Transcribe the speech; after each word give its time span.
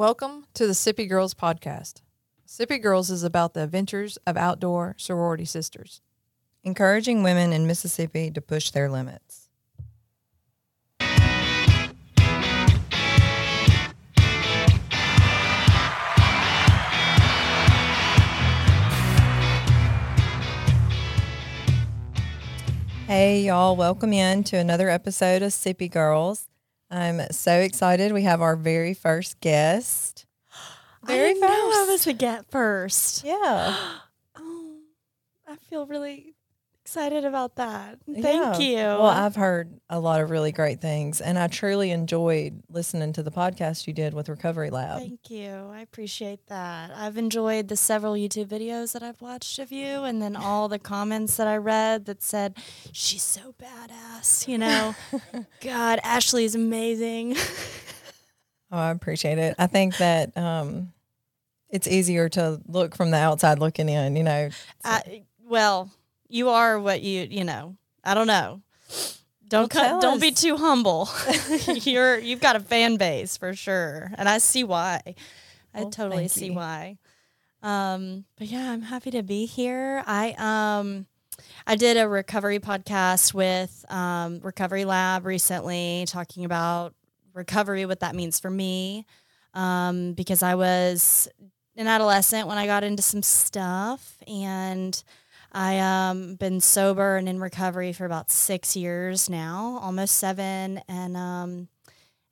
Welcome 0.00 0.46
to 0.54 0.66
the 0.66 0.72
Sippi 0.72 1.06
Girls 1.06 1.34
podcast. 1.34 2.00
Sippi 2.48 2.80
Girls 2.80 3.10
is 3.10 3.22
about 3.22 3.52
the 3.52 3.64
adventures 3.64 4.16
of 4.26 4.34
outdoor 4.34 4.94
sorority 4.96 5.44
sisters. 5.44 6.00
encouraging 6.64 7.22
women 7.22 7.52
in 7.52 7.66
Mississippi 7.66 8.30
to 8.30 8.40
push 8.40 8.70
their 8.70 8.88
limits. 8.88 9.50
Hey, 23.06 23.42
y'all, 23.42 23.76
welcome 23.76 24.14
in 24.14 24.44
to 24.44 24.56
another 24.56 24.88
episode 24.88 25.42
of 25.42 25.52
Sippi 25.52 25.90
Girls. 25.90 26.49
I'm 26.90 27.20
so 27.30 27.58
excited. 27.60 28.12
We 28.12 28.22
have 28.22 28.40
our 28.40 28.56
very 28.56 28.94
first 28.94 29.40
guest. 29.40 30.26
I 31.06 31.16
didn't 31.16 31.40
know 31.40 31.48
I 31.48 31.86
was 31.88 32.06
a 32.06 32.12
get 32.12 32.50
first. 32.50 33.24
Yeah. 33.24 33.76
Oh, 34.42 34.78
I 35.46 35.56
feel 35.56 35.86
really 35.86 36.34
excited 36.90 37.24
about 37.24 37.54
that. 37.54 38.00
Yeah. 38.08 38.20
Thank 38.20 38.60
you. 38.60 38.78
Well, 38.78 39.06
I've 39.06 39.36
heard 39.36 39.78
a 39.88 40.00
lot 40.00 40.20
of 40.20 40.28
really 40.28 40.50
great 40.50 40.80
things, 40.80 41.20
and 41.20 41.38
I 41.38 41.46
truly 41.46 41.92
enjoyed 41.92 42.64
listening 42.68 43.12
to 43.12 43.22
the 43.22 43.30
podcast 43.30 43.86
you 43.86 43.92
did 43.92 44.12
with 44.12 44.28
Recovery 44.28 44.70
Lab. 44.70 44.98
Thank 44.98 45.30
you. 45.30 45.70
I 45.72 45.82
appreciate 45.82 46.48
that. 46.48 46.90
I've 46.92 47.16
enjoyed 47.16 47.68
the 47.68 47.76
several 47.76 48.14
YouTube 48.14 48.46
videos 48.46 48.90
that 48.94 49.04
I've 49.04 49.20
watched 49.20 49.60
of 49.60 49.70
you 49.70 50.02
and 50.02 50.20
then 50.20 50.34
all 50.34 50.66
the 50.68 50.80
comments 50.80 51.36
that 51.36 51.46
I 51.46 51.58
read 51.58 52.06
that 52.06 52.24
said, 52.24 52.56
she's 52.90 53.22
so 53.22 53.54
badass. 53.62 54.48
You 54.48 54.58
know, 54.58 54.96
God, 55.60 56.00
Ashley 56.02 56.44
is 56.44 56.56
amazing. 56.56 57.36
Oh, 58.72 58.78
I 58.78 58.92
appreciate 58.92 59.38
it. 59.38 59.56
I 59.58 59.66
think 59.66 59.96
that 59.96 60.36
um, 60.38 60.92
it's 61.70 61.88
easier 61.88 62.28
to 62.28 62.60
look 62.68 62.94
from 62.94 63.10
the 63.10 63.16
outside 63.16 63.58
looking 63.58 63.88
in. 63.88 64.14
You 64.14 64.22
know, 64.22 64.50
I, 64.84 65.24
well, 65.44 65.90
you 66.30 66.48
are 66.50 66.78
what 66.80 67.02
you, 67.02 67.26
you 67.30 67.44
know, 67.44 67.76
I 68.04 68.14
don't 68.14 68.26
know. 68.26 68.62
Don't 69.48 69.72
Well, 69.74 69.94
cut, 69.94 70.00
don't 70.00 70.20
be 70.20 70.30
too 70.30 70.56
humble. 70.56 71.08
You're 71.66 72.18
you've 72.18 72.40
got 72.40 72.54
a 72.56 72.60
fan 72.60 72.96
base 72.96 73.36
for 73.36 73.54
sure, 73.54 74.12
and 74.16 74.28
I 74.28 74.38
see 74.38 74.62
why. 74.64 75.00
I 75.74 75.80
Well, 75.82 75.90
totally 75.90 76.28
see 76.28 76.46
you. 76.46 76.54
why. 76.54 76.98
Um, 77.62 78.24
but 78.38 78.46
yeah, 78.46 78.70
I'm 78.70 78.82
happy 78.82 79.10
to 79.10 79.22
be 79.22 79.46
here. 79.46 80.04
I 80.06 80.34
um, 80.38 81.06
I 81.66 81.74
did 81.74 81.96
a 81.96 82.08
recovery 82.08 82.60
podcast 82.60 83.34
with 83.34 83.84
um, 83.90 84.40
Recovery 84.40 84.84
Lab 84.84 85.26
recently, 85.26 86.04
talking 86.06 86.44
about 86.44 86.94
recovery, 87.34 87.86
what 87.86 88.00
that 88.00 88.14
means 88.14 88.38
for 88.38 88.50
me, 88.50 89.04
um, 89.54 90.12
because 90.12 90.42
I 90.44 90.54
was 90.54 91.28
an 91.76 91.86
adolescent 91.88 92.46
when 92.46 92.56
I 92.58 92.66
got 92.66 92.84
into 92.84 93.02
some 93.02 93.22
stuff 93.22 94.16
and. 94.28 95.02
I 95.52 95.78
um 95.80 96.36
been 96.36 96.60
sober 96.60 97.16
and 97.16 97.28
in 97.28 97.40
recovery 97.40 97.92
for 97.92 98.04
about 98.04 98.30
six 98.30 98.76
years 98.76 99.28
now, 99.28 99.78
almost 99.82 100.16
seven, 100.16 100.80
and 100.88 101.16
um, 101.16 101.68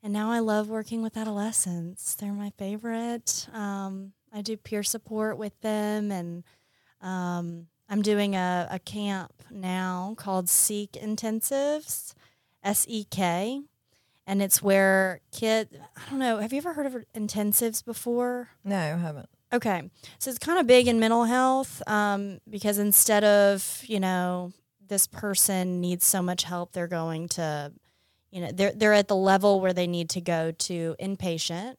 and 0.01 0.13
now 0.13 0.31
I 0.31 0.39
love 0.39 0.69
working 0.69 1.01
with 1.01 1.17
adolescents. 1.17 2.15
They're 2.15 2.31
my 2.31 2.51
favorite. 2.57 3.47
Um, 3.53 4.13
I 4.33 4.41
do 4.41 4.55
peer 4.55 4.83
support 4.83 5.37
with 5.37 5.59
them, 5.61 6.11
and 6.11 6.43
um, 7.01 7.67
I'm 7.89 8.01
doing 8.01 8.35
a, 8.35 8.67
a 8.71 8.79
camp 8.79 9.33
now 9.51 10.13
called 10.17 10.47
Seek 10.47 10.93
Intensives, 10.93 12.13
S 12.63 12.85
E 12.87 13.03
K, 13.03 13.61
and 14.25 14.41
it's 14.41 14.63
where 14.63 15.19
kid. 15.33 15.81
I 15.97 16.09
don't 16.09 16.19
know. 16.19 16.37
Have 16.37 16.53
you 16.53 16.59
ever 16.59 16.73
heard 16.73 16.85
of 16.85 16.95
intensives 17.13 17.83
before? 17.83 18.49
no, 18.63 18.77
I 18.77 18.97
haven't. 18.97 19.29
Okay. 19.51 19.89
So 20.19 20.29
it's 20.29 20.39
kind 20.39 20.59
of 20.59 20.67
big 20.67 20.87
in 20.87 20.99
mental 20.99 21.23
health 21.23 21.81
um, 21.87 22.39
because 22.49 22.77
instead 22.77 23.23
of, 23.23 23.83
you 23.87 23.99
know, 23.99 24.51
this 24.87 25.07
person 25.07 25.81
needs 25.81 26.05
so 26.05 26.21
much 26.21 26.43
help, 26.43 26.71
they're 26.71 26.87
going 26.87 27.27
to, 27.29 27.71
you 28.31 28.41
know, 28.41 28.51
they're, 28.51 28.71
they're 28.73 28.93
at 28.93 29.07
the 29.07 29.15
level 29.15 29.59
where 29.61 29.73
they 29.73 29.87
need 29.87 30.09
to 30.11 30.21
go 30.21 30.51
to 30.51 30.95
inpatient, 31.01 31.75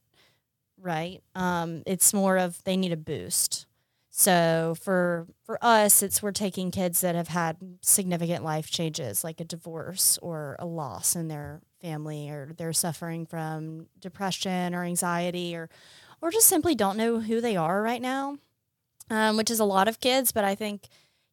right? 0.81 1.23
Um, 1.35 1.83
it's 1.87 2.15
more 2.15 2.39
of 2.39 2.63
they 2.65 2.77
need 2.77 2.93
a 2.93 2.97
boost. 2.97 3.67
So 4.11 4.77
for 4.81 5.27
for 5.45 5.59
us, 5.63 6.03
it's 6.03 6.23
we're 6.23 6.33
taking 6.33 6.71
kids 6.73 7.01
that 7.03 7.15
have 7.15 7.29
had 7.29 7.57
significant 7.83 8.45
life 8.45 8.71
changes, 8.71 9.25
like 9.25 9.41
a 9.41 9.45
divorce 9.45 10.19
or 10.23 10.57
a 10.59 10.67
loss 10.67 11.17
in 11.17 11.29
their 11.29 11.63
family, 11.81 12.29
or 12.31 12.53
they're 12.57 12.73
suffering 12.73 13.27
from 13.27 13.87
depression 14.01 14.75
or 14.75 14.85
anxiety, 14.85 15.55
or 15.57 15.71
or 16.21 16.31
just 16.31 16.47
simply 16.47 16.75
don't 16.75 16.97
know 16.97 17.21
who 17.21 17.41
they 17.41 17.57
are 17.57 17.83
right 17.83 18.03
now, 18.03 18.39
um, 19.09 19.37
which 19.37 19.51
is 19.51 19.61
a 19.61 19.65
lot 19.65 19.89
of 19.89 20.01
kids. 20.01 20.33
But 20.33 20.45
I 20.45 20.55
think 20.55 20.89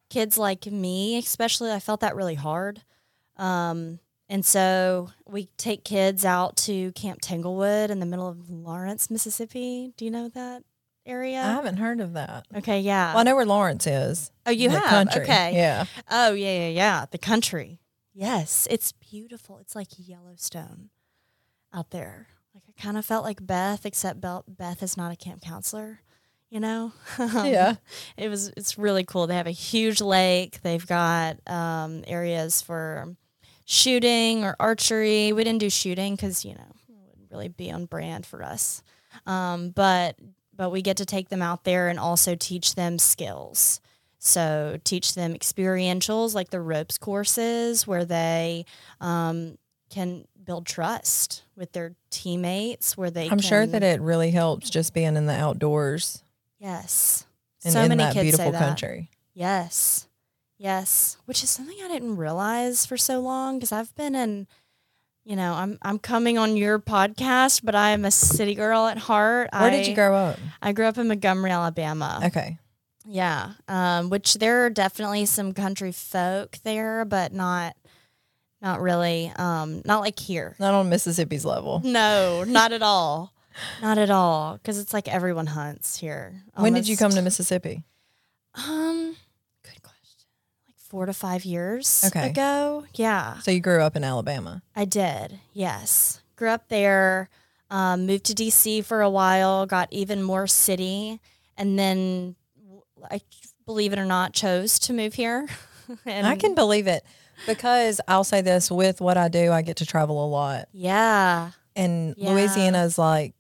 kids 0.09 0.38
like 0.38 0.66
me, 0.66 1.18
especially, 1.18 1.72
I 1.72 1.80
felt 1.80 2.00
that 2.02 2.16
really 2.16 2.36
hard. 2.36 2.81
Um, 3.38 4.00
and 4.30 4.46
so 4.46 5.09
we 5.26 5.47
take 5.58 5.84
kids 5.84 6.26
out 6.26 6.58
to 6.58 6.92
Camp 6.94 7.20
Tanglewood 7.22 7.90
in 7.90 8.00
the 8.00 8.06
middle 8.06 8.28
of 8.28 8.50
Lawrence, 8.50 9.09
Mississippi. 9.09 9.94
Do 9.96 10.03
you 10.06 10.12
know 10.12 10.30
that 10.30 10.64
area? 11.06 11.40
I 11.40 11.52
haven't 11.52 11.78
heard 11.78 12.02
of 12.02 12.14
that. 12.14 12.46
Okay, 12.58 12.81
yeah. 12.81 13.14
Well, 13.14 13.22
I 13.22 13.24
know 13.24 13.36
where 13.36 13.46
Lawrence 13.46 13.88
is. 13.88 14.31
oh, 14.46 14.52
you 14.52 14.70
have? 14.70 14.84
country. 14.84 15.22
Okay. 15.24 15.53
Yeah. 15.56 15.86
Oh, 16.12 16.34
yeah, 16.34 16.68
yeah, 16.68 16.70
yeah. 16.70 17.06
The 17.09 17.18
country. 17.18 17.80
Yes, 18.14 18.68
it's 18.70 18.92
beautiful. 18.92 19.59
It's 19.59 19.76
like 19.76 19.90
Yellowstone 19.96 20.90
out 21.74 21.92
there. 21.92 22.28
Like 22.57 22.75
I 22.79 22.81
kind 22.81 22.97
of 22.97 23.06
felt 23.06 23.23
like 23.23 23.45
Beth, 23.45 23.85
except 23.85 24.19
Beth 24.22 24.81
is 24.81 24.97
not 24.97 25.12
a 25.12 25.16
camp 25.16 25.41
counselor. 25.41 26.00
You 26.50 26.59
know? 26.59 26.94
Um, 27.19 27.45
Yeah. 27.45 27.75
It 28.16 28.29
was. 28.29 28.50
It's 28.57 28.78
really 28.78 29.03
cool. 29.03 29.28
They 29.28 29.35
have 29.35 29.47
a 29.47 29.51
huge 29.51 30.01
lake. 30.01 30.62
They've 30.62 30.85
got 30.85 31.38
um, 31.47 32.03
areas 32.07 32.62
for 32.62 33.16
shooting 33.66 34.44
or 34.44 34.56
archery. 34.59 35.34
We 35.34 35.44
didn't 35.44 35.59
do 35.59 35.69
shooting 35.69 36.16
because 36.16 36.46
you 36.46 36.56
know 36.56 36.72
it 36.90 36.96
wouldn't 37.09 37.31
really 37.31 37.50
be 37.50 37.69
on 37.72 37.85
brand 37.85 38.25
for 38.25 38.41
us. 38.41 38.81
Um, 39.25 39.69
but 39.69 40.16
but 40.56 40.72
we 40.72 40.81
get 40.81 40.97
to 40.97 41.06
take 41.06 41.29
them 41.29 41.41
out 41.41 41.63
there 41.63 41.90
and 41.90 42.00
also 42.00 42.34
teach 42.35 42.73
them 42.75 42.97
skills. 42.97 43.81
So 44.19 44.79
teach 44.84 45.13
them 45.13 45.34
experientials 45.35 46.34
like 46.34 46.50
the 46.50 46.62
ropes 46.62 46.97
courses 46.97 47.85
where 47.85 48.06
they 48.06 48.66
um, 49.00 49.57
can 49.91 50.25
build 50.47 50.66
trust 50.66 51.44
with 51.56 51.74
their 51.74 51.94
teammates. 52.09 52.97
Where 52.97 53.12
they 53.12 53.30
I'm 53.30 53.40
sure 53.40 53.68
that 53.68 53.84
it 53.84 54.02
really 54.02 54.31
helps 54.31 54.72
just 54.72 54.96
being 54.96 55.16
in 55.16 55.28
the 55.28 55.35
outdoors 55.35 56.24
yes. 56.58 57.28
and 57.63 57.74
so 57.74 57.81
in 57.81 57.90
many 57.90 58.03
that 58.03 58.13
kids 58.13 58.24
beautiful 58.24 58.46
say 58.46 58.52
that. 58.52 58.59
country. 58.59 59.12
Yes. 59.35 60.08
Yes. 60.58 61.18
Which 61.25 61.44
is 61.44 61.52
something 61.52 61.78
I 61.84 61.88
didn't 61.88 62.18
realize 62.18 62.85
for 62.88 62.97
so 62.97 63.19
long 63.19 63.58
because 63.58 63.72
I've 63.72 63.94
been 63.96 64.16
in, 64.16 64.47
you 65.24 65.35
know, 65.35 65.53
I'm 65.53 65.78
I'm 65.84 66.00
coming 66.00 66.40
on 66.40 66.58
your 66.58 66.79
podcast, 66.79 67.62
but 67.64 67.75
I 67.75 67.91
am 67.91 68.06
a 68.06 68.12
city 68.12 68.56
girl 68.56 68.88
at 68.88 68.97
heart. 68.97 69.50
Where 69.53 69.69
did 69.69 69.85
you 69.85 69.94
grow 69.94 70.16
up? 70.16 70.40
I 70.62 70.72
grew 70.72 70.85
up 70.85 70.97
in 70.97 71.08
Montgomery, 71.09 71.52
Alabama. 71.52 72.22
Okay. 72.25 72.58
Yeah. 73.06 73.52
Um, 73.68 74.09
which 74.09 74.35
there 74.35 74.66
are 74.66 74.69
definitely 74.69 75.25
some 75.25 75.53
country 75.53 75.91
folk 75.91 76.58
there, 76.64 77.06
but 77.06 77.34
not 77.34 77.75
not 78.67 78.81
really. 78.81 79.31
Um, 79.38 79.81
not 79.85 80.01
like 80.01 80.19
here. 80.19 80.55
Not 80.59 80.73
on 80.73 80.89
Mississippi's 80.89 81.45
level. 81.45 81.81
No, 81.85 82.44
not 82.45 82.73
at 82.73 82.81
all. 82.81 83.33
Not 83.81 83.97
at 83.97 84.09
all. 84.09 84.57
Because 84.57 84.78
it's 84.78 84.94
like 84.94 85.07
everyone 85.07 85.47
hunts 85.47 85.97
here. 85.97 86.44
When 86.55 86.73
did 86.73 86.85
you 86.88 86.97
come 86.97 87.11
to 87.11 87.22
Mississippi? 87.22 87.83
Um, 88.55 89.16
good 89.63 89.81
question. 89.81 90.28
Like 90.67 90.75
four 90.78 91.05
to 91.05 91.13
five 91.13 91.45
years 91.45 92.03
Okay. 92.07 92.29
ago. 92.29 92.83
Yeah, 92.95 93.39
So 93.39 93.51
you 93.51 93.61
grew 93.61 93.81
up 93.81 93.95
in 93.95 94.03
Alabama. 94.03 94.61
I 94.75 94.84
did. 94.84 95.39
Yes, 95.53 96.22
grew 96.35 96.49
up 96.49 96.67
there. 96.67 97.29
Um, 97.69 98.05
moved 98.05 98.25
to 98.25 98.34
DC 98.34 98.84
for 98.84 99.02
a 99.02 99.09
while. 99.09 99.66
Got 99.66 99.91
even 99.93 100.22
more 100.23 100.46
city, 100.47 101.20
and 101.58 101.78
then 101.79 102.35
I 103.09 103.22
believe 103.66 103.93
it 103.93 103.99
or 103.99 104.05
not 104.05 104.34
chose 104.34 104.78
to 104.79 104.93
move 104.93 105.13
here. 105.13 105.47
and 106.05 106.28
I 106.28 106.35
can 106.35 106.53
believe 106.55 106.87
it 106.87 107.03
because 107.45 108.01
I'll 108.07 108.23
say 108.23 108.41
this 108.41 108.72
with 108.72 109.01
what 109.01 109.17
I 109.17 109.28
do, 109.28 109.51
I 109.51 109.61
get 109.61 109.78
to 109.78 109.85
travel 109.85 110.23
a 110.25 110.28
lot. 110.28 110.67
Yeah. 110.73 111.51
And 111.75 112.16
Yeah. 112.17 112.31
Louisiana 112.31 112.84
is 112.84 112.97
like 112.97 113.34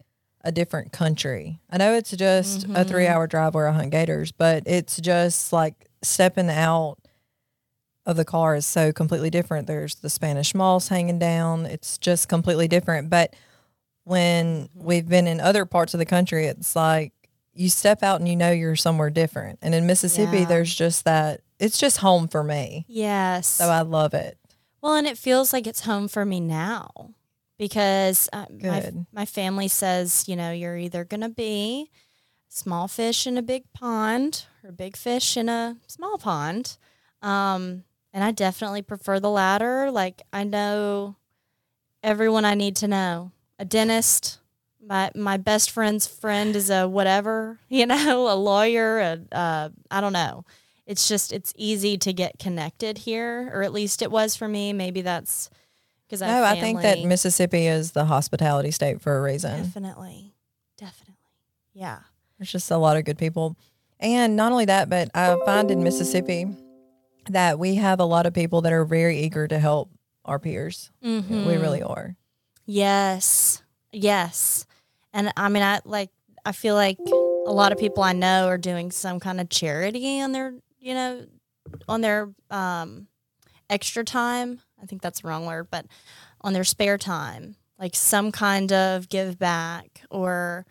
a 0.43 0.51
different 0.51 0.91
country. 0.93 1.59
I 1.69 1.77
know 1.77 1.93
it's 1.95 2.11
just 2.11 2.63
a 2.65 2.67
Mhm. 2.67 2.87
three 2.87 3.07
hour 3.07 3.27
drive 3.27 3.53
where 3.55 3.67
I 3.67 3.73
hunt 3.73 3.91
gators, 3.91 4.31
but 4.31 4.63
it's 4.65 4.97
just 5.01 5.51
like 5.51 5.89
stepping 6.03 6.49
out 6.49 6.97
of 8.05 8.15
the 8.15 8.23
car 8.23 8.55
is 8.55 8.65
so 8.65 8.93
completely 8.93 9.29
different. 9.29 9.67
There's 9.67 9.95
the 9.95 10.09
Spanish 10.09 10.55
moss 10.55 10.87
hanging 10.87 11.19
down. 11.19 11.65
It's 11.65 11.97
just 11.97 12.29
completely 12.29 12.67
different. 12.69 13.09
But 13.09 13.33
when 14.05 14.67
Mm-hmm. 14.69 14.83
we've 14.85 15.09
been 15.09 15.27
in 15.27 15.41
other 15.41 15.65
parts 15.65 15.93
of 15.93 15.97
the 15.97 16.05
country, 16.05 16.45
it's 16.45 16.75
like 16.75 17.11
you 17.53 17.69
step 17.69 18.03
out 18.03 18.19
and 18.21 18.29
you 18.29 18.35
know 18.35 18.51
you're 18.51 18.75
somewhere 18.77 19.09
different. 19.09 19.59
And 19.61 19.73
in 19.75 19.85
Mississippi, 19.87 20.39
Yeah. 20.39 20.45
there's 20.45 20.73
just 20.73 21.03
that. 21.05 21.41
It's 21.59 21.77
just 21.77 21.97
home 21.97 22.27
for 22.27 22.43
me. 22.43 22.85
Yes. 22.87 23.47
So 23.47 23.65
I 23.69 23.81
love 23.81 24.13
it. 24.13 24.37
well, 24.81 24.95
and 24.95 25.07
it 25.07 25.17
feels 25.17 25.53
like 25.53 25.65
it's 25.67 25.81
home 25.81 26.07
for 26.07 26.23
me 26.25 26.39
now. 26.39 27.13
because 27.57 28.29
uh, 28.31 28.45
my, 28.61 28.91
my 29.11 29.25
family 29.25 29.67
says, 29.67 30.25
you 30.27 30.35
know, 30.35 30.51
you're 30.51 30.77
either 30.77 31.03
going 31.03 31.21
to 31.21 31.29
be 31.29 31.89
small 32.47 32.87
fish 32.87 33.25
in 33.25 33.37
a 33.37 33.41
big 33.41 33.63
pond 33.73 34.45
or 34.63 34.71
big 34.71 34.95
fish 34.95 35.35
in 35.37 35.49
a 35.49 35.77
small 35.87 36.17
pond. 36.19 36.77
Um, 37.23 37.83
and 38.13 38.23
I 38.23 38.31
definitely 38.31 38.83
prefer 38.83 39.19
the 39.19 39.29
latter. 39.29 39.89
Like, 39.91 40.21
I 40.31 40.43
know 40.43 41.15
everyone 42.03 42.45
I 42.45 42.53
need 42.53 42.75
to 42.77 42.87
know. 42.87 43.31
A 43.59 43.65
dentist, 43.65 44.37
my 44.79 45.09
my 45.15 45.37
best 45.37 45.71
friend's 45.71 46.05
friend 46.07 46.55
is 46.55 46.69
a 46.69 46.87
whatever, 46.87 47.59
you 47.69 47.85
know, 47.87 48.31
a 48.31 48.35
lawyer, 48.35 48.99
a 48.99 49.19
uh, 49.35 49.69
I 49.89 49.99
don't 50.01 50.13
know. 50.13 50.45
It's 50.87 51.07
just 51.07 51.33
it's 51.33 51.53
easy 51.57 51.97
to 51.99 52.13
get 52.13 52.39
connected 52.39 52.97
here, 52.99 53.51
or 53.53 53.61
at 53.61 53.73
least 53.73 54.01
it 54.01 54.09
was 54.09 54.35
for 54.35 54.47
me. 54.47 54.73
Maybe 54.73 55.01
that's 55.01 55.49
because 56.07 56.21
I 56.21 56.27
No, 56.27 56.43
I 56.43 56.59
think 56.59 56.81
that. 56.81 57.03
Mississippi 57.03 57.67
is 57.67 57.91
the 57.91 58.05
hospitality 58.05 58.71
state 58.71 59.01
for 59.01 59.17
a 59.17 59.21
reason. 59.21 59.63
definitely, 59.63 60.33
definitely, 60.77 61.15
yeah, 61.73 61.99
There's 62.39 62.51
just 62.51 62.71
a 62.71 62.77
lot 62.77 62.95
of 62.97 63.03
good 63.03 63.17
people. 63.17 63.57
And 63.99 64.35
not 64.35 64.51
only 64.51 64.65
that, 64.65 64.89
but 64.89 65.09
I 65.13 65.37
find 65.45 65.69
in 65.71 65.83
Mississippi 65.83 66.47
that 67.29 67.59
we 67.59 67.75
have 67.75 67.99
a 67.99 68.05
lot 68.05 68.25
of 68.25 68.33
people 68.33 68.61
that 68.61 68.71
are 68.71 68.85
very 68.85 69.19
eager 69.19 69.47
to 69.47 69.59
help 69.59 69.89
our 70.23 70.39
peers. 70.39 70.91
mm-hmm. 71.03 71.45
We 71.45 71.57
really 71.57 71.81
are. 71.81 72.15
Yes. 72.65 73.61
Yes. 73.91 74.65
And 75.13 75.33
I 75.35 75.49
mean 75.49 75.63
I 75.63 75.79
like 75.83 76.11
I 76.45 76.51
feel 76.51 76.75
like 76.75 76.99
a 77.45 77.51
lot 77.51 77.71
of 77.71 77.77
people 77.77 78.03
I 78.03 78.13
know 78.13 78.47
are 78.47 78.57
doing 78.57 78.91
some 78.91 79.19
kind 79.19 79.41
of 79.41 79.49
charity 79.49 80.21
on 80.21 80.31
their, 80.33 80.53
you 80.87 80.93
know, 80.93 81.25
on 81.89 81.99
their 81.99 82.29
um 82.49 83.07
extra 83.69 84.03
time. 84.05 84.61
I 84.81 84.85
think 84.85 85.01
that's 85.01 85.19
the 85.21 85.27
wrong 85.27 85.45
word, 85.45 85.67
but 85.69 85.85
on 86.39 86.53
their 86.53 86.63
spare 86.63 86.97
time, 86.97 87.57
like 87.77 87.93
some 87.95 88.31
kind 88.31 88.71
of 88.71 89.09
give 89.09 89.37
back 89.37 90.01
or 90.09 90.65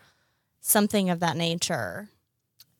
something 0.61 1.11
of 1.11 1.21
that 1.21 1.37
nature. 1.37 2.09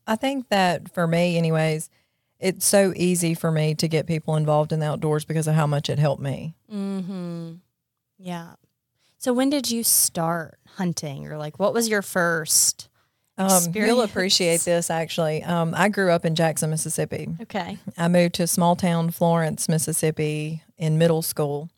I 0.07 0.17
think 0.17 0.49
that 0.49 0.95
for 0.95 1.07
me, 1.07 1.37
anyways, 1.37 1.91
it's 2.39 2.65
so 2.65 2.95
easy 2.97 3.35
for 3.35 3.51
me 3.53 3.75
to 3.75 3.89
get 3.89 4.07
people 4.07 4.37
involved 4.37 4.73
in 4.73 4.81
the 4.81 4.87
outdoors 4.87 5.27
because 5.27 5.47
of 5.47 5.55
how 5.55 5.67
much 5.67 5.91
it 5.91 5.99
helped 5.99 6.23
me. 6.23 6.55
Mhm. 6.73 7.59
Yeah. 8.19 8.55
So 9.19 9.35
when 9.35 9.51
did 9.51 9.71
you 9.71 9.83
start 9.83 10.59
hunting 10.77 11.27
or 11.27 11.37
like 11.37 11.59
what 11.59 11.75
was 11.75 11.89
your 11.89 12.03
first 12.03 12.89
Um, 13.39 13.63
you'll 13.75 14.03
appreciate 14.03 14.63
this 14.63 14.91
actually. 14.91 15.43
Um, 15.43 15.75
I 15.77 15.89
grew 15.89 16.11
up 16.11 16.25
in 16.25 16.35
Jackson, 16.35 16.71
Mississippi. 16.71 17.29
Okay. 17.43 17.79
I 17.97 18.09
moved 18.09 18.35
to 18.37 18.47
small 18.47 18.77
town 18.77 19.11
Florence, 19.11 19.69
Mississippi 19.69 20.63
in 20.79 20.99
middle 20.99 21.23
school. 21.23 21.71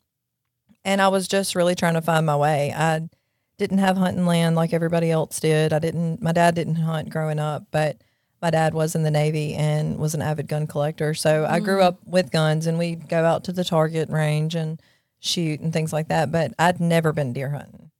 And 0.85 1.01
I 1.01 1.09
was 1.09 1.27
just 1.27 1.55
really 1.55 1.75
trying 1.75 1.95
to 1.95 2.01
find 2.01 2.25
my 2.25 2.35
way. 2.35 2.73
I 2.75 3.09
didn't 3.57 3.79
have 3.79 3.97
hunting 3.97 4.25
land 4.25 4.55
like 4.55 4.73
everybody 4.73 5.11
else 5.11 5.39
did. 5.39 5.73
I 5.73 5.79
didn't 5.79 6.21
my 6.21 6.31
dad 6.31 6.55
didn't 6.55 6.75
hunt 6.75 7.09
growing 7.09 7.39
up, 7.39 7.65
but 7.71 7.97
my 8.41 8.49
dad 8.49 8.73
was 8.73 8.95
in 8.95 9.03
the 9.03 9.11
Navy 9.11 9.53
and 9.53 9.97
was 9.97 10.15
an 10.15 10.21
avid 10.21 10.47
gun 10.47 10.65
collector. 10.65 11.13
So 11.13 11.45
I 11.45 11.59
grew 11.59 11.81
up 11.81 11.99
with 12.05 12.31
guns 12.31 12.67
and 12.67 12.79
we'd 12.79 13.09
go 13.09 13.25
out 13.25 13.43
to 13.45 13.51
the 13.51 13.65
target 13.65 14.09
range 14.09 14.55
and 14.55 14.81
shoot 15.19 15.59
and 15.59 15.73
things 15.73 15.91
like 15.91 16.07
that. 16.07 16.31
But 16.31 16.53
I'd 16.57 16.79
never 16.79 17.11
been 17.11 17.33
deer 17.33 17.49
hunting. 17.49 17.91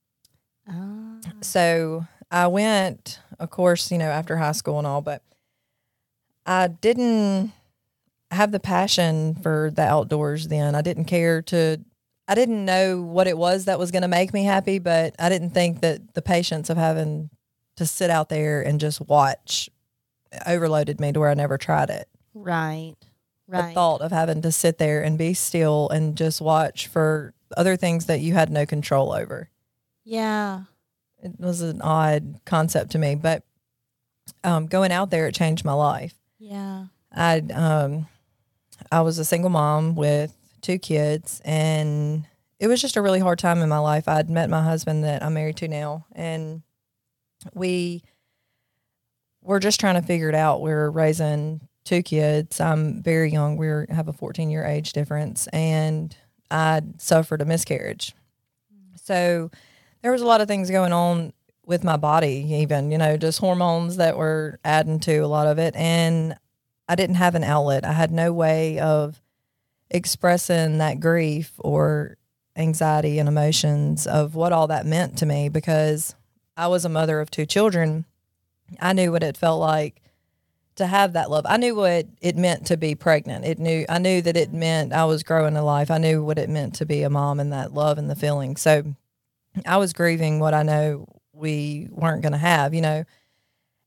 Oh. 0.71 1.19
So 1.41 2.07
I 2.31 2.47
went, 2.47 3.19
of 3.39 3.49
course, 3.49 3.91
you 3.91 3.97
know, 3.97 4.09
after 4.09 4.37
high 4.37 4.51
school 4.51 4.77
and 4.77 4.87
all, 4.87 5.01
but 5.01 5.23
I 6.45 6.67
didn't 6.67 7.51
have 8.31 8.51
the 8.51 8.59
passion 8.59 9.35
for 9.35 9.71
the 9.73 9.81
outdoors 9.81 10.47
then. 10.47 10.75
I 10.75 10.81
didn't 10.81 11.05
care 11.05 11.41
to, 11.43 11.79
I 12.27 12.35
didn't 12.35 12.63
know 12.65 13.01
what 13.01 13.27
it 13.27 13.37
was 13.37 13.65
that 13.65 13.79
was 13.79 13.91
going 13.91 14.03
to 14.03 14.07
make 14.07 14.33
me 14.33 14.43
happy, 14.43 14.77
but 14.79 15.15
I 15.17 15.29
didn't 15.29 15.51
think 15.51 15.81
that 15.81 16.13
the 16.13 16.21
patience 16.21 16.69
of 16.69 16.77
having 16.77 17.29
to 17.77 17.85
sit 17.85 18.09
out 18.09 18.29
there 18.29 18.61
and 18.61 18.79
just 18.79 19.01
watch 19.01 19.69
overloaded 20.45 20.99
me 20.99 21.11
to 21.11 21.19
where 21.19 21.29
I 21.29 21.33
never 21.33 21.57
tried 21.57 21.89
it. 21.89 22.07
Right. 22.33 22.95
Right. 23.47 23.69
The 23.69 23.73
thought 23.73 24.01
of 24.01 24.11
having 24.11 24.43
to 24.43 24.51
sit 24.51 24.77
there 24.77 25.01
and 25.01 25.17
be 25.17 25.33
still 25.33 25.89
and 25.89 26.15
just 26.15 26.39
watch 26.39 26.85
for 26.85 27.33
other 27.57 27.75
things 27.75 28.05
that 28.05 28.19
you 28.19 28.33
had 28.33 28.51
no 28.51 28.67
control 28.67 29.11
over. 29.11 29.49
Yeah. 30.03 30.63
It 31.21 31.39
was 31.39 31.61
an 31.61 31.81
odd 31.81 32.39
concept 32.45 32.91
to 32.91 32.97
me, 32.97 33.15
but 33.15 33.43
um, 34.43 34.67
going 34.67 34.91
out 34.91 35.09
there, 35.09 35.27
it 35.27 35.35
changed 35.35 35.65
my 35.65 35.73
life. 35.73 36.13
Yeah. 36.37 36.85
I 37.11 37.39
um, 37.53 38.07
I 38.91 39.01
was 39.01 39.17
a 39.19 39.25
single 39.25 39.49
mom 39.49 39.95
with 39.95 40.35
two 40.61 40.77
kids, 40.77 41.41
and 41.43 42.25
it 42.59 42.67
was 42.67 42.81
just 42.81 42.97
a 42.97 43.01
really 43.01 43.19
hard 43.19 43.39
time 43.39 43.61
in 43.61 43.69
my 43.69 43.79
life. 43.79 44.07
I'd 44.07 44.29
met 44.29 44.49
my 44.49 44.63
husband 44.63 45.03
that 45.03 45.23
I'm 45.23 45.33
married 45.33 45.57
to 45.57 45.67
now, 45.67 46.05
and 46.13 46.61
we 47.53 48.03
were 49.41 49.59
just 49.59 49.79
trying 49.79 49.95
to 49.95 50.01
figure 50.01 50.29
it 50.29 50.35
out. 50.35 50.61
We're 50.61 50.89
raising 50.89 51.61
two 51.85 52.03
kids. 52.03 52.61
I'm 52.61 53.01
very 53.01 53.31
young. 53.31 53.57
We 53.57 53.67
are 53.67 53.87
have 53.89 54.07
a 54.07 54.13
14 54.13 54.49
year 54.49 54.65
age 54.65 54.93
difference, 54.93 55.47
and 55.47 56.15
I 56.51 56.81
suffered 56.97 57.41
a 57.41 57.45
miscarriage. 57.45 58.13
So 58.95 59.49
there 60.01 60.11
was 60.11 60.21
a 60.21 60.25
lot 60.25 60.41
of 60.41 60.47
things 60.47 60.71
going 60.71 60.93
on 60.93 61.33
with 61.65 61.83
my 61.83 61.97
body, 61.97 62.45
even 62.49 62.91
you 62.91 62.97
know, 62.97 63.17
just 63.17 63.39
hormones 63.39 63.97
that 63.97 64.17
were 64.17 64.59
adding 64.63 64.99
to 65.01 65.17
a 65.19 65.27
lot 65.27 65.47
of 65.47 65.59
it, 65.59 65.75
and 65.75 66.37
I 66.87 66.95
didn't 66.95 67.15
have 67.15 67.35
an 67.35 67.43
outlet. 67.43 67.85
I 67.85 67.93
had 67.93 68.11
no 68.11 68.33
way 68.33 68.79
of 68.79 69.21
expressing 69.91 70.79
that 70.79 70.99
grief 70.99 71.53
or 71.59 72.17
anxiety 72.55 73.19
and 73.19 73.29
emotions 73.29 74.05
of 74.05 74.35
what 74.35 74.51
all 74.51 74.67
that 74.67 74.85
meant 74.85 75.17
to 75.17 75.25
me 75.25 75.49
because 75.49 76.15
I 76.57 76.67
was 76.67 76.85
a 76.85 76.89
mother 76.89 77.21
of 77.21 77.31
two 77.31 77.45
children. 77.45 78.05
I 78.79 78.93
knew 78.93 79.11
what 79.11 79.23
it 79.23 79.37
felt 79.37 79.59
like 79.59 80.01
to 80.75 80.87
have 80.87 81.13
that 81.13 81.29
love. 81.29 81.45
I 81.47 81.57
knew 81.57 81.75
what 81.75 82.07
it 82.21 82.35
meant 82.35 82.65
to 82.67 82.77
be 82.77 82.95
pregnant. 82.95 83.45
It 83.45 83.59
knew 83.59 83.85
I 83.87 83.99
knew 83.99 84.21
that 84.21 84.37
it 84.37 84.53
meant 84.53 84.93
I 84.93 85.05
was 85.05 85.23
growing 85.23 85.55
a 85.55 85.63
life. 85.63 85.91
I 85.91 85.97
knew 85.97 86.23
what 86.23 86.39
it 86.39 86.49
meant 86.49 86.75
to 86.75 86.85
be 86.85 87.03
a 87.03 87.09
mom 87.09 87.39
and 87.39 87.53
that 87.53 87.73
love 87.73 87.97
and 87.97 88.09
the 88.09 88.15
feeling. 88.15 88.55
So 88.55 88.95
I 89.65 89.77
was 89.77 89.93
grieving 89.93 90.39
what 90.39 90.53
I 90.53 90.63
know 90.63 91.07
we 91.33 91.87
weren't 91.91 92.21
going 92.21 92.33
to 92.33 92.37
have, 92.37 92.73
you 92.73 92.81
know. 92.81 93.03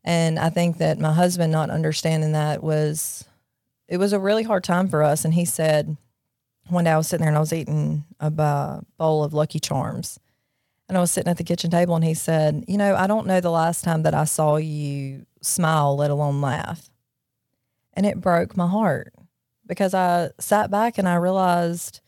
And 0.05 0.39
I 0.39 0.51
think 0.51 0.79
that 0.79 0.99
my 0.99 1.13
husband 1.13 1.53
not 1.53 1.71
understanding 1.71 2.33
that 2.33 2.63
was 2.63 3.25
it 3.89 3.99
was 3.99 4.13
a 4.13 4.19
really 4.19 4.43
hard 4.43 4.65
time 4.65 4.89
for 4.89 5.03
us 5.03 5.25
and 5.25 5.35
he 5.35 5.45
said 5.45 5.97
one 6.69 6.85
day 6.85 6.91
I 6.91 6.97
was 6.97 7.09
sitting 7.09 7.23
there 7.23 7.29
and 7.29 7.37
I 7.37 7.41
was 7.41 7.53
eating 7.53 8.05
a 8.21 8.31
bowl 8.31 9.25
of 9.25 9.35
Lucky 9.35 9.59
Charms. 9.59 10.19
And 10.89 10.97
I 10.97 11.01
was 11.01 11.11
sitting 11.11 11.31
at 11.31 11.37
the 11.37 11.45
kitchen 11.45 11.71
table 11.71 11.95
and 11.95 12.05
he 12.05 12.15
said, 12.15 12.65
"You 12.69 12.77
know, 12.77 12.95
I 12.95 13.07
don't 13.07 13.27
know 13.27 13.41
the 13.41 13.51
last 13.51 13.83
time 13.83 14.03
that 14.03 14.15
I 14.15 14.25
saw 14.25 14.57
you 14.57 15.27
smile, 15.41 15.97
let 15.97 16.11
alone 16.11 16.41
laugh." 16.41 16.91
And 17.95 18.05
it 18.05 18.21
broke 18.21 18.57
my 18.57 18.67
heart 18.67 19.15
because 19.67 19.95
I 19.95 20.31
sat 20.39 20.71
back 20.71 20.99
and 20.99 21.09
I 21.09 21.15
realized 21.15 22.01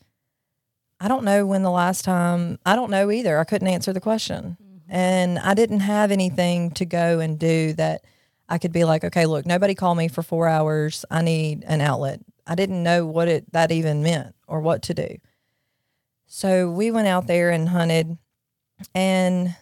I 0.99 1.07
don't 1.07 1.25
know 1.25 1.45
when 1.45 1.63
the 1.63 1.71
last 1.71 2.05
time, 2.05 2.59
I 2.65 2.75
don't 2.75 2.91
know 2.91 3.11
either. 3.11 3.37
I 3.37 3.43
couldn't 3.43 3.67
answer 3.67 3.93
the 3.93 3.99
question. 3.99 4.57
Mm-hmm. 4.61 4.77
And 4.89 5.39
I 5.39 5.53
didn't 5.53 5.81
have 5.81 6.11
anything 6.11 6.71
to 6.71 6.85
go 6.85 7.19
and 7.19 7.37
do 7.37 7.73
that 7.73 8.03
I 8.47 8.57
could 8.57 8.71
be 8.71 8.83
like, 8.83 9.03
okay, 9.03 9.25
look, 9.25 9.45
nobody 9.45 9.73
called 9.73 9.97
me 9.97 10.07
for 10.07 10.21
four 10.21 10.47
hours. 10.47 11.03
I 11.09 11.21
need 11.21 11.63
an 11.65 11.81
outlet. 11.81 12.21
I 12.45 12.55
didn't 12.55 12.83
know 12.83 13.05
what 13.05 13.27
it 13.27 13.51
that 13.53 13.71
even 13.71 14.03
meant 14.03 14.35
or 14.47 14.61
what 14.61 14.83
to 14.83 14.93
do. 14.93 15.17
So 16.27 16.69
we 16.69 16.91
went 16.91 17.07
out 17.07 17.27
there 17.27 17.49
and 17.49 17.69
hunted 17.69 18.17
and 18.93 19.55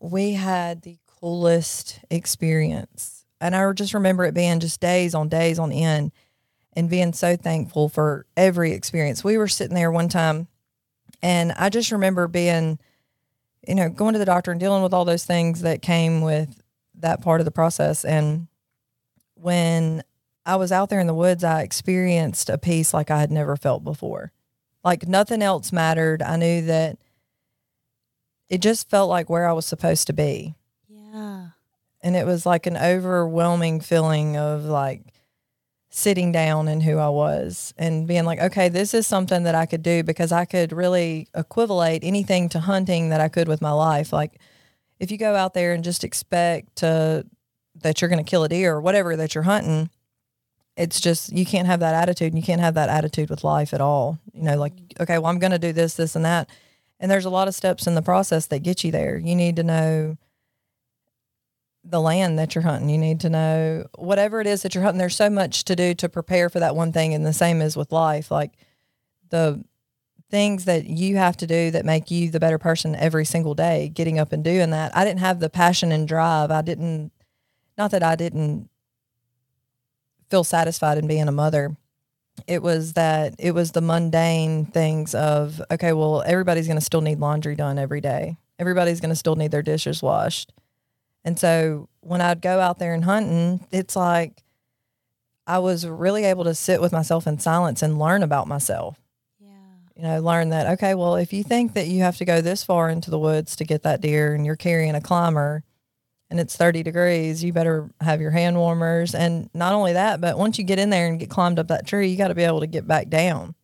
we 0.00 0.32
had 0.32 0.82
the 0.82 0.98
coolest 1.20 2.00
experience. 2.10 3.24
And 3.40 3.56
I 3.56 3.70
just 3.72 3.94
remember 3.94 4.24
it 4.24 4.34
being 4.34 4.60
just 4.60 4.80
days 4.80 5.14
on 5.14 5.28
days 5.28 5.58
on 5.58 5.72
end 5.72 6.12
and 6.76 6.90
being 6.90 7.14
so 7.14 7.34
thankful 7.34 7.88
for 7.88 8.26
every 8.36 8.72
experience. 8.72 9.24
We 9.24 9.38
were 9.38 9.48
sitting 9.48 9.74
there 9.74 9.90
one 9.90 10.08
time 10.08 10.46
and 11.22 11.52
I 11.52 11.70
just 11.70 11.90
remember 11.90 12.28
being, 12.28 12.78
you 13.66 13.74
know, 13.74 13.88
going 13.88 14.12
to 14.12 14.18
the 14.18 14.26
doctor 14.26 14.50
and 14.50 14.60
dealing 14.60 14.82
with 14.82 14.92
all 14.92 15.06
those 15.06 15.24
things 15.24 15.62
that 15.62 15.82
came 15.82 16.20
with 16.20 16.60
that 16.96 17.22
part 17.22 17.40
of 17.40 17.46
the 17.46 17.50
process. 17.50 18.04
And 18.04 18.48
when 19.34 20.02
I 20.44 20.56
was 20.56 20.70
out 20.70 20.90
there 20.90 21.00
in 21.00 21.06
the 21.06 21.14
woods, 21.14 21.42
I 21.42 21.62
experienced 21.62 22.50
a 22.50 22.58
peace 22.58 22.92
like 22.94 23.10
I 23.10 23.18
had 23.18 23.30
never 23.30 23.56
felt 23.56 23.82
before. 23.82 24.32
Like 24.84 25.08
nothing 25.08 25.42
else 25.42 25.72
mattered. 25.72 26.22
I 26.22 26.36
knew 26.36 26.62
that 26.66 26.98
it 28.48 28.58
just 28.58 28.88
felt 28.88 29.08
like 29.08 29.28
where 29.28 29.48
I 29.48 29.52
was 29.52 29.66
supposed 29.66 30.06
to 30.06 30.12
be. 30.12 30.54
Yeah. 30.88 31.48
And 32.02 32.14
it 32.14 32.26
was 32.26 32.46
like 32.46 32.66
an 32.66 32.76
overwhelming 32.76 33.80
feeling 33.80 34.36
of 34.36 34.64
like 34.64 35.00
sitting 35.96 36.30
down 36.30 36.68
and 36.68 36.82
who 36.82 36.98
I 36.98 37.08
was 37.08 37.72
and 37.78 38.06
being 38.06 38.26
like, 38.26 38.38
okay, 38.38 38.68
this 38.68 38.92
is 38.92 39.06
something 39.06 39.44
that 39.44 39.54
I 39.54 39.64
could 39.64 39.82
do 39.82 40.02
because 40.02 40.30
I 40.30 40.44
could 40.44 40.70
really 40.70 41.26
equivalate 41.34 42.04
anything 42.04 42.50
to 42.50 42.60
hunting 42.60 43.08
that 43.08 43.22
I 43.22 43.28
could 43.28 43.48
with 43.48 43.62
my 43.62 43.72
life. 43.72 44.12
Like 44.12 44.38
if 45.00 45.10
you 45.10 45.16
go 45.16 45.34
out 45.34 45.54
there 45.54 45.72
and 45.72 45.82
just 45.82 46.04
expect 46.04 46.76
to 46.76 47.24
that 47.76 48.00
you're 48.02 48.10
going 48.10 48.22
to 48.22 48.30
kill 48.30 48.44
a 48.44 48.48
deer 48.50 48.74
or 48.74 48.80
whatever 48.82 49.16
that 49.16 49.34
you're 49.34 49.44
hunting, 49.44 49.88
it's 50.76 51.00
just 51.00 51.32
you 51.32 51.46
can't 51.46 51.66
have 51.66 51.80
that 51.80 51.94
attitude 51.94 52.30
and 52.30 52.36
you 52.36 52.44
can't 52.44 52.60
have 52.60 52.74
that 52.74 52.90
attitude 52.90 53.30
with 53.30 53.42
life 53.42 53.72
at 53.72 53.80
all. 53.80 54.18
You 54.34 54.42
know, 54.42 54.58
like 54.58 54.76
mm-hmm. 54.76 55.02
okay, 55.02 55.16
well 55.16 55.30
I'm 55.30 55.38
going 55.38 55.52
to 55.52 55.58
do 55.58 55.72
this, 55.72 55.94
this 55.94 56.14
and 56.14 56.26
that. 56.26 56.50
And 57.00 57.10
there's 57.10 57.24
a 57.24 57.30
lot 57.30 57.48
of 57.48 57.54
steps 57.54 57.86
in 57.86 57.94
the 57.94 58.02
process 58.02 58.48
that 58.48 58.58
get 58.58 58.84
you 58.84 58.90
there. 58.90 59.16
You 59.16 59.34
need 59.34 59.56
to 59.56 59.62
know 59.62 60.18
the 61.88 62.00
land 62.00 62.38
that 62.38 62.54
you're 62.54 62.62
hunting. 62.62 62.88
You 62.88 62.98
need 62.98 63.20
to 63.20 63.30
know 63.30 63.86
whatever 63.96 64.40
it 64.40 64.46
is 64.46 64.62
that 64.62 64.74
you're 64.74 64.84
hunting. 64.84 64.98
There's 64.98 65.16
so 65.16 65.30
much 65.30 65.64
to 65.64 65.76
do 65.76 65.94
to 65.94 66.08
prepare 66.08 66.48
for 66.48 66.60
that 66.60 66.74
one 66.74 66.92
thing. 66.92 67.14
And 67.14 67.24
the 67.24 67.32
same 67.32 67.62
is 67.62 67.76
with 67.76 67.92
life, 67.92 68.30
like 68.30 68.52
the 69.30 69.64
things 70.30 70.64
that 70.64 70.86
you 70.86 71.16
have 71.16 71.36
to 71.36 71.46
do 71.46 71.70
that 71.70 71.84
make 71.84 72.10
you 72.10 72.30
the 72.30 72.40
better 72.40 72.58
person 72.58 72.96
every 72.96 73.24
single 73.24 73.54
day, 73.54 73.88
getting 73.88 74.18
up 74.18 74.32
and 74.32 74.42
doing 74.42 74.70
that. 74.70 74.96
I 74.96 75.04
didn't 75.04 75.20
have 75.20 75.38
the 75.38 75.48
passion 75.48 75.92
and 75.92 76.08
drive. 76.08 76.50
I 76.50 76.62
didn't, 76.62 77.12
not 77.78 77.92
that 77.92 78.02
I 78.02 78.16
didn't 78.16 78.68
feel 80.28 80.42
satisfied 80.42 80.98
in 80.98 81.06
being 81.06 81.28
a 81.28 81.32
mother. 81.32 81.76
It 82.46 82.62
was 82.62 82.94
that 82.94 83.34
it 83.38 83.52
was 83.52 83.72
the 83.72 83.80
mundane 83.80 84.66
things 84.66 85.14
of, 85.14 85.62
okay, 85.70 85.92
well, 85.92 86.22
everybody's 86.26 86.66
going 86.66 86.78
to 86.78 86.84
still 86.84 87.00
need 87.00 87.20
laundry 87.20 87.54
done 87.54 87.78
every 87.78 88.00
day. 88.00 88.36
Everybody's 88.58 89.00
going 89.00 89.10
to 89.10 89.16
still 89.16 89.36
need 89.36 89.52
their 89.52 89.62
dishes 89.62 90.02
washed. 90.02 90.52
And 91.26 91.36
so 91.38 91.88
when 92.02 92.20
I'd 92.20 92.40
go 92.40 92.60
out 92.60 92.78
there 92.78 92.94
and 92.94 93.04
hunting, 93.04 93.66
it's 93.72 93.96
like 93.96 94.44
I 95.44 95.58
was 95.58 95.84
really 95.84 96.24
able 96.24 96.44
to 96.44 96.54
sit 96.54 96.80
with 96.80 96.92
myself 96.92 97.26
in 97.26 97.40
silence 97.40 97.82
and 97.82 97.98
learn 97.98 98.22
about 98.22 98.46
myself. 98.46 99.00
Yeah. 99.40 99.50
You 99.96 100.02
know, 100.02 100.20
learn 100.20 100.50
that, 100.50 100.74
okay, 100.74 100.94
well, 100.94 101.16
if 101.16 101.32
you 101.32 101.42
think 101.42 101.74
that 101.74 101.88
you 101.88 102.02
have 102.02 102.16
to 102.18 102.24
go 102.24 102.40
this 102.40 102.62
far 102.62 102.88
into 102.88 103.10
the 103.10 103.18
woods 103.18 103.56
to 103.56 103.64
get 103.64 103.82
that 103.82 104.00
deer 104.00 104.34
and 104.34 104.46
you're 104.46 104.54
carrying 104.54 104.94
a 104.94 105.00
climber 105.00 105.64
and 106.30 106.38
it's 106.38 106.56
30 106.56 106.84
degrees, 106.84 107.42
you 107.42 107.52
better 107.52 107.90
have 108.00 108.20
your 108.20 108.30
hand 108.30 108.56
warmers. 108.56 109.12
And 109.12 109.50
not 109.52 109.72
only 109.72 109.94
that, 109.94 110.20
but 110.20 110.38
once 110.38 110.58
you 110.58 110.64
get 110.64 110.78
in 110.78 110.90
there 110.90 111.08
and 111.08 111.18
get 111.18 111.28
climbed 111.28 111.58
up 111.58 111.66
that 111.68 111.88
tree, 111.88 112.08
you 112.08 112.16
got 112.16 112.28
to 112.28 112.36
be 112.36 112.44
able 112.44 112.60
to 112.60 112.68
get 112.68 112.86
back 112.86 113.08
down. 113.08 113.56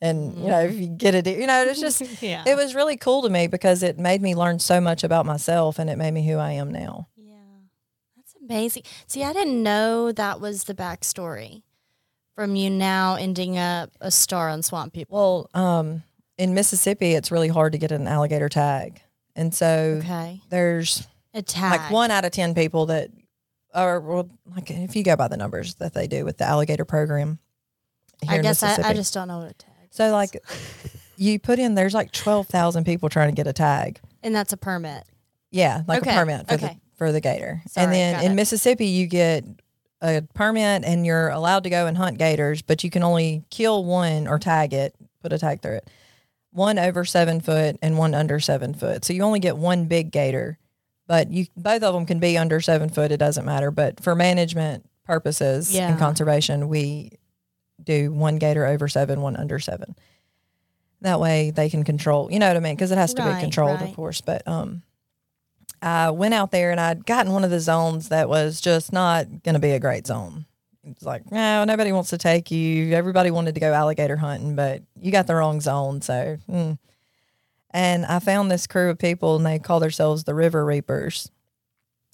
And, 0.00 0.36
you 0.36 0.48
know, 0.48 0.60
if 0.60 0.74
you 0.74 0.88
get 0.88 1.14
it, 1.14 1.26
you 1.26 1.46
know, 1.46 1.62
it's 1.64 1.80
just, 1.80 2.02
yeah. 2.22 2.44
it 2.46 2.54
was 2.56 2.74
really 2.74 2.96
cool 2.96 3.22
to 3.22 3.30
me 3.30 3.46
because 3.46 3.82
it 3.82 3.98
made 3.98 4.20
me 4.20 4.34
learn 4.34 4.58
so 4.58 4.80
much 4.80 5.02
about 5.04 5.24
myself 5.24 5.78
and 5.78 5.88
it 5.88 5.96
made 5.96 6.12
me 6.12 6.26
who 6.26 6.36
I 6.36 6.52
am 6.52 6.70
now. 6.70 7.08
Yeah. 7.16 7.32
That's 8.16 8.34
amazing. 8.42 8.82
See, 9.06 9.24
I 9.24 9.32
didn't 9.32 9.62
know 9.62 10.12
that 10.12 10.38
was 10.40 10.64
the 10.64 10.74
backstory 10.74 11.62
from 12.34 12.54
you 12.56 12.68
now 12.68 13.14
ending 13.14 13.56
up 13.56 13.90
a 14.02 14.10
star 14.10 14.50
on 14.50 14.62
Swamp 14.62 14.92
People. 14.92 15.48
Well, 15.54 15.62
um, 15.64 16.02
in 16.36 16.52
Mississippi, 16.52 17.14
it's 17.14 17.30
really 17.32 17.48
hard 17.48 17.72
to 17.72 17.78
get 17.78 17.90
an 17.90 18.06
alligator 18.06 18.50
tag. 18.50 19.00
And 19.34 19.54
so 19.54 20.00
Okay. 20.02 20.42
there's 20.50 21.06
A 21.32 21.40
tag. 21.40 21.80
like 21.80 21.90
one 21.90 22.10
out 22.10 22.26
of 22.26 22.32
10 22.32 22.54
people 22.54 22.86
that 22.86 23.08
are, 23.72 23.98
well, 24.00 24.28
like 24.54 24.70
if 24.70 24.94
you 24.94 25.02
go 25.02 25.16
by 25.16 25.28
the 25.28 25.38
numbers 25.38 25.76
that 25.76 25.94
they 25.94 26.06
do 26.06 26.26
with 26.26 26.36
the 26.36 26.44
alligator 26.44 26.84
program. 26.84 27.38
I 28.28 28.38
guess 28.38 28.62
I, 28.62 28.76
I 28.90 28.92
just 28.92 29.12
don't 29.14 29.28
know 29.28 29.38
what 29.38 29.58
tag 29.58 29.70
So 29.96 30.10
like 30.12 30.36
you 31.16 31.38
put 31.38 31.58
in, 31.58 31.74
there's 31.74 31.94
like 31.94 32.12
12,000 32.12 32.84
people 32.84 33.08
trying 33.08 33.30
to 33.30 33.34
get 33.34 33.46
a 33.46 33.52
tag. 33.52 34.00
And 34.22 34.34
that's 34.34 34.52
a 34.52 34.56
permit. 34.56 35.04
Yeah, 35.50 35.82
like 35.88 36.02
Okay, 36.02 36.12
a 36.12 36.18
permit 36.18 36.48
for 36.48 36.54
okay. 36.54 36.66
the 36.66 36.76
for 36.98 37.12
the 37.12 37.20
gator. 37.20 37.62
Sorry, 37.68 37.84
and 37.84 37.92
then 37.94 38.24
in 38.24 38.32
it. 38.32 38.34
Mississippi, 38.34 38.86
you 38.86 39.06
get 39.06 39.44
a 40.02 40.22
permit 40.34 40.84
and 40.84 41.06
you're 41.06 41.28
allowed 41.28 41.64
to 41.64 41.70
go 41.70 41.86
and 41.86 41.96
hunt 41.96 42.18
gators, 42.18 42.62
but 42.62 42.82
you 42.84 42.90
can 42.90 43.02
only 43.02 43.44
kill 43.50 43.84
one 43.84 44.26
or 44.26 44.38
tag 44.38 44.72
it, 44.74 44.94
put 45.22 45.32
a 45.32 45.38
tag 45.38 45.62
through 45.62 45.76
it. 45.76 45.88
One 46.52 46.78
over 46.78 47.04
seven 47.04 47.40
foot 47.40 47.76
and 47.82 47.96
one 47.98 48.14
under 48.14 48.40
seven 48.40 48.74
foot. 48.74 49.04
So 49.04 49.12
you 49.12 49.22
only 49.22 49.40
get 49.40 49.56
one 49.56 49.86
big 49.86 50.10
gator, 50.10 50.58
but 51.06 51.30
you 51.30 51.46
both 51.56 51.82
of 51.82 51.94
them 51.94 52.06
can 52.06 52.18
be 52.18 52.36
under 52.36 52.60
seven 52.60 52.88
foot. 52.88 53.12
It 53.12 53.18
doesn't 53.18 53.44
matter. 53.44 53.70
But 53.70 54.00
for 54.02 54.14
management 54.14 54.88
purposes 55.04 55.72
Yeah. 55.74 55.88
and 55.90 55.98
conservation, 55.98 56.68
we 56.68 57.12
do 57.82 58.12
one 58.12 58.36
gator 58.38 58.66
over 58.66 58.88
seven, 58.88 59.20
one 59.20 59.36
under 59.36 59.58
seven. 59.58 59.94
That 61.02 61.20
way 61.20 61.50
they 61.50 61.68
can 61.68 61.84
control, 61.84 62.30
you 62.32 62.38
know 62.38 62.48
what 62.48 62.56
I 62.56 62.60
mean? 62.60 62.74
Because 62.74 62.90
it 62.90 62.98
has 62.98 63.14
to 63.14 63.22
Right, 63.22 63.36
be 63.36 63.40
controlled, 63.40 63.80
right. 63.80 63.90
of 63.90 63.96
course. 63.96 64.20
But 64.20 64.46
um, 64.48 64.82
I 65.82 66.10
went 66.10 66.34
out 66.34 66.50
there 66.50 66.70
and 66.70 66.80
I'd 66.80 67.04
gotten 67.04 67.32
one 67.32 67.44
of 67.44 67.50
the 67.50 67.60
zones 67.60 68.08
that 68.08 68.28
was 68.28 68.60
just 68.60 68.92
not 68.92 69.26
going 69.42 69.54
to 69.54 69.60
be 69.60 69.72
a 69.72 69.80
great 69.80 70.06
zone. 70.06 70.46
It's 70.84 71.02
like, 71.04 71.30
no, 71.30 71.64
nobody 71.64 71.92
wants 71.92 72.10
to 72.10 72.18
take 72.18 72.50
you. 72.50 72.92
Everybody 72.94 73.30
wanted 73.30 73.54
to 73.54 73.60
go 73.60 73.72
alligator 73.72 74.16
hunting, 74.16 74.54
but 74.56 74.82
you 75.00 75.10
got 75.10 75.26
the 75.26 75.34
wrong 75.34 75.60
zone. 75.60 76.00
So, 76.00 76.38
mm. 76.48 76.78
and 77.72 78.06
I 78.06 78.20
found 78.20 78.50
this 78.50 78.66
crew 78.66 78.90
of 78.90 78.98
people 78.98 79.36
and 79.36 79.44
they 79.44 79.58
call 79.58 79.80
themselves 79.80 80.24
the 80.24 80.34
River 80.34 80.64
Reapers. 80.64 81.30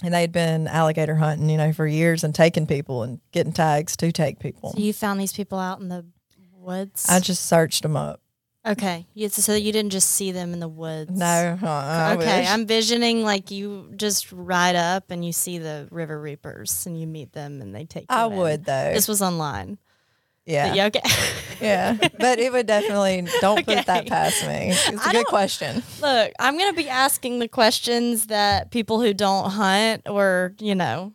And 0.02 0.12
they'd 0.12 0.32
been 0.32 0.66
alligator 0.66 1.14
hunting, 1.16 1.48
you 1.48 1.56
know, 1.56 1.72
for 1.72 1.86
years 1.86 2.24
and 2.24 2.34
taking 2.34 2.66
people 2.66 3.02
and 3.04 3.20
getting 3.30 3.52
tags 3.52 3.96
to 3.98 4.10
take 4.12 4.38
people. 4.40 4.72
So 4.72 4.78
you 4.80 4.92
found 4.92 5.20
these 5.20 5.32
people 5.32 5.58
out 5.58 5.80
in 5.80 5.88
the 5.88 6.04
woods? 6.52 7.06
I 7.08 7.20
just 7.20 7.46
searched 7.46 7.82
them 7.82 7.96
up. 7.96 8.20
okay. 8.66 9.06
You, 9.14 9.28
so 9.28 9.54
you 9.54 9.72
didn't 9.72 9.90
just 9.90 10.10
see 10.10 10.30
them 10.32 10.52
in 10.52 10.60
the 10.60 10.68
woods? 10.68 11.10
No, 11.10 11.58
uh, 11.62 11.66
I 11.66 12.14
Okay, 12.16 12.40
wish. 12.40 12.48
I'm 12.50 12.66
visioning 12.66 13.22
like 13.24 13.50
you 13.50 13.92
just 13.96 14.30
ride 14.32 14.76
up 14.76 15.10
and 15.10 15.24
you 15.24 15.32
see 15.32 15.58
the 15.58 15.88
River 15.90 16.20
Reapers 16.20 16.86
and 16.86 16.98
you 17.00 17.06
meet 17.06 17.32
them 17.32 17.60
and 17.60 17.74
they 17.74 17.84
take 17.84 18.02
you 18.04 18.16
I 18.16 18.26
in. 18.26 18.36
would 18.36 18.64
though. 18.64 18.92
This 18.92 19.08
was 19.08 19.22
online. 19.22 19.78
Yeah. 20.46 20.74
Yeah, 20.74 20.86
okay. 20.86 21.00
Yeah, 21.62 21.96
but 22.18 22.40
it 22.40 22.50
would 22.50 22.66
definitely 22.66 23.24
don't 23.40 23.64
put 23.64 23.86
that 23.86 24.08
past 24.08 24.44
me. 24.44 24.70
It's 24.72 24.88
a 24.88 25.08
I 25.08 25.12
good 25.12 25.26
question. 25.26 25.80
Look, 26.00 26.32
I'm 26.40 26.58
going 26.58 26.72
to 26.72 26.76
be 26.76 26.88
asking 26.88 27.38
the 27.38 27.46
questions 27.46 28.26
that 28.26 28.72
people 28.72 29.00
who 29.00 29.14
don't 29.14 29.48
hunt 29.48 30.08
or, 30.08 30.54
you 30.58 30.74
know, 30.74 31.12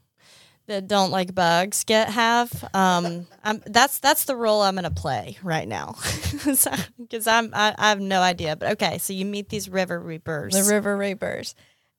that 0.67 0.87
don't 0.87 1.11
like 1.11 1.33
bugs 1.33 1.83
get 1.83 2.09
have. 2.09 2.63
Um, 2.73 3.27
I'm, 3.43 3.61
that's 3.65 3.99
that's 3.99 4.25
the 4.25 4.35
role 4.35 4.61
I'm 4.61 4.75
going 4.75 4.83
to 4.83 4.91
play 4.91 5.37
right 5.41 5.67
now 5.67 5.95
because 6.31 7.27
I'm 7.27 7.51
I, 7.53 7.73
I 7.77 7.89
have 7.89 7.99
no 7.99 8.21
idea. 8.21 8.55
But 8.55 8.73
okay, 8.73 8.99
so 8.99 9.13
you 9.13 9.25
meet 9.25 9.49
these 9.49 9.69
river 9.69 9.99
reapers. 9.99 10.53
The 10.53 10.73
River 10.73 10.95
Reapers, 10.95 11.55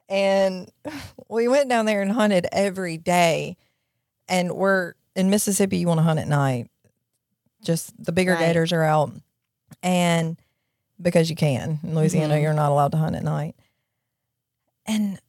and 0.08 0.70
we 1.28 1.48
went 1.48 1.68
down 1.68 1.86
there 1.86 2.02
and 2.02 2.12
hunted 2.12 2.46
every 2.52 2.96
day. 2.96 3.56
And 4.30 4.52
we're 4.52 4.92
in 5.16 5.30
Mississippi. 5.30 5.78
You 5.78 5.88
want 5.88 5.98
to 5.98 6.04
hunt 6.04 6.18
at 6.18 6.28
night. 6.28 6.68
Just 7.62 7.92
the 8.02 8.12
bigger 8.12 8.32
Right. 8.32 8.40
gators 8.46 8.72
are 8.72 8.82
out, 8.84 9.12
and 9.82 10.36
because 11.00 11.28
you 11.30 11.36
can 11.36 11.80
in 11.82 11.94
Louisiana, 11.94 12.34
Mhm. 12.34 12.42
you're 12.42 12.52
not 12.54 12.70
allowed 12.70 12.92
to 12.92 12.98
hunt 12.98 13.16
at 13.16 13.22
night. 13.24 13.54
And 14.86 15.20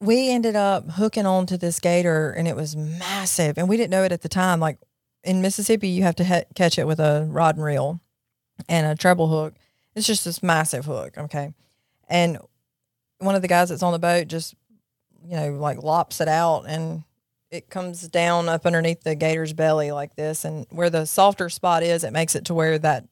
we 0.00 0.30
ended 0.30 0.56
up 0.56 0.90
hooking 0.92 1.26
on 1.26 1.46
to 1.46 1.56
this 1.58 1.78
gator, 1.80 2.30
and 2.30 2.48
it 2.48 2.56
was 2.56 2.74
massive, 2.76 3.56
and 3.58 3.68
we 3.68 3.76
didn't 3.76 3.90
know 3.90 4.04
it 4.04 4.12
at 4.12 4.22
the 4.22 4.28
time. 4.28 4.60
Like 4.60 4.78
in 5.22 5.40
Mississippi, 5.40 5.88
you 5.88 6.02
have 6.02 6.16
to 6.16 6.24
he- 6.24 6.44
catch 6.54 6.78
it 6.78 6.86
with 6.86 7.00
a 7.00 7.26
rod 7.30 7.56
and 7.56 7.64
reel 7.64 8.00
and 8.68 8.86
a 8.86 8.94
treble 8.94 9.28
hook. 9.28 9.54
It's 9.94 10.06
just 10.06 10.24
this 10.24 10.42
massive 10.42 10.84
hook, 10.86 11.16
okay. 11.16 11.54
And 12.08 12.38
one 13.18 13.34
of 13.34 13.42
the 13.42 13.48
guys 13.48 13.68
that's 13.68 13.82
on 13.82 13.92
the 13.92 13.98
boat 13.98 14.28
just, 14.28 14.54
you 15.24 15.36
know, 15.36 15.52
like 15.52 15.82
lops 15.82 16.20
it 16.20 16.28
out 16.28 16.64
and 16.66 17.04
it 17.54 17.70
comes 17.70 18.08
down 18.08 18.48
up 18.48 18.66
underneath 18.66 19.02
the 19.02 19.14
gator's 19.14 19.52
belly 19.52 19.92
like 19.92 20.16
this. 20.16 20.44
And 20.44 20.66
where 20.70 20.90
the 20.90 21.06
softer 21.06 21.48
spot 21.48 21.82
is, 21.82 22.04
it 22.04 22.12
makes 22.12 22.34
it 22.34 22.44
to 22.46 22.54
where 22.54 22.78
that 22.78 23.04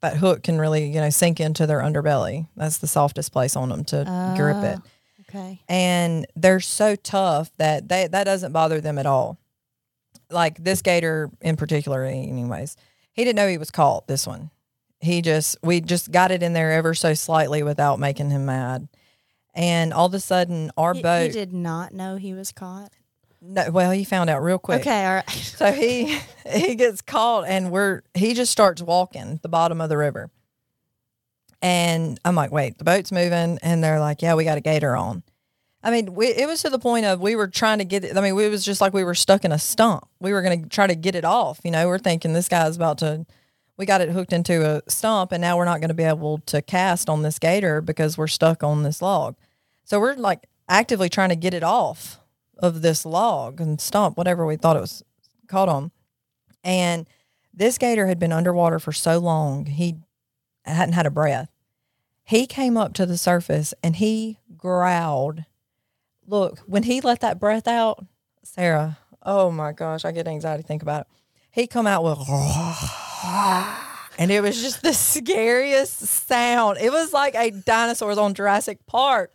that 0.00 0.16
hook 0.16 0.42
can 0.42 0.58
really, 0.58 0.86
you 0.88 1.00
know, 1.00 1.10
sink 1.10 1.40
into 1.40 1.66
their 1.66 1.80
underbelly. 1.80 2.48
That's 2.56 2.78
the 2.78 2.86
softest 2.86 3.32
place 3.32 3.54
on 3.54 3.68
them 3.68 3.84
to 3.84 4.04
grip 4.36 4.56
it. 4.64 4.78
Ah, 4.82 4.88
Okay. 5.28 5.60
And 5.68 6.26
they're 6.34 6.58
so 6.58 6.96
tough 6.96 7.52
that 7.58 7.88
they 7.88 8.08
that 8.08 8.24
doesn't 8.24 8.50
bother 8.52 8.80
them 8.80 8.98
at 8.98 9.06
all. 9.06 9.38
Like 10.30 10.56
this 10.64 10.82
gator 10.82 11.30
in 11.40 11.56
particular, 11.56 12.04
anyways, 12.04 12.76
he 13.12 13.24
didn't 13.24 13.36
know 13.36 13.46
he 13.48 13.58
was 13.58 13.70
caught. 13.70 14.08
This 14.08 14.26
one, 14.26 14.50
he 15.00 15.22
just 15.22 15.56
we 15.62 15.80
just 15.80 16.10
got 16.10 16.30
it 16.32 16.42
in 16.42 16.52
there 16.52 16.72
ever 16.72 16.94
so 16.94 17.14
slightly 17.14 17.62
without 17.62 18.00
making 18.00 18.30
him 18.30 18.46
mad. 18.46 18.88
And 19.54 19.92
all 19.92 20.06
of 20.06 20.14
a 20.14 20.20
sudden, 20.20 20.70
our 20.76 20.94
He, 20.94 21.02
boat. 21.02 21.26
he 21.26 21.32
did 21.32 21.52
not 21.52 21.92
know 21.92 22.16
he 22.16 22.32
was 22.34 22.50
caught. 22.52 22.90
No, 23.42 23.70
well, 23.70 23.90
he 23.90 24.04
found 24.04 24.28
out 24.28 24.42
real 24.42 24.58
quick. 24.58 24.80
Okay, 24.80 25.04
all 25.06 25.14
right. 25.14 25.30
So 25.60 25.72
he 25.72 26.18
he 26.50 26.74
gets 26.74 27.02
caught, 27.02 27.46
and 27.46 27.70
we're 27.70 28.02
he 28.14 28.32
just 28.32 28.50
starts 28.50 28.80
walking 28.80 29.40
the 29.42 29.48
bottom 29.48 29.80
of 29.80 29.88
the 29.88 29.96
river. 29.96 30.30
And 31.62 32.18
I'm 32.24 32.34
like, 32.34 32.50
wait, 32.50 32.78
the 32.78 32.84
boat's 32.84 33.12
moving, 33.12 33.58
and 33.62 33.84
they're 33.84 34.00
like, 34.00 34.22
yeah, 34.22 34.34
we 34.34 34.44
got 34.44 34.56
a 34.56 34.62
gator 34.62 34.96
on. 34.96 35.22
I 35.82 35.90
mean, 35.90 36.14
we, 36.14 36.28
it 36.28 36.46
was 36.46 36.62
to 36.62 36.70
the 36.70 36.78
point 36.78 37.06
of 37.06 37.20
we 37.20 37.36
were 37.36 37.48
trying 37.48 37.78
to 37.78 37.84
get 37.84 38.04
it. 38.04 38.16
I 38.16 38.20
mean, 38.20 38.38
it 38.38 38.48
was 38.48 38.64
just 38.64 38.80
like 38.80 38.92
we 38.94 39.04
were 39.04 39.14
stuck 39.14 39.44
in 39.44 39.52
a 39.52 39.58
stump. 39.58 40.06
We 40.20 40.32
were 40.32 40.42
going 40.42 40.62
to 40.62 40.68
try 40.68 40.86
to 40.86 40.94
get 40.94 41.14
it 41.14 41.24
off. 41.24 41.60
You 41.64 41.70
know, 41.70 41.86
we're 41.88 41.98
thinking 41.98 42.32
this 42.32 42.48
guy's 42.48 42.76
about 42.76 42.98
to. 42.98 43.26
We 43.76 43.86
got 43.86 44.02
it 44.02 44.10
hooked 44.10 44.32
into 44.32 44.66
a 44.66 44.82
stump, 44.90 45.32
and 45.32 45.40
now 45.40 45.56
we're 45.56 45.64
not 45.64 45.80
going 45.80 45.88
to 45.88 45.94
be 45.94 46.02
able 46.04 46.38
to 46.46 46.60
cast 46.60 47.08
on 47.08 47.22
this 47.22 47.38
gator 47.38 47.80
because 47.80 48.18
we're 48.18 48.26
stuck 48.26 48.62
on 48.62 48.82
this 48.82 49.00
log. 49.00 49.36
So 49.84 49.98
we're 50.00 50.14
like 50.14 50.46
actively 50.68 51.08
trying 51.08 51.30
to 51.30 51.36
get 51.36 51.54
it 51.54 51.62
off 51.62 52.19
of 52.60 52.82
this 52.82 53.04
log 53.04 53.60
and 53.60 53.80
stump, 53.80 54.16
whatever 54.16 54.46
we 54.46 54.56
thought 54.56 54.76
it 54.76 54.80
was 54.80 55.02
caught 55.48 55.68
on. 55.68 55.90
And 56.62 57.08
this 57.52 57.78
gator 57.78 58.06
had 58.06 58.18
been 58.18 58.32
underwater 58.32 58.78
for 58.78 58.92
so 58.92 59.18
long, 59.18 59.66
he 59.66 59.96
hadn't 60.64 60.94
had 60.94 61.06
a 61.06 61.10
breath. 61.10 61.50
He 62.22 62.46
came 62.46 62.76
up 62.76 62.92
to 62.94 63.06
the 63.06 63.18
surface 63.18 63.74
and 63.82 63.96
he 63.96 64.38
growled. 64.56 65.44
Look, 66.26 66.60
when 66.60 66.84
he 66.84 67.00
let 67.00 67.20
that 67.20 67.40
breath 67.40 67.66
out, 67.66 68.04
Sarah, 68.44 68.98
oh 69.22 69.50
my 69.50 69.72
gosh, 69.72 70.04
I 70.04 70.12
get 70.12 70.28
anxiety 70.28 70.62
think 70.62 70.82
about 70.82 71.02
it. 71.02 71.06
He 71.50 71.66
come 71.66 71.86
out 71.86 72.04
with 72.04 72.18
and 74.18 74.30
it 74.30 74.42
was 74.42 74.60
just 74.60 74.82
the 74.82 74.92
scariest 74.92 75.98
sound. 75.98 76.78
It 76.78 76.92
was 76.92 77.12
like 77.12 77.34
a 77.34 77.50
dinosaur's 77.50 78.18
on 78.18 78.34
Jurassic 78.34 78.86
Park. 78.86 79.34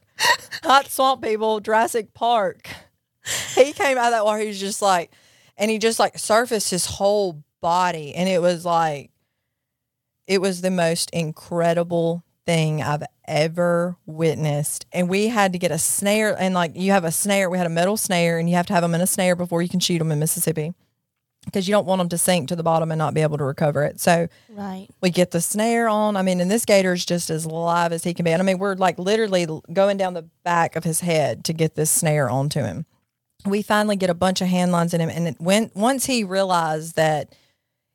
Hot 0.64 0.88
swamp 0.90 1.22
people, 1.24 1.60
Jurassic 1.60 2.14
Park. 2.14 2.70
He 3.56 3.74
came 3.74 3.98
out 3.98 4.06
of 4.08 4.12
that 4.12 4.26
water, 4.26 4.40
he 4.40 4.48
was 4.48 4.60
just 4.60 4.82
like 4.82 5.12
and 5.58 5.72
he 5.72 5.78
just 5.80 6.00
like 6.00 6.18
surfaced 6.20 6.70
his 6.70 6.86
whole 6.86 7.44
body 7.62 8.14
and 8.14 8.28
it 8.30 8.42
was 8.42 8.66
like 8.66 9.12
it 10.28 10.42
was 10.42 10.62
the 10.62 10.72
most 10.72 11.10
incredible 11.12 12.24
thing 12.46 12.82
I've 12.82 13.04
ever 13.28 13.98
witnessed. 14.06 14.86
And 14.92 15.10
we 15.10 15.28
had 15.28 15.54
to 15.54 15.60
get 15.60 15.72
a 15.72 15.78
snare 15.78 16.36
and 16.40 16.54
like 16.54 16.74
you 16.76 16.92
have 16.92 17.04
a 17.04 17.12
snare, 17.12 17.50
we 17.50 17.58
had 17.58 17.68
a 17.68 17.72
metal 17.72 17.98
snare 17.98 18.38
and 18.38 18.50
you 18.50 18.56
have 18.56 18.68
to 18.68 18.74
have 18.74 18.82
them 18.84 18.96
in 18.96 19.02
a 19.02 19.08
snare 19.08 19.36
before 19.36 19.62
you 19.62 19.70
can 19.70 19.80
shoot 19.80 20.00
them 20.00 20.12
in 20.12 20.20
Mississippi 20.20 20.74
because 21.46 21.68
you 21.68 21.72
don't 21.72 21.86
want 21.86 22.00
them 22.00 22.10
to 22.10 22.18
sink 22.18 22.48
to 22.50 22.56
the 22.56 22.64
bottom 22.64 22.92
and 22.92 22.98
not 22.98 23.14
be 23.14 23.22
able 23.22 23.38
to 23.38 23.44
recover 23.44 23.84
it. 23.84 24.00
So 24.00 24.28
Right. 24.50 24.88
we 25.02 25.12
get 25.12 25.32
the 25.32 25.42
snare 25.42 25.88
on. 25.88 26.18
I 26.18 26.22
mean, 26.24 26.40
and 26.42 26.50
this 26.50 26.66
gator 26.66 26.94
is 26.94 27.06
just 27.06 27.30
as 27.30 27.46
live 27.46 27.92
as 27.94 28.04
he 28.04 28.14
can 28.14 28.26
be. 28.26 28.32
And 28.32 28.42
I 28.42 28.46
mean, 28.46 28.58
we're 28.58 28.76
like 28.76 28.98
literally 28.98 29.48
going 29.72 29.98
down 29.98 30.14
the 30.16 30.28
back 30.44 30.76
of 30.76 30.84
his 30.84 31.02
head 31.02 31.44
to 31.46 31.54
get 31.54 31.76
this 31.76 31.92
snare 31.92 32.30
onto 32.30 32.62
him. 32.62 32.86
We 33.46 33.62
finally 33.62 33.96
get 33.96 34.10
a 34.10 34.16
bunch 34.16 34.42
of 34.42 34.48
hand 34.48 34.72
lines 34.72 34.94
in 34.94 35.02
him, 35.02 35.10
and 35.10 35.28
it, 35.30 35.36
when 35.40 35.72
once 35.76 36.06
he 36.06 36.24
realized 36.24 36.96
that 36.96 37.36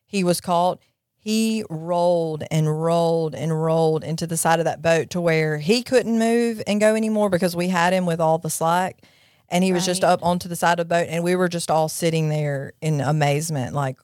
he 0.06 0.22
was 0.24 0.40
caught, 0.40 0.80
he 1.18 1.64
rolled 1.68 2.44
and 2.50 2.82
rolled 2.82 3.34
and 3.34 3.62
rolled 3.62 4.04
into 4.04 4.26
the 4.26 4.36
side 4.36 4.58
of 4.58 4.64
that 4.64 4.80
boat 4.80 5.10
to 5.10 5.20
where 5.20 5.58
he 5.58 5.82
couldn't 5.82 6.18
move 6.18 6.62
and 6.66 6.80
go 6.80 6.94
anymore 6.94 7.28
because 7.28 7.54
we 7.54 7.68
had 7.68 7.92
him 7.92 8.06
with 8.06 8.20
all 8.20 8.38
the 8.38 8.48
slack. 8.50 9.02
And 9.48 9.64
he 9.64 9.72
was 9.72 9.84
just 9.84 10.04
up 10.04 10.24
onto 10.24 10.48
the 10.48 10.54
side 10.54 10.78
of 10.78 10.88
the 10.88 10.94
boat, 10.94 11.08
and 11.10 11.24
we 11.24 11.34
were 11.34 11.48
just 11.48 11.70
all 11.72 11.88
sitting 11.88 12.28
there 12.28 12.72
in 12.80 13.00
amazement, 13.00 13.74
like, 13.74 13.98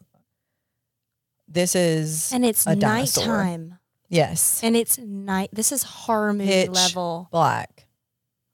this 1.49 1.77
is 1.77 2.33
And 2.33 2.45
it's 2.45 2.67
a 2.67 2.75
dinosaur. 2.75 3.45
nighttime. 3.45 3.79
Yes. 4.09 4.61
And 4.65 4.77
it's 4.77 4.99
night. 4.99 5.51
This 5.53 5.71
is 5.71 5.85
horror 5.85 6.33
movie 6.33 6.51
Pitch 6.51 6.71
level. 6.71 7.29
Black. 7.31 7.86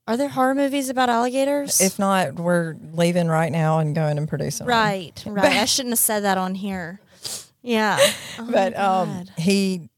Are 0.07 0.17
there 0.17 0.27
horror 0.29 0.53
movies 0.53 0.89
about 0.89 1.09
alligators? 1.09 1.79
If 1.79 1.97
not, 1.97 2.35
we're 2.35 2.75
leaving 2.93 3.27
right 3.29 3.51
now 3.51 3.79
and 3.79 3.95
going 3.95 4.17
and 4.17 4.27
producing. 4.27 4.65
one. 4.65 4.75
right, 4.75 5.23
right. 5.27 5.45
I 5.53 5.65
shouldn't 5.65 5.93
have 5.93 5.99
said 5.99 6.21
that 6.21 6.37
on 6.37 6.55
here. 6.55 6.99
Yeah. 7.61 7.97
Oh 8.39 8.49
But 8.51 8.75
um, 8.77 9.25
he, 9.37 9.89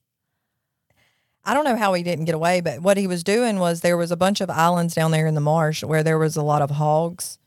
I 1.45 1.53
don't 1.53 1.63
know 1.63 1.77
how 1.77 1.93
he 1.93 2.03
didn't 2.03 2.25
get 2.25 2.35
away, 2.35 2.59
but 2.59 2.81
what 2.81 2.97
he 2.97 3.07
was 3.07 3.23
doing 3.23 3.59
was 3.59 3.79
there 3.79 3.95
was 3.95 4.11
a 4.11 4.17
bunch 4.17 4.41
of 4.41 4.49
islands 4.49 4.93
down 4.93 5.11
there 5.11 5.25
in 5.25 5.35
the 5.35 5.41
marsh 5.41 5.81
where 5.83 6.03
there 6.03 6.17
was 6.17 6.35
a 6.35 6.41
lot 6.43 6.61
of 6.61 6.71
hogs. 6.71 7.39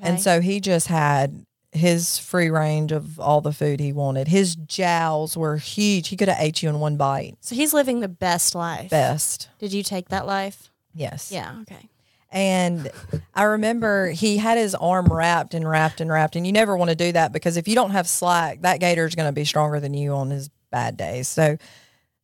And 0.00 0.20
so 0.20 0.40
he 0.40 0.58
just 0.58 0.88
had 0.88 1.46
his 1.70 2.18
free 2.18 2.50
range 2.50 2.90
of 2.90 3.20
all 3.20 3.40
the 3.40 3.52
food 3.52 3.78
he 3.78 3.92
wanted. 3.92 4.26
His 4.26 4.56
jowls 4.56 5.36
were 5.36 5.58
huge. 5.58 6.08
He 6.08 6.16
could 6.16 6.26
have 6.28 6.38
ate 6.40 6.60
you 6.60 6.68
in 6.68 6.80
one 6.80 6.96
bite. 6.96 7.36
So 7.40 7.54
he's 7.54 7.72
living 7.72 8.00
the 8.00 8.08
best 8.08 8.56
life. 8.56 8.90
Best. 8.90 9.48
Did 9.60 9.72
you 9.72 9.84
take 9.84 10.08
that 10.08 10.26
life? 10.26 10.70
Yes. 10.92 11.30
Yeah. 11.30 11.54
Okay. 11.62 11.88
And 12.32 12.90
I 13.34 13.42
remember 13.42 14.08
he 14.08 14.38
had 14.38 14.56
his 14.56 14.74
arm 14.74 15.06
wrapped 15.06 15.52
and 15.52 15.68
wrapped 15.68 16.00
and 16.00 16.10
wrapped. 16.10 16.34
And 16.34 16.46
you 16.46 16.52
never 16.52 16.74
want 16.76 16.88
to 16.88 16.96
do 16.96 17.12
that 17.12 17.30
because 17.30 17.58
if 17.58 17.68
you 17.68 17.74
don't 17.74 17.90
have 17.90 18.08
slack, 18.08 18.62
that 18.62 18.80
gator 18.80 19.04
is 19.04 19.14
going 19.14 19.28
to 19.28 19.32
be 19.32 19.44
stronger 19.44 19.78
than 19.78 19.92
you 19.92 20.12
on 20.14 20.30
his 20.30 20.48
bad 20.70 20.96
days. 20.96 21.28
So 21.28 21.58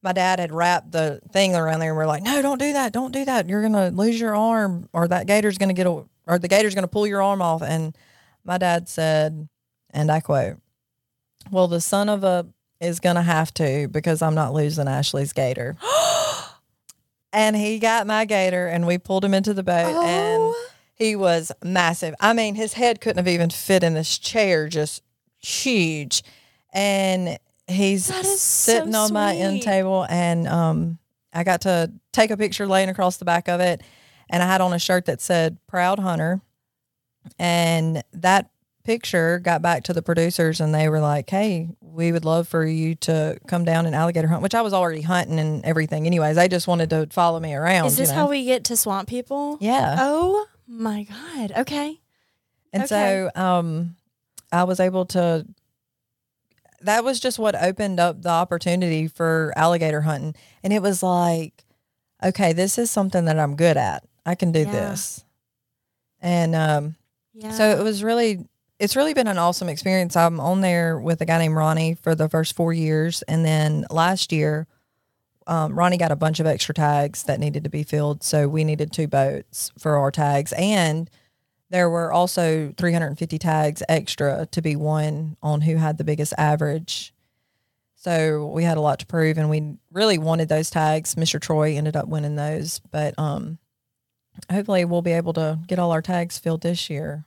my 0.03 0.15
dad 0.15 0.39
had 0.39 0.51
wrapped 0.51 0.93
the 0.93 1.21
thing 1.31 1.55
around 1.55 1.81
there 1.81 1.91
and 1.91 1.97
we're 1.97 2.07
like, 2.07 2.23
no, 2.23 2.41
don't 2.41 2.59
do 2.59 2.73
that. 2.73 2.95
Don't 2.95 3.13
do 3.13 3.27
that. 3.27 3.51
You're 3.51 3.61
going 3.61 3.75
to 3.75 3.91
lose 3.91 4.19
your 4.19 4.35
arm 4.35 4.89
or 4.95 5.07
that 5.09 5.27
gator's 5.27 5.59
going 5.59 5.69
to 5.69 5.75
get, 5.75 5.87
a, 5.87 6.05
or 6.27 6.39
the 6.39 6.49
gator's 6.49 6.75
going 6.75 6.85
to 6.85 6.89
pull 6.89 7.07
your 7.07 7.23
arm 7.23 7.43
off. 7.43 7.63
And 7.63 7.95
my 8.45 8.57
dad 8.57 8.89
said, 8.89 9.47
and 9.91 10.11
I 10.11 10.21
quote, 10.21 10.57
well, 11.51 11.69
the 11.69 11.83
son 11.83 12.09
of 12.09 12.25
a 12.25 12.47
is 12.81 12.99
going 13.01 13.17
to 13.17 13.23
have 13.23 13.53
to 13.55 13.89
because 13.89 14.23
I'm 14.23 14.35
not 14.35 14.55
losing 14.55 14.89
Ashley's 14.89 15.35
gator. 15.35 15.77
and 17.33 17.57
he 17.57 17.79
got 17.79 18.07
my 18.07 18.25
gator 18.25 18.67
and 18.67 18.87
we 18.87 18.99
pulled 18.99 19.25
him 19.25 19.35
into 19.35 19.55
the 19.55 19.63
boat 19.63 19.75
and 20.05 20.43
Oh. 20.43 20.69
he 20.95 21.15
was 21.17 21.53
massive. 21.63 22.15
I 22.21 22.33
mean, 22.33 22.55
his 22.55 22.73
head 22.75 23.01
couldn't 23.01 23.19
have 23.19 23.29
even 23.29 23.51
fit 23.51 23.83
in 23.83 23.95
this 23.95 24.19
chair, 24.19 24.69
just 24.69 25.03
huge. 25.39 26.23
And 26.73 27.39
he's 27.67 28.07
sitting 28.07 28.93
so 28.93 28.99
on 29.01 29.13
my 29.13 29.35
end 29.37 29.63
table 29.63 30.07
and 30.09 30.47
um 30.49 30.99
I 31.33 31.45
got 31.45 31.61
to 31.63 31.93
take 32.13 32.31
a 32.31 32.37
picture 32.37 32.67
laying 32.67 32.89
across 32.89 33.19
the 33.19 33.25
back 33.27 33.49
of 33.49 33.61
it 33.61 33.83
and 34.31 34.43
I 34.43 34.47
had 34.47 34.61
on 34.63 34.73
a 34.73 34.79
shirt 34.79 35.05
that 35.07 35.21
said 35.21 35.59
proud 35.67 35.99
hunter. 35.99 36.41
And 37.39 38.03
that 38.13 38.51
picture 38.89 39.39
got 39.39 39.61
back 39.61 39.85
to 39.85 39.93
the 39.93 40.01
producers 40.01 40.63
and 40.63 40.75
they 40.75 40.89
were 40.89 40.99
like, 40.99 41.29
Hey, 41.29 41.69
we 41.83 42.11
would 42.11 42.25
love 42.25 42.49
for 42.49 42.65
you 42.65 42.95
to 42.95 43.39
come 43.47 43.63
down 43.67 43.85
and 43.85 43.95
alligator 43.95 44.29
hunt, 44.29 44.41
which 44.43 44.55
I 44.55 44.63
was 44.63 44.73
already 44.73 45.03
hunting 45.03 45.39
and 45.39 45.63
everything 45.63 46.07
anyways. 46.07 46.37
They 46.37 46.49
just 46.49 46.67
wanted 46.67 46.89
to 46.89 47.07
follow 47.11 47.39
me 47.39 47.53
around. 47.53 47.89
Is 47.89 47.99
this 47.99 48.09
you 48.09 48.15
know? 48.15 48.23
how 48.23 48.31
we 48.31 48.47
get 48.47 48.65
to 48.65 48.79
swamp 48.79 49.07
people? 49.07 49.59
Yeah. 49.61 49.97
Oh 50.01 50.47
my 50.67 51.03
God. 51.03 51.53
Okay. 51.59 52.01
And 52.73 52.85
Okay. 52.85 52.89
so 52.89 53.31
um 53.39 53.97
I 54.51 54.65
was 54.65 54.81
able 54.81 55.05
to 55.07 55.45
that 56.81 57.05
was 57.05 57.21
just 57.21 57.39
what 57.39 57.61
opened 57.63 58.01
up 58.01 58.23
the 58.23 58.31
opportunity 58.31 59.07
for 59.07 59.53
alligator 59.55 60.01
hunting. 60.01 60.35
And 60.63 60.73
it 60.73 60.81
was 60.81 61.03
like, 61.03 61.63
okay, 62.25 62.55
this 62.55 62.79
is 62.79 62.91
something 62.91 63.27
that 63.27 63.39
I'm 63.39 63.55
good 63.55 63.77
at. 63.77 64.05
I 64.25 64.35
can 64.35 64.51
do 64.51 64.61
Yeah. 64.61 64.71
this. 64.73 65.25
And 66.23 66.55
um 66.55 66.97
Yeah. 67.35 67.51
so 67.51 67.79
it 67.79 67.83
was 67.83 68.03
really 68.03 68.47
it's 68.79 68.95
really 68.95 69.15
been 69.15 69.27
an 69.27 69.39
awesome 69.39 69.69
experience. 69.69 70.15
I'm 70.17 70.39
on 70.39 70.61
there 70.61 70.99
with 70.99 71.21
a 71.21 71.25
guy 71.25 71.39
named 71.39 71.57
Ronnie 71.57 71.95
for 71.95 72.15
the 72.15 72.29
first 72.29 72.55
four 72.55 72.73
years. 72.73 73.23
And 73.23 73.45
then 73.45 73.87
last 73.91 74.31
year, 74.33 74.67
um, 75.47 75.77
Ronnie 75.77 75.97
got 75.97 76.13
a 76.13 76.17
bunch 76.17 76.39
of 76.39 76.47
extra 76.47 76.75
tags 76.75 77.25
that 77.25 77.41
needed 77.41 77.65
to 77.65 77.71
be 77.71 77.83
filled. 77.83 78.23
So 78.23 78.49
we 78.49 78.63
needed 78.65 78.93
two 78.93 79.09
boats 79.09 79.73
for 79.79 79.97
our 79.97 80.11
tags. 80.11 80.53
And 80.53 81.11
there 81.71 81.91
were 81.91 82.13
also 82.13 82.73
350 82.77 83.39
tags 83.39 83.83
extra 83.89 84.47
to 84.53 84.63
be 84.63 84.77
won 84.77 85.37
on 85.43 85.63
who 85.63 85.77
had 85.77 85.99
the 85.99 86.05
biggest 86.05 86.33
average. 86.39 87.13
So 87.97 88.47
we 88.47 88.63
had 88.63 88.77
a 88.77 88.81
lot 88.81 89.01
to 89.01 89.07
prove 89.07 89.39
and 89.39 89.51
we 89.51 89.75
really 89.91 90.19
wanted 90.19 90.49
those 90.49 90.71
tags. 90.71 91.17
Mr. 91.17 91.41
Troy 91.41 91.77
ended 91.77 91.97
up 91.97 92.07
winning 92.07 92.37
those. 92.37 92.81
But 92.93 93.19
um, 93.19 93.59
hopefully 94.49 94.85
we'll 94.85 95.03
be 95.03 95.13
able 95.13 95.33
to 95.33 95.59
get 95.67 95.81
all 95.81 95.91
our 95.91 96.03
tags 96.03 96.39
filled 96.39 96.61
this 96.63 96.89
year. 96.89 97.25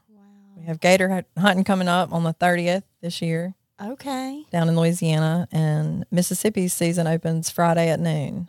We 0.62 0.68
have 0.68 0.80
gator 0.80 1.26
hunting 1.40 1.64
coming 1.64 1.88
up 1.88 2.14
on 2.14 2.24
the 2.24 2.36
30th 2.36 2.84
this 3.02 3.20
year 3.20 3.56
okay. 3.84 4.46
down 4.52 4.70
in 4.70 4.76
Louisiana, 4.76 5.48
and 5.52 6.06
Mississippi's 6.12 6.72
season 6.72 7.08
opens 7.08 7.50
Friday 7.50 7.90
at 7.90 8.00
noon. 8.00 8.48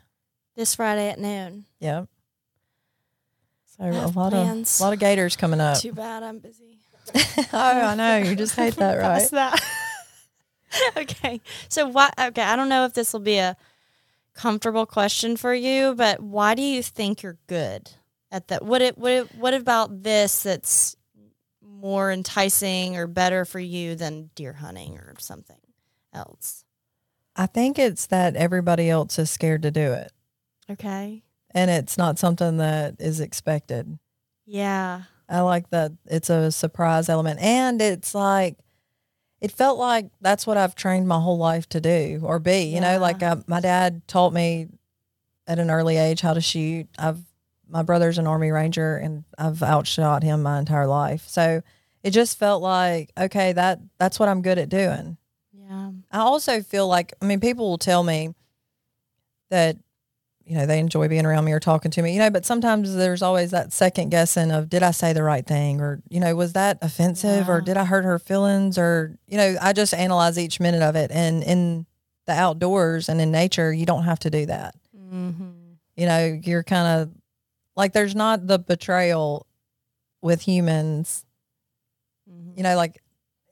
This 0.54 0.74
Friday 0.74 1.08
at 1.08 1.18
noon. 1.18 1.64
Yep. 1.80 2.08
So 3.64 3.84
a 3.84 4.12
lot 4.12 4.32
plans. 4.32 4.78
of 4.78 4.80
a 4.80 4.84
lot 4.84 4.92
of 4.92 4.98
gators 4.98 5.36
coming 5.36 5.58
up. 5.58 5.78
Too 5.78 5.94
bad 5.94 6.22
I'm 6.22 6.38
busy. 6.38 6.80
oh, 7.14 7.58
I 7.58 7.94
know. 7.94 8.18
You 8.18 8.36
just 8.36 8.56
hate 8.56 8.76
that, 8.76 8.96
right? 8.98 9.30
That. 9.30 9.64
okay. 10.98 11.40
So 11.70 11.88
what? 11.88 12.12
Okay, 12.20 12.42
I 12.42 12.56
don't 12.56 12.68
know 12.68 12.84
if 12.84 12.92
this 12.92 13.14
will 13.14 13.20
be 13.20 13.38
a 13.38 13.56
comfortable 14.34 14.84
question 14.84 15.38
for 15.38 15.54
you, 15.54 15.94
but 15.94 16.20
why 16.20 16.54
do 16.54 16.60
you 16.60 16.82
think 16.82 17.22
you're 17.22 17.38
good 17.46 17.90
at 18.30 18.48
that? 18.48 18.66
What 18.66 18.82
it 18.82 18.98
what 18.98 19.12
it, 19.12 19.34
what 19.36 19.54
about 19.54 20.02
this 20.02 20.42
that's 20.42 20.94
more 21.82 22.12
enticing 22.12 22.96
or 22.96 23.06
better 23.08 23.44
for 23.44 23.58
you 23.58 23.96
than 23.96 24.30
deer 24.36 24.52
hunting 24.54 24.96
or 24.98 25.14
something 25.18 25.58
else? 26.14 26.64
I 27.34 27.46
think 27.46 27.78
it's 27.78 28.06
that 28.06 28.36
everybody 28.36 28.88
else 28.88 29.18
is 29.18 29.30
scared 29.30 29.62
to 29.62 29.70
do 29.72 29.92
it, 29.92 30.12
Okay. 30.70 31.24
and 31.50 31.70
it's 31.70 31.98
not 31.98 32.18
something 32.18 32.58
that 32.58 32.96
is 33.00 33.18
expected. 33.20 33.98
Yeah. 34.46 35.02
I 35.28 35.40
like 35.40 35.70
that 35.70 35.92
it's 36.06 36.30
a 36.30 36.52
surprise 36.52 37.08
element, 37.08 37.40
and 37.40 37.80
it's 37.82 38.14
like 38.14 38.58
it 39.40 39.50
felt 39.50 39.76
like 39.78 40.06
that's 40.20 40.46
what 40.46 40.56
I've 40.56 40.76
trained 40.76 41.08
my 41.08 41.18
whole 41.18 41.38
life 41.38 41.68
to 41.70 41.80
do 41.80 42.20
or 42.22 42.38
be. 42.38 42.64
You 42.64 42.80
know, 42.80 42.98
like 43.00 43.22
uh, 43.24 43.36
my 43.48 43.58
dad 43.60 44.06
taught 44.06 44.32
me 44.32 44.68
at 45.48 45.58
an 45.58 45.70
early 45.70 45.96
age 45.96 46.20
how 46.20 46.34
to 46.34 46.40
shoot. 46.40 46.86
I've 46.98 47.18
my 47.72 47.82
brother's 47.82 48.18
an 48.18 48.26
army 48.26 48.50
ranger, 48.50 48.96
and 48.96 49.24
I've 49.38 49.62
outshot 49.62 50.22
him 50.22 50.42
my 50.42 50.58
entire 50.58 50.86
life. 50.86 51.24
So 51.26 51.62
it 52.02 52.10
just 52.10 52.38
felt 52.38 52.62
like 52.62 53.10
okay, 53.18 53.52
that 53.52 53.80
that's 53.98 54.20
what 54.20 54.28
I'm 54.28 54.42
good 54.42 54.58
at 54.58 54.68
doing. 54.68 55.16
Yeah. 55.52 55.90
I 56.10 56.18
also 56.18 56.60
feel 56.60 56.86
like 56.86 57.14
I 57.20 57.24
mean 57.24 57.40
people 57.40 57.68
will 57.68 57.78
tell 57.78 58.02
me 58.02 58.34
that 59.50 59.78
you 60.44 60.56
know 60.56 60.66
they 60.66 60.78
enjoy 60.78 61.08
being 61.08 61.24
around 61.24 61.46
me 61.46 61.52
or 61.52 61.60
talking 61.60 61.90
to 61.92 62.02
me, 62.02 62.12
you 62.12 62.18
know, 62.18 62.30
but 62.30 62.44
sometimes 62.44 62.94
there's 62.94 63.22
always 63.22 63.52
that 63.52 63.72
second 63.72 64.10
guessing 64.10 64.50
of 64.50 64.68
did 64.68 64.82
I 64.82 64.90
say 64.90 65.14
the 65.14 65.22
right 65.22 65.46
thing 65.46 65.80
or 65.80 66.02
you 66.10 66.20
know 66.20 66.36
was 66.36 66.52
that 66.52 66.78
offensive 66.82 67.48
or 67.48 67.62
did 67.62 67.78
I 67.78 67.86
hurt 67.86 68.04
her 68.04 68.18
feelings 68.18 68.76
or 68.76 69.16
you 69.26 69.38
know 69.38 69.56
I 69.62 69.72
just 69.72 69.94
analyze 69.94 70.38
each 70.38 70.60
minute 70.60 70.82
of 70.82 70.94
it 70.94 71.10
and 71.10 71.42
in 71.42 71.86
the 72.26 72.32
outdoors 72.32 73.08
and 73.08 73.20
in 73.20 73.32
nature 73.32 73.72
you 73.72 73.86
don't 73.86 74.04
have 74.04 74.18
to 74.20 74.30
do 74.30 74.44
that. 74.46 74.74
Mm-hmm. 74.94 75.50
You 75.96 76.06
know, 76.06 76.40
you're 76.42 76.62
kind 76.62 77.02
of 77.02 77.10
like 77.76 77.92
there's 77.92 78.14
not 78.14 78.46
the 78.46 78.58
betrayal 78.58 79.46
with 80.22 80.42
humans 80.42 81.24
Mm-hmm. 82.30 82.56
you 82.56 82.62
know, 82.62 82.76
like 82.76 83.02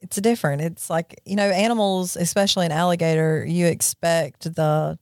it's 0.01 0.17
different. 0.19 0.63
It's 0.63 0.89
like, 0.89 1.21
you 1.25 1.35
know, 1.35 1.51
animals, 1.51 2.17
especially 2.17 2.67
an 2.67 2.73
alligator, 2.73 3.45
you 3.45 3.67
expect 3.67 4.55
the 4.55 4.97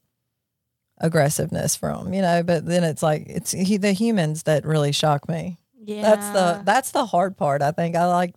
aggressiveness 0.99 1.77
from, 1.77 2.13
you 2.13 2.23
know, 2.23 2.43
but 2.43 2.67
then 2.67 2.83
it's 2.85 3.03
like 3.03 3.25
it's 3.29 3.53
he, 3.53 3.77
the 3.77 3.93
humans 3.93 4.45
that 4.45 4.65
really 4.65 4.93
shock 4.93 5.29
me. 5.29 5.59
Yeah. 5.85 6.03
That's 6.03 6.31
the 6.31 6.63
that's 6.65 6.91
the 6.93 7.07
hard 7.07 7.37
part. 7.37 7.63
I 7.63 7.71
think 7.73 7.95
I 7.95 8.07
like 8.07 8.35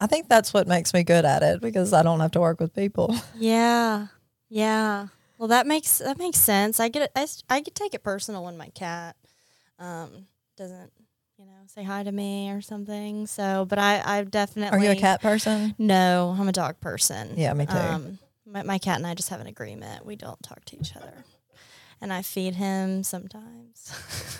I 0.00 0.06
think 0.06 0.28
that's 0.28 0.52
what 0.52 0.66
makes 0.66 0.92
me 0.92 1.02
good 1.04 1.24
at 1.24 1.42
it 1.42 1.60
because 1.60 1.92
I 1.92 2.02
don't 2.02 2.20
have 2.20 2.32
to 2.32 2.40
work 2.40 2.60
with 2.60 2.74
people. 2.74 3.14
Yeah. 3.36 4.08
Yeah. 4.50 5.06
Well, 5.38 5.48
that 5.48 5.66
makes 5.66 5.98
that 5.98 6.18
makes 6.18 6.38
sense. 6.38 6.78
I 6.80 6.88
get 6.88 7.02
it. 7.02 7.12
I, 7.16 7.26
I 7.48 7.60
could 7.62 7.74
take 7.74 7.94
it 7.94 8.02
personal 8.02 8.44
when 8.44 8.56
my 8.56 8.68
cat 8.68 9.16
um 9.78 10.26
doesn't, 10.56 10.92
you 11.36 11.46
know, 11.46 11.52
say 11.66 11.82
hi 11.82 12.02
to 12.02 12.12
me 12.12 12.50
or 12.50 12.60
something. 12.60 13.26
So, 13.26 13.64
but 13.68 13.78
I 13.78 14.02
I 14.04 14.24
definitely 14.24 14.78
Are 14.78 14.82
you 14.82 14.90
a 14.90 15.00
cat 15.00 15.20
person? 15.20 15.74
No, 15.78 16.34
I'm 16.38 16.48
a 16.48 16.52
dog 16.52 16.80
person. 16.80 17.34
Yeah, 17.36 17.52
me 17.54 17.66
too. 17.66 17.76
Um, 17.76 18.18
my, 18.46 18.62
my 18.62 18.78
cat 18.78 18.98
and 18.98 19.06
I 19.06 19.14
just 19.14 19.30
have 19.30 19.40
an 19.40 19.46
agreement. 19.46 20.04
We 20.06 20.16
don't 20.16 20.42
talk 20.42 20.64
to 20.66 20.76
each 20.76 20.94
other, 20.96 21.24
and 22.00 22.12
I 22.12 22.22
feed 22.22 22.54
him 22.54 23.02
sometimes. 23.02 23.92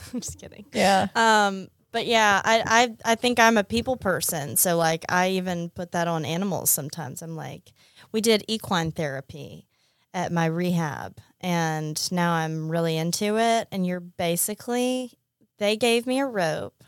I'm 0.15 0.21
just 0.21 0.39
kidding. 0.39 0.67
Yeah. 0.73 1.09
Um, 1.17 1.69
but 1.91 2.07
yeah, 2.07 2.43
I, 2.45 2.63
I 3.05 3.13
I 3.13 3.15
think 3.15 3.39
I'm 3.39 3.57
a 3.57 3.65
people 3.65 3.97
person. 3.97 4.57
So 4.57 4.77
like 4.77 5.05
I 5.09 5.31
even 5.31 5.71
put 5.71 5.93
that 5.93 6.09
on 6.09 6.25
animals 6.25 6.71
sometimes. 6.71 7.23
I'm 7.23 7.37
like, 7.37 7.73
we 8.13 8.21
did 8.21 8.45
equine 8.49 8.91
therapy 8.93 9.67
at 10.13 10.31
my 10.33 10.47
rehab 10.47 11.19
and 11.41 12.01
now 12.13 12.33
I'm 12.35 12.69
really 12.71 12.97
into 12.97 13.39
it. 13.39 13.69
And 13.73 13.87
you're 13.87 14.01
basically 14.01 15.19
they 15.59 15.77
gave 15.77 16.07
me 16.07 16.19
a 16.21 16.27
rope 16.27 16.83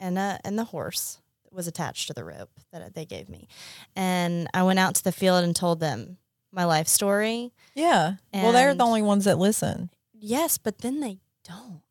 and 0.00 0.18
a 0.18 0.40
and 0.44 0.58
the 0.58 0.64
horse 0.64 1.20
was 1.50 1.66
attached 1.66 2.08
to 2.08 2.12
the 2.14 2.24
rope 2.24 2.50
that 2.72 2.94
they 2.94 3.04
gave 3.04 3.28
me. 3.28 3.48
And 3.94 4.48
I 4.52 4.62
went 4.64 4.78
out 4.80 4.96
to 4.96 5.04
the 5.04 5.12
field 5.12 5.44
and 5.44 5.54
told 5.54 5.80
them 5.80 6.18
my 6.52 6.64
life 6.64 6.88
story. 6.88 7.52
Yeah. 7.74 8.14
well, 8.32 8.52
they're 8.52 8.74
the 8.74 8.84
only 8.84 9.02
ones 9.02 9.24
that 9.24 9.38
listen. 9.38 9.90
Yes, 10.12 10.58
but 10.58 10.78
then 10.78 11.00
they 11.00 11.18
don't. 11.44 11.82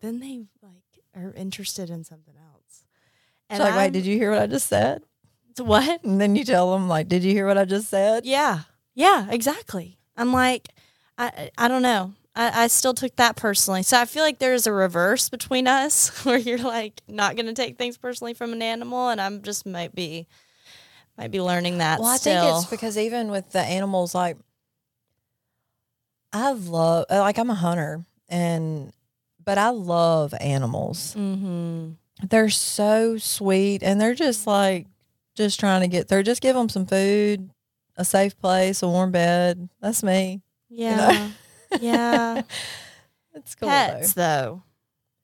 Then 0.00 0.20
they 0.20 0.46
like 0.62 1.04
are 1.14 1.32
interested 1.34 1.90
in 1.90 2.04
something 2.04 2.34
else. 2.36 2.84
It's 3.50 3.60
like, 3.60 3.74
wait, 3.76 3.92
did 3.92 4.06
you 4.06 4.16
hear 4.16 4.30
what 4.30 4.40
I 4.40 4.46
just 4.46 4.68
said? 4.68 5.02
It's 5.50 5.60
what? 5.60 6.02
And 6.04 6.20
then 6.20 6.36
you 6.36 6.44
tell 6.44 6.72
them, 6.72 6.88
like, 6.88 7.08
did 7.08 7.22
you 7.24 7.32
hear 7.32 7.46
what 7.46 7.58
I 7.58 7.64
just 7.64 7.88
said? 7.88 8.24
Yeah, 8.24 8.60
yeah, 8.94 9.26
exactly. 9.30 9.98
I'm 10.16 10.32
like, 10.32 10.68
I 11.18 11.50
I 11.58 11.68
don't 11.68 11.82
know. 11.82 12.14
I, 12.34 12.64
I 12.64 12.66
still 12.68 12.94
took 12.94 13.16
that 13.16 13.36
personally. 13.36 13.82
So 13.82 13.98
I 13.98 14.04
feel 14.04 14.22
like 14.22 14.38
there's 14.38 14.66
a 14.66 14.72
reverse 14.72 15.28
between 15.28 15.66
us 15.66 16.08
where 16.24 16.38
you're 16.38 16.58
like 16.58 17.00
not 17.08 17.36
gonna 17.36 17.54
take 17.54 17.78
things 17.78 17.96
personally 17.96 18.34
from 18.34 18.52
an 18.52 18.62
animal, 18.62 19.08
and 19.08 19.20
I'm 19.20 19.42
just 19.42 19.66
might 19.66 19.94
be 19.94 20.26
might 21.18 21.30
be 21.30 21.40
learning 21.40 21.78
that. 21.78 22.00
Well, 22.00 22.08
I 22.08 22.16
still. 22.16 22.42
think 22.42 22.56
it's 22.56 22.70
because 22.70 22.96
even 22.96 23.30
with 23.30 23.50
the 23.52 23.60
animals, 23.60 24.14
like 24.14 24.36
I 26.32 26.52
love, 26.52 27.06
uh, 27.10 27.20
like 27.20 27.38
I'm 27.38 27.50
a 27.50 27.54
hunter, 27.54 28.04
and 28.28 28.92
but 29.44 29.58
I 29.58 29.70
love 29.70 30.34
animals. 30.40 31.14
mm-hmm. 31.18 31.90
They're 32.28 32.50
so 32.50 33.16
sweet, 33.18 33.82
and 33.82 34.00
they're 34.00 34.14
just 34.14 34.46
like 34.46 34.86
just 35.34 35.58
trying 35.58 35.80
to 35.80 35.88
get 35.88 36.08
through. 36.08 36.22
Just 36.22 36.42
give 36.42 36.54
them 36.54 36.68
some 36.68 36.86
food, 36.86 37.50
a 37.96 38.04
safe 38.04 38.38
place, 38.38 38.82
a 38.82 38.88
warm 38.88 39.10
bed. 39.10 39.68
That's 39.80 40.02
me. 40.02 40.42
Yeah, 40.68 41.30
yeah. 41.80 42.42
It's 43.32 43.54
cool. 43.54 43.68
Pets 43.68 44.14
though. 44.14 44.64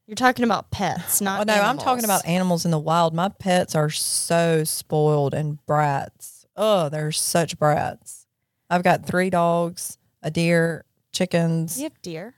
You're 0.07 0.15
talking 0.15 0.45
about 0.45 0.71
pets, 0.71 1.19
Though. 1.19 1.25
not. 1.25 1.41
Oh, 1.41 1.53
no, 1.53 1.61
I'm 1.61 1.77
talking 1.79 2.05
about 2.05 2.25
animals 2.25 2.65
in 2.65 2.71
the 2.71 2.79
wild. 2.79 3.13
My 3.13 3.29
pets 3.29 3.75
are 3.75 3.91
so 3.91 4.63
spoiled 4.63 5.35
and 5.35 5.59
brats. 5.67 6.47
Oh, 6.55 6.89
they're 6.89 7.11
such 7.11 7.59
brats. 7.59 8.27
I've 8.71 8.85
got 8.85 9.05
three 9.05 9.29
dogs, 9.31 9.99
a 10.23 10.31
deer, 10.31 10.85
chickens. 11.13 11.77
You 11.79 11.85
have 11.85 12.01
deer. 12.01 12.35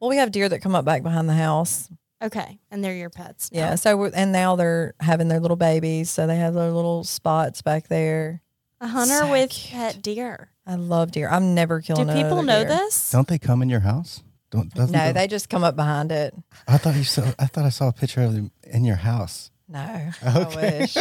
Well, 0.00 0.10
we 0.10 0.16
have 0.16 0.32
deer 0.32 0.48
that 0.48 0.60
come 0.60 0.74
up 0.74 0.84
back 0.84 1.04
behind 1.04 1.28
the 1.28 1.34
house. 1.34 1.88
Okay, 2.20 2.58
and 2.72 2.82
they're 2.82 2.94
your 2.96 3.10
pets. 3.10 3.50
now. 3.52 3.58
Yeah. 3.60 3.72
Oh. 3.74 3.76
So 3.76 3.96
we're, 3.96 4.10
and 4.12 4.32
now 4.32 4.56
they're 4.56 4.94
having 4.98 5.28
their 5.28 5.40
little 5.40 5.56
babies, 5.56 6.10
so 6.10 6.26
they 6.26 6.36
have 6.36 6.54
their 6.54 6.72
little 6.72 7.04
spots 7.04 7.62
back 7.62 7.86
there. 7.86 8.41
A 8.82 8.88
hunter 8.88 9.14
So 9.14 9.30
with 9.30 9.50
cute. 9.50 9.72
pet 9.72 10.02
deer. 10.02 10.50
I 10.66 10.74
love 10.74 11.12
deer. 11.12 11.28
I'm 11.30 11.54
never 11.54 11.80
killing. 11.80 12.06
Do 12.08 12.12
people 12.14 12.42
know 12.42 12.60
deer. 12.64 12.68
this? 12.68 13.10
Don't 13.10 13.26
they 13.28 13.38
come 13.38 13.62
in 13.62 13.68
your 13.70 13.80
house? 13.80 14.22
Don't 14.50 14.74
No, 14.76 14.86
the- 14.86 15.12
they 15.14 15.26
just 15.28 15.48
come 15.48 15.64
up 15.64 15.76
behind 15.76 16.12
it. 16.12 16.34
I 16.68 16.76
thought 16.76 16.94
you 16.96 17.04
saw. 17.04 17.22
I 17.38 17.46
thought 17.46 17.64
I 17.64 17.70
saw 17.70 17.88
a 17.88 17.92
picture 17.92 18.22
of 18.22 18.34
them 18.34 18.50
in 18.64 18.84
your 18.84 18.96
house. 18.96 19.50
No, 19.68 19.78
I 19.80 20.12
Okay. 20.26 20.80
wish. 20.80 20.96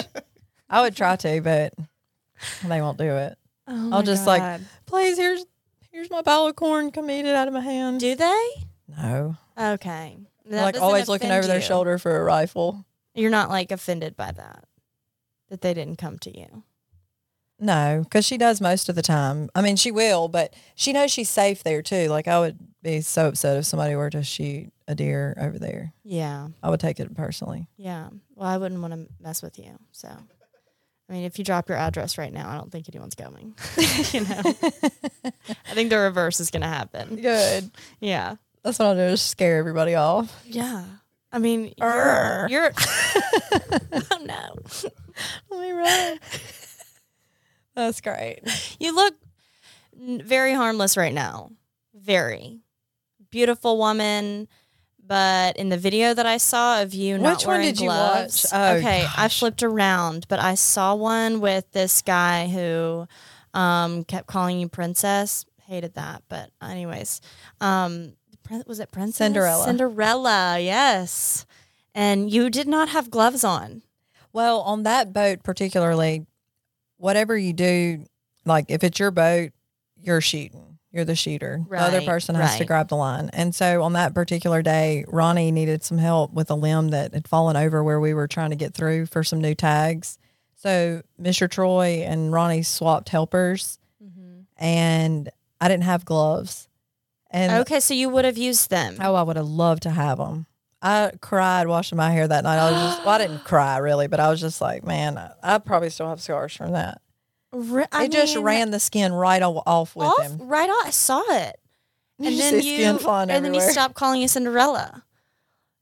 I 0.70 0.82
would 0.82 0.96
try 0.96 1.18
to, 1.18 1.42
but 1.42 1.74
they 2.64 2.82
won't 2.82 2.98
do 2.98 3.04
it. 3.18 3.38
Oh 3.68 3.74
I'll 3.74 3.90
my 3.90 4.02
just, 4.04 4.26
like, 4.26 4.62
Please, 4.86 5.18
here's 5.18 5.44
here's 5.92 6.10
my 6.10 6.22
bowl 6.22 6.48
of 6.48 6.56
corn. 6.56 6.92
Come 6.92 7.12
eat 7.12 7.26
it 7.26 7.36
out 7.36 7.48
of 7.50 7.54
my 7.54 7.60
hand. 7.60 8.00
do 8.00 8.16
they? 8.16 8.48
No, 8.88 9.36
Okay, 9.58 10.18
That 10.46 10.64
like 10.64 10.80
always 10.82 11.08
looking 11.10 11.30
over 11.30 11.40
offend 11.40 11.52
their 11.52 11.62
shoulder 11.62 11.98
for 11.98 12.20
a 12.20 12.24
rifle. 12.24 12.86
You're 13.14 13.30
not 13.32 13.50
like 13.50 13.72
offended 13.72 14.16
by 14.16 14.32
that 14.32 14.64
that 15.50 15.60
they 15.62 15.74
didn't 15.74 15.98
come 15.98 16.18
to 16.20 16.38
you. 16.38 16.64
No, 17.62 18.02
because 18.04 18.26
she 18.26 18.38
does 18.38 18.60
most 18.60 18.90
of 18.90 18.96
the 18.96 19.02
time. 19.04 19.50
I 19.56 19.62
mean, 19.62 19.76
she 19.76 19.92
will, 19.92 20.28
but 20.28 20.54
she 20.76 20.92
knows 20.92 21.12
she's 21.12 21.30
safe 21.30 21.64
there 21.64 21.82
too. 21.84 22.08
Like 22.08 22.28
I 22.28 22.40
would 22.40 22.58
be 22.82 23.02
so 23.02 23.28
upset 23.28 23.58
if 23.58 23.66
somebody 23.66 23.96
were 23.96 24.10
to 24.10 24.24
shoot 24.24 24.74
a 24.88 24.96
deer 24.96 25.38
over 25.40 25.60
there. 25.60 25.94
Yeah, 26.04 26.48
I 26.64 26.70
would 26.72 26.80
take 26.80 27.00
it 27.00 27.16
personally. 27.16 27.68
yeah. 27.78 28.10
Well, 28.36 28.50
I 28.50 28.58
wouldn't 28.58 28.82
want 28.82 28.94
to 28.94 29.08
mess 29.22 29.44
with 29.44 29.60
you. 29.60 29.78
So, 29.92 30.08
I 30.10 31.14
mean, 31.14 31.24
if 31.26 31.38
you 31.38 31.46
drop 31.46 31.70
your 31.70 31.78
address 31.78 32.18
right 32.18 32.34
now, 32.34 32.50
I 32.50 32.56
don't 32.58 32.72
think 32.72 32.90
anyone's 32.90 33.14
coming. 33.14 33.54
you 34.12 34.22
know, 34.22 34.42
I 35.24 35.74
think 35.76 35.92
the 35.92 36.00
reverse 36.00 36.40
is 36.40 36.50
going 36.50 36.64
to 36.64 36.68
happen. 36.68 37.18
Good. 37.22 37.70
Yeah, 38.00 38.38
That's 38.64 38.80
what 38.80 38.88
I'll 38.88 38.96
do 38.96 39.02
is 39.02 39.22
scare 39.22 39.60
everybody 39.60 39.94
off. 39.94 40.36
yeah. 40.46 40.86
I 41.34 41.40
mean, 41.40 41.74
you're, 41.78 42.48
you're 42.50 42.72
oh 43.94 44.18
no. 44.26 44.58
Let 45.50 45.62
me 45.62 45.72
run. 45.72 46.20
That's 47.76 48.02
great. 48.02 48.40
You 48.80 48.96
look 48.96 49.16
very 49.96 50.54
harmless 50.54 50.98
right 50.98 51.14
now. 51.14 51.52
Very 51.94 52.60
beautiful 53.30 53.78
woman. 53.78 54.48
But 55.04 55.58
in 55.58 55.70
the 55.70 55.78
video 55.78 56.14
that 56.14 56.26
I 56.26 56.38
saw 56.38 56.82
of 56.82 56.94
you 56.94 57.18
not 57.18 57.38
Which 57.38 57.46
one 57.46 57.56
wearing 57.56 57.68
did 57.68 57.80
you 57.82 57.88
gloves, 57.88 58.46
watch? 58.46 58.54
Oh, 58.54 58.78
okay, 58.78 59.02
I 59.02 59.24
gosh. 59.24 59.40
flipped 59.40 59.62
around, 59.64 60.26
but 60.30 60.40
I 60.40 60.56
saw 60.56 60.96
one 60.96 61.42
with 61.42 61.70
this 61.72 62.02
guy 62.02 62.48
who 62.48 63.08
um, 63.54 64.06
kept 64.06 64.28
calling 64.28 64.60
you 64.60 64.70
princess. 64.70 65.46
Hated 65.66 65.96
that, 65.96 66.24
but 66.30 66.52
anyways, 66.62 67.20
um, 67.60 68.14
was 68.66 68.80
it 68.80 68.92
princess 68.92 69.18
Cinderella. 69.18 69.66
Cinderella, 69.66 70.60
yes. 70.60 71.46
And 71.94 72.32
you 72.32 72.50
did 72.50 72.68
not 72.68 72.90
have 72.90 73.12
gloves 73.12 73.44
on. 73.44 73.82
Well, 74.32 74.62
on 74.62 74.84
that 74.84 75.12
boat 75.12 75.44
particularly, 75.44 76.26
whatever 77.02 77.38
you 77.38 77.52
do, 77.52 78.06
like 78.46 78.66
if 78.70 78.84
it's 78.84 79.00
your 79.00 79.12
boat, 79.12 79.52
you're 79.98 80.22
shooting. 80.22 80.78
You're 80.92 81.06
the 81.06 81.16
shooter. 81.16 81.64
the 81.70 81.78
other 81.78 82.02
person 82.02 82.36
has 82.36 82.58
to 82.58 82.66
grab 82.66 82.90
the 82.90 82.98
line. 82.98 83.30
And 83.32 83.56
so 83.56 83.82
on 83.82 83.94
that 83.94 84.14
particular 84.14 84.62
day, 84.62 85.06
Ronnie 85.08 85.52
needed 85.52 85.84
some 85.84 85.98
help 85.98 86.34
with 86.34 86.52
a 86.52 86.56
limb 86.56 86.90
that 86.90 87.14
had 87.14 87.30
fallen 87.30 87.56
over 87.56 87.82
where 87.82 88.00
we 88.00 88.14
were 88.14 88.28
trying 88.28 88.50
to 88.50 88.58
get 88.58 88.74
through 88.74 89.06
for 89.06 89.24
some 89.24 89.40
new 89.40 89.56
tags. 89.56 90.18
So 90.56 91.02
Mr. 91.20 91.50
Troy 91.50 92.04
and 92.06 92.34
Ronnie 92.34 92.62
swapped 92.62 93.08
helpers 93.08 93.80
mm-hmm. 94.04 94.42
and 94.58 95.30
I 95.62 95.70
didn't 95.70 95.86
have 95.86 96.04
gloves. 96.04 96.68
And 97.32 97.62
Okay, 97.62 97.80
so 97.80 97.94
you 97.94 98.10
would 98.10 98.26
have 98.26 98.38
used 98.38 98.70
them. 98.70 98.98
Oh, 99.00 99.16
I 99.16 99.24
would 99.24 99.38
have 99.38 99.48
loved 99.48 99.84
to 99.84 99.92
have 99.92 100.18
them. 100.18 100.46
I 100.82 101.12
cried 101.22 101.68
washing 101.68 101.98
my 101.98 102.12
hair 102.12 102.28
that 102.28 102.44
night. 102.44 102.58
I 102.58 102.72
was 102.72 102.82
just, 102.82 103.06
well, 103.06 103.16
I 103.16 103.18
didn't 103.20 103.44
cry 103.44 103.78
really, 103.78 104.08
but 104.08 104.20
I 104.20 104.30
was 104.30 104.40
just 104.42 104.62
like, 104.62 104.84
man, 104.84 105.18
I, 105.18 105.32
I 105.44 105.58
probably 105.60 105.90
still 105.92 106.08
have 106.10 106.22
scars 106.22 106.56
from 106.56 106.72
that. 106.72 107.02
Re- 107.54 107.86
I 107.92 108.06
it 108.06 108.12
just 108.12 108.36
ran 108.38 108.72
the 108.72 108.80
skin 108.80 109.12
right 109.14 109.42
o- 109.42 109.62
off 109.66 109.96
with 109.96 110.08
off, 110.08 110.22
him. 110.22 110.38
right 110.48 110.70
off. 110.70 110.88
I 110.88 110.90
saw 110.90 111.22
it, 111.36 111.60
You 112.18 112.30
and 112.30 112.40
then 112.40 112.64
you 112.64 112.76
and 113.36 113.46
then 113.46 113.54
you 113.54 113.60
stopped 113.62 113.94
calling 113.94 114.22
you 114.22 114.28
Cinderella 114.28 115.04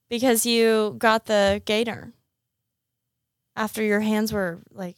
because 0.09 0.45
you 0.45 0.95
got 0.97 1.25
the 1.25 1.61
gator 1.65 2.11
after 3.55 3.83
your 3.83 3.99
hands 3.99 4.33
were 4.33 4.59
like 4.71 4.95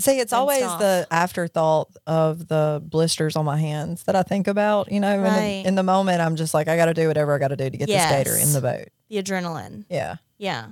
See, 0.00 0.18
it's 0.18 0.32
always 0.32 0.60
the 0.62 1.06
afterthought 1.10 1.88
of 2.06 2.48
the 2.48 2.82
blisters 2.84 3.36
on 3.36 3.44
my 3.44 3.56
hands 3.56 4.02
that 4.04 4.16
I 4.16 4.22
think 4.24 4.48
about. 4.48 4.90
You 4.90 4.98
know, 5.00 5.16
in, 5.16 5.22
the, 5.62 5.68
in 5.68 5.74
the 5.76 5.82
moment, 5.84 6.20
I'm 6.20 6.34
just 6.36 6.52
like, 6.54 6.66
I 6.66 6.76
got 6.76 6.86
to 6.86 6.94
do 6.94 7.06
whatever 7.08 7.32
I 7.34 7.38
got 7.38 7.48
to 7.48 7.56
do 7.56 7.70
to 7.70 7.76
get 7.76 7.86
this 7.88 8.04
gator 8.10 8.36
in 8.36 8.52
the 8.52 8.60
boat. 8.60 8.88
the 9.08 9.22
adrenaline. 9.22 9.84
Yeah. 9.88 10.16
Yeah. 10.36 10.68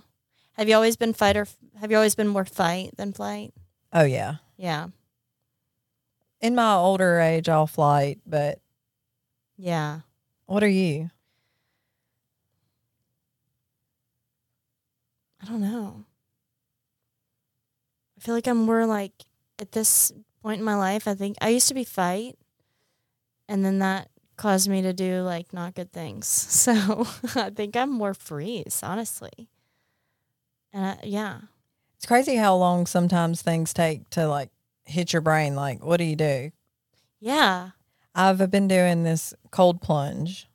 Have 0.54 0.68
you 0.68 0.74
always 0.74 0.96
been 0.96 1.12
fighter? 1.12 1.46
Have 1.80 1.90
you 1.90 1.96
always 1.96 2.14
been 2.16 2.26
more 2.28 2.44
fight 2.44 2.96
than 2.96 3.12
flight? 3.12 3.54
Oh 3.92 4.02
yeah. 4.04 4.36
Yeah. 4.56 4.88
In 6.40 6.54
my 6.56 6.74
older 6.74 7.20
age, 7.20 7.48
I'll 7.48 7.66
flight, 7.68 8.18
but 8.26 8.58
Yeah. 9.56 10.00
what 10.46 10.64
are 10.64 10.68
you? 10.68 11.10
I 15.40 15.44
don't 15.46 15.60
know. 15.60 16.04
I 18.22 18.24
feel 18.24 18.34
like 18.36 18.46
I'm 18.46 18.58
more 18.58 18.86
like 18.86 19.24
at 19.58 19.72
this 19.72 20.12
point 20.42 20.60
in 20.60 20.64
my 20.64 20.76
life. 20.76 21.08
I 21.08 21.14
think 21.14 21.36
I 21.40 21.48
used 21.48 21.66
to 21.68 21.74
be 21.74 21.82
fight, 21.82 22.38
and 23.48 23.64
then 23.64 23.80
that 23.80 24.10
caused 24.36 24.68
me 24.68 24.80
to 24.82 24.92
do 24.92 25.22
like 25.22 25.52
not 25.52 25.74
good 25.74 25.90
things. 25.90 26.26
So 26.62 27.04
I 27.34 27.50
think 27.50 27.74
I'm 27.76 27.90
more 27.90 28.14
freeze, 28.14 28.80
honestly. 28.84 29.48
And 30.72 30.86
I, 30.86 30.98
yeah, 31.02 31.40
It's 31.96 32.06
crazy 32.06 32.36
how 32.36 32.54
long 32.54 32.86
sometimes 32.86 33.42
things 33.42 33.74
take 33.74 34.08
to 34.10 34.28
like 34.28 34.50
hit 34.84 35.12
your 35.12 35.22
brain. 35.22 35.56
Like, 35.56 35.84
what 35.84 35.96
do 35.96 36.04
you 36.04 36.16
do? 36.16 36.52
yeah. 37.18 37.70
I've 38.14 38.50
been 38.50 38.68
doing 38.68 39.02
this 39.04 39.34
cold 39.50 39.80
plunge. 39.80 40.46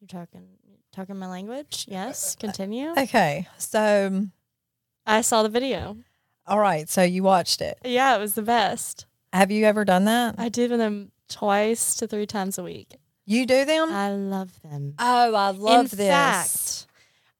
You're 0.00 0.08
talking 0.08 0.46
talking 0.92 1.18
my 1.18 1.26
language. 1.26 1.84
Yes, 1.88 2.34
uh, 2.34 2.38
uh, 2.38 2.40
continue. 2.40 2.94
Okay. 2.96 3.48
So, 3.58 4.06
um, 4.06 4.32
I 5.04 5.20
saw 5.20 5.42
the 5.42 5.48
video. 5.48 5.96
All 6.46 6.58
right. 6.58 6.88
So 6.88 7.02
you 7.02 7.22
watched 7.22 7.60
it. 7.60 7.78
Yeah, 7.84 8.16
it 8.16 8.20
was 8.20 8.34
the 8.34 8.42
best. 8.42 9.06
Have 9.32 9.50
you 9.50 9.64
ever 9.66 9.84
done 9.84 10.04
that? 10.04 10.36
I 10.38 10.48
do 10.48 10.68
them 10.68 11.10
twice 11.28 11.94
to 11.96 12.06
three 12.06 12.26
times 12.26 12.58
a 12.58 12.62
week. 12.62 12.94
You 13.24 13.44
do 13.46 13.64
them? 13.64 13.90
I 13.90 14.10
love 14.12 14.60
them. 14.62 14.94
oh, 14.98 15.34
I 15.34 15.50
love 15.50 15.92
In 15.92 15.98
this. 15.98 16.08
fact, 16.08 16.86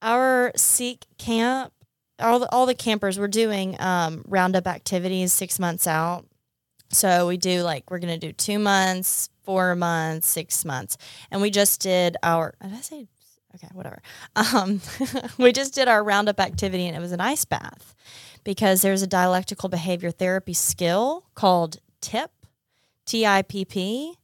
our 0.01 0.51
Seek 0.55 1.05
camp, 1.17 1.71
all 2.19 2.39
the, 2.39 2.51
all 2.51 2.65
the 2.65 2.75
campers, 2.75 3.17
we're 3.19 3.27
doing 3.29 3.79
um, 3.79 4.23
roundup 4.27 4.67
activities 4.67 5.31
six 5.31 5.59
months 5.59 5.87
out. 5.87 6.25
So 6.89 7.27
we 7.27 7.37
do 7.37 7.63
like 7.63 7.89
we're 7.91 7.99
gonna 7.99 8.17
do 8.17 8.31
two 8.31 8.59
months, 8.59 9.29
four 9.43 9.75
months, 9.75 10.27
six 10.27 10.63
months, 10.63 10.97
and 11.31 11.41
we 11.41 11.49
just 11.49 11.81
did 11.81 12.15
our. 12.23 12.53
Did 12.61 12.73
I 12.73 12.81
say? 12.81 13.07
Okay, 13.55 13.67
whatever. 13.73 14.01
Um, 14.35 14.81
we 15.37 15.51
just 15.51 15.73
did 15.73 15.87
our 15.87 16.03
roundup 16.03 16.39
activity, 16.39 16.85
and 16.87 16.95
it 16.95 16.99
was 16.99 17.11
an 17.11 17.21
ice 17.21 17.45
bath 17.45 17.95
because 18.43 18.81
there's 18.81 19.01
a 19.01 19.07
dialectical 19.07 19.69
behavior 19.69 20.11
therapy 20.11 20.53
skill 20.53 21.23
called 21.33 21.77
TIP, 22.01 22.31
T 23.05 23.25
I 23.25 23.41
P 23.41 23.65
P, 23.65 24.15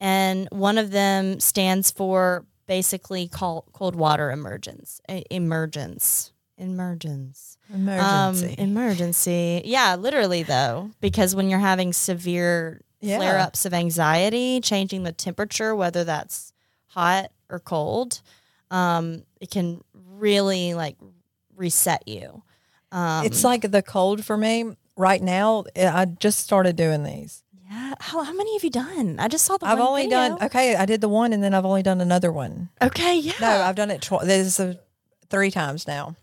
and 0.00 0.48
one 0.50 0.78
of 0.78 0.90
them 0.90 1.40
stands 1.40 1.90
for 1.90 2.46
basically 2.66 3.28
call, 3.28 3.64
cold 3.72 3.94
water 3.96 4.30
emergence, 4.30 5.00
emergence, 5.30 6.32
emergence, 6.56 7.56
Emergency. 7.74 8.46
um, 8.48 8.54
emergency. 8.58 9.62
Yeah, 9.64 9.96
literally 9.96 10.42
though, 10.44 10.90
because 11.00 11.34
when 11.34 11.48
you're 11.50 11.58
having 11.58 11.92
severe 11.92 12.80
Yeah. 13.00 13.16
flare 13.16 13.38
ups 13.38 13.64
of 13.64 13.74
anxiety, 13.74 14.60
changing 14.60 15.02
the 15.02 15.12
temperature, 15.12 15.74
whether 15.74 16.04
that's 16.04 16.52
hot 16.88 17.30
or 17.50 17.58
cold, 17.58 18.20
um, 18.70 19.22
it 19.40 19.50
can 19.50 19.82
really 19.92 20.74
like 20.74 20.96
reset 21.56 22.06
you. 22.06 22.42
Um, 22.92 23.26
it's 23.26 23.44
like 23.44 23.70
the 23.70 23.82
cold 23.82 24.24
for 24.24 24.36
me 24.36 24.76
right 24.96 25.22
now. 25.22 25.64
I 25.76 26.06
just 26.06 26.40
started 26.40 26.76
doing 26.76 27.02
these. 27.04 27.42
yeah. 27.70 27.94
How, 28.00 28.22
how 28.22 28.32
many 28.32 28.54
have 28.54 28.64
you 28.64 28.70
done? 28.70 29.16
I 29.18 29.28
just 29.28 29.44
saw 29.44 29.56
the. 29.58 29.66
I've 29.66 29.78
only 29.80 30.04
video. 30.04 30.18
done 30.18 30.42
okay. 30.44 30.74
I 30.76 30.86
did 30.86 31.00
the 31.00 31.08
one, 31.08 31.32
and 31.32 31.42
then 31.42 31.52
I've 31.54 31.66
only 31.66 31.82
done 31.82 32.00
another 32.00 32.32
one. 32.32 32.70
Okay, 32.80 33.18
yeah. 33.18 33.32
No, 33.40 33.48
I've 33.48 33.76
done 33.76 33.90
it. 33.90 34.00
Tw- 34.02 34.22
this 34.24 34.58
is 34.58 34.76
three 35.28 35.50
times 35.50 35.86
now. 35.86 36.16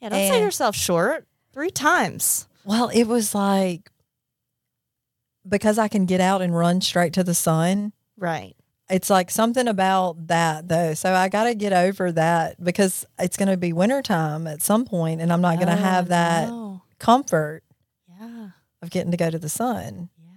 yeah, 0.00 0.08
don't 0.08 0.26
sell 0.26 0.36
and- 0.36 0.44
yourself 0.44 0.74
short. 0.76 1.26
Three 1.52 1.70
times. 1.70 2.48
Well, 2.64 2.88
it 2.88 3.04
was 3.04 3.34
like 3.34 3.90
because 5.48 5.78
I 5.78 5.88
can 5.88 6.06
get 6.06 6.20
out 6.20 6.42
and 6.42 6.56
run 6.56 6.80
straight 6.80 7.12
to 7.14 7.24
the 7.24 7.34
sun. 7.34 7.92
Right. 8.18 8.55
It's 8.88 9.10
like 9.10 9.30
something 9.30 9.66
about 9.66 10.28
that 10.28 10.68
though. 10.68 10.94
So 10.94 11.12
I 11.12 11.28
got 11.28 11.44
to 11.44 11.54
get 11.54 11.72
over 11.72 12.12
that 12.12 12.62
because 12.62 13.04
it's 13.18 13.36
going 13.36 13.48
to 13.48 13.56
be 13.56 13.72
wintertime 13.72 14.46
at 14.46 14.62
some 14.62 14.84
point 14.84 15.20
and 15.20 15.32
I'm 15.32 15.40
not 15.40 15.56
going 15.56 15.66
to 15.68 15.74
Oh, 15.74 15.76
have 15.76 16.08
that 16.08 16.48
no. 16.48 16.82
comfort 16.98 17.64
Yeah. 18.08 18.50
of 18.82 18.90
getting 18.90 19.10
to 19.10 19.16
go 19.16 19.28
to 19.28 19.38
the 19.40 19.48
sun. 19.48 20.08
Yeah. 20.18 20.30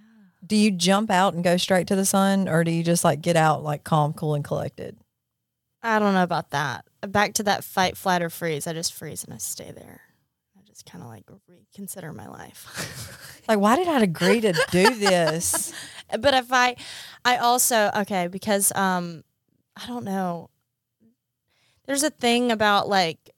Do 0.48 0.56
you 0.56 0.72
jump 0.72 1.12
out 1.12 1.36
and 1.36 1.44
go 1.44 1.58
straight 1.58 1.86
to 1.88 1.96
the 1.96 2.06
sun 2.06 2.48
or 2.50 2.64
do 2.64 2.72
you 2.72 2.84
just 2.84 3.04
like 3.04 3.22
get 3.22 3.36
out 3.36 3.64
like 3.64 3.84
calm, 3.84 4.14
cool 4.14 4.34
and 4.34 4.44
collected? 4.44 4.98
I 5.84 6.00
don't 6.00 6.14
know 6.16 6.24
about 6.24 6.50
that. 6.50 6.86
Back 7.08 7.36
to 7.36 7.44
that 7.44 7.64
fight, 7.64 7.96
flight, 7.96 8.22
or 8.22 8.30
freeze. 8.30 8.66
I 8.68 8.74
just 8.74 8.94
freeze 8.94 9.24
and 9.24 9.34
I 9.34 9.38
stay 9.38 9.72
there. 9.72 10.02
I 10.58 10.62
just 10.68 10.86
kind 10.86 11.02
of 11.04 11.10
like 11.10 11.24
reconsider 11.48 12.12
my 12.14 12.28
life. 12.28 13.16
Like 13.48 13.58
why 13.60 13.78
did 13.78 13.88
I 13.88 14.02
agree 14.02 14.42
to 14.42 14.54
do 14.70 14.94
this? 14.94 15.74
but 16.20 16.34
if 16.34 16.52
I, 16.52 16.76
I 17.26 17.38
also 17.38 17.92
okay 17.98 18.28
because 18.28 18.72
um, 18.76 19.24
I 19.76 19.88
don't 19.88 20.06
know. 20.06 20.50
There's 21.86 22.04
a 22.04 22.10
thing 22.10 22.52
about 22.52 22.88
like 22.88 23.32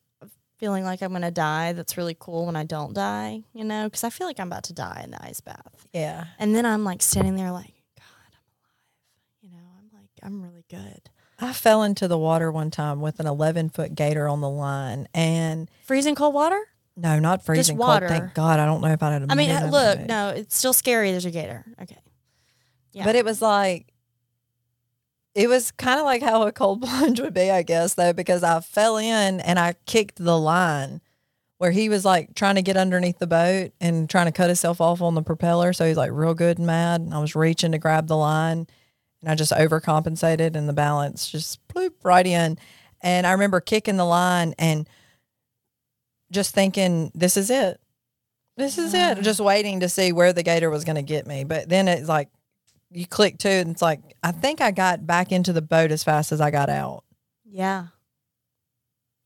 feeling 0.58 0.84
like 0.84 1.02
I'm 1.02 1.12
gonna 1.12 1.32
die 1.32 1.74
that's 1.74 1.98
really 1.98 2.16
cool 2.20 2.46
when 2.46 2.56
I 2.56 2.64
don't 2.64 2.94
die. 2.94 3.44
You 3.54 3.64
know, 3.64 3.86
because 3.86 4.04
I 4.04 4.10
feel 4.10 4.28
like 4.28 4.40
I'm 4.40 4.48
about 4.48 4.64
to 4.66 4.74
die 4.74 5.02
in 5.04 5.12
the 5.12 5.24
ice 5.24 5.42
bath, 5.42 5.88
yeah. 5.94 6.26
and 6.40 6.56
then 6.56 6.66
I'm 6.66 6.84
like 6.84 7.02
standing 7.02 7.36
there 7.36 7.52
like, 7.52 7.74
God, 7.98 8.32
I'm 8.34 8.44
alive. 8.52 9.42
You 9.42 9.50
know, 9.50 9.64
I'm 9.78 9.90
like, 9.94 10.10
I'm 10.24 10.42
really 10.42 10.66
good. 10.70 11.10
I 11.42 11.54
fell 11.54 11.82
into 11.82 12.08
the 12.08 12.20
water 12.20 12.52
one 12.52 12.70
time 12.70 13.02
with 13.02 13.20
an 13.20 13.26
11 13.26 13.70
foot 13.70 13.96
gator 13.96 14.28
on 14.28 14.42
the 14.42 14.50
line 14.50 15.08
and 15.14 15.70
Freezing 15.86 16.14
cold 16.14 16.36
water. 16.36 16.60
no, 16.96 17.18
not 17.18 17.44
freezing 17.44 17.78
water. 17.78 18.08
cold. 18.08 18.20
Thank 18.20 18.34
God. 18.36 18.60
I 18.60 18.66
don't 18.68 18.80
know 18.82 18.90
if 18.90 19.02
I 19.02 19.12
had 19.12 19.24
a 19.24 19.28
I 19.28 19.34
mean, 19.34 19.72
look, 19.72 20.00
no, 20.02 20.30
it's 20.30 20.56
still 20.56 20.74
scary. 20.74 21.10
There's 21.10 21.26
a 21.26 21.32
gator. 21.32 21.66
Okay. 21.82 21.98
Yeah. 22.92 23.06
But 23.06 23.16
it 23.16 23.26
was 23.26 23.42
like, 23.42 23.94
it 25.34 25.48
was 25.48 25.72
kind 25.72 26.00
of 26.00 26.06
like 26.06 26.22
how 26.22 26.44
a 26.44 26.52
cold 26.52 26.82
plunge 26.84 27.20
would 27.20 27.34
be, 27.34 27.50
I 27.52 27.64
guess, 27.64 27.94
though, 27.94 28.14
because 28.14 28.44
I 28.44 28.60
fell 28.60 28.98
in 28.98 29.40
and 29.40 29.58
I 29.58 29.76
kicked 29.86 30.18
the 30.18 30.38
line 30.38 31.02
where 31.58 31.72
he 31.72 31.90
was 31.90 32.04
like 32.04 32.34
trying 32.34 32.56
to 32.56 32.62
get 32.64 32.76
underneath 32.76 33.20
the 33.20 33.28
boat 33.28 33.72
and 33.80 34.10
trying 34.10 34.26
to 34.26 34.32
cut 34.32 34.48
himself 34.48 34.82
off 34.82 35.00
on 35.00 35.14
the 35.14 35.22
propeller. 35.22 35.74
So 35.74 35.86
he's 35.86 35.96
like 35.96 36.10
real 36.12 36.34
good 36.34 36.58
and 36.58 36.66
mad. 36.66 37.02
And 37.02 37.14
I 37.14 37.20
was 37.20 37.36
reaching 37.36 37.72
to 37.74 37.78
grab 37.78 38.08
the 38.08 38.18
line 38.18 38.66
and 39.22 39.30
I 39.30 39.36
just 39.36 39.52
overcompensated 39.52 40.56
and 40.56 40.68
the 40.68 40.74
balance 40.74 41.30
just 41.30 41.66
bloop 41.68 41.92
right 42.04 42.26
in. 42.26 42.58
And 43.02 43.28
I 43.28 43.34
remember 43.34 43.62
kicking 43.62 43.98
the 43.98 44.06
line 44.06 44.56
and 44.58 44.90
just 46.32 46.54
thinking, 46.56 47.12
this 47.14 47.38
is 47.38 47.52
it. 47.52 47.80
This 48.58 48.78
is 48.78 48.94
it. 48.94 49.22
Just 49.22 49.40
waiting 49.40 49.82
to 49.82 49.90
see 49.90 50.12
where 50.12 50.34
the 50.34 50.44
gator 50.44 50.70
was 50.70 50.84
going 50.84 50.96
to 50.96 51.02
get 51.04 51.28
me. 51.28 51.44
But 51.44 51.70
then 51.70 51.88
it's 51.88 52.10
like, 52.10 52.30
you 52.92 53.06
click 53.08 53.38
to 53.40 53.50
it 53.50 53.62
and 53.62 53.72
it's 53.72 53.82
like, 53.82 54.02
I 54.22 54.32
think 54.32 54.62
I 54.62 54.72
got 54.72 55.08
back 55.08 55.32
into 55.32 55.54
the 55.54 55.62
boat 55.62 55.92
as 55.92 56.04
fast 56.04 56.32
as 56.32 56.42
I 56.42 56.52
got 56.52 56.70
out. 56.70 57.04
yeah. 57.46 57.88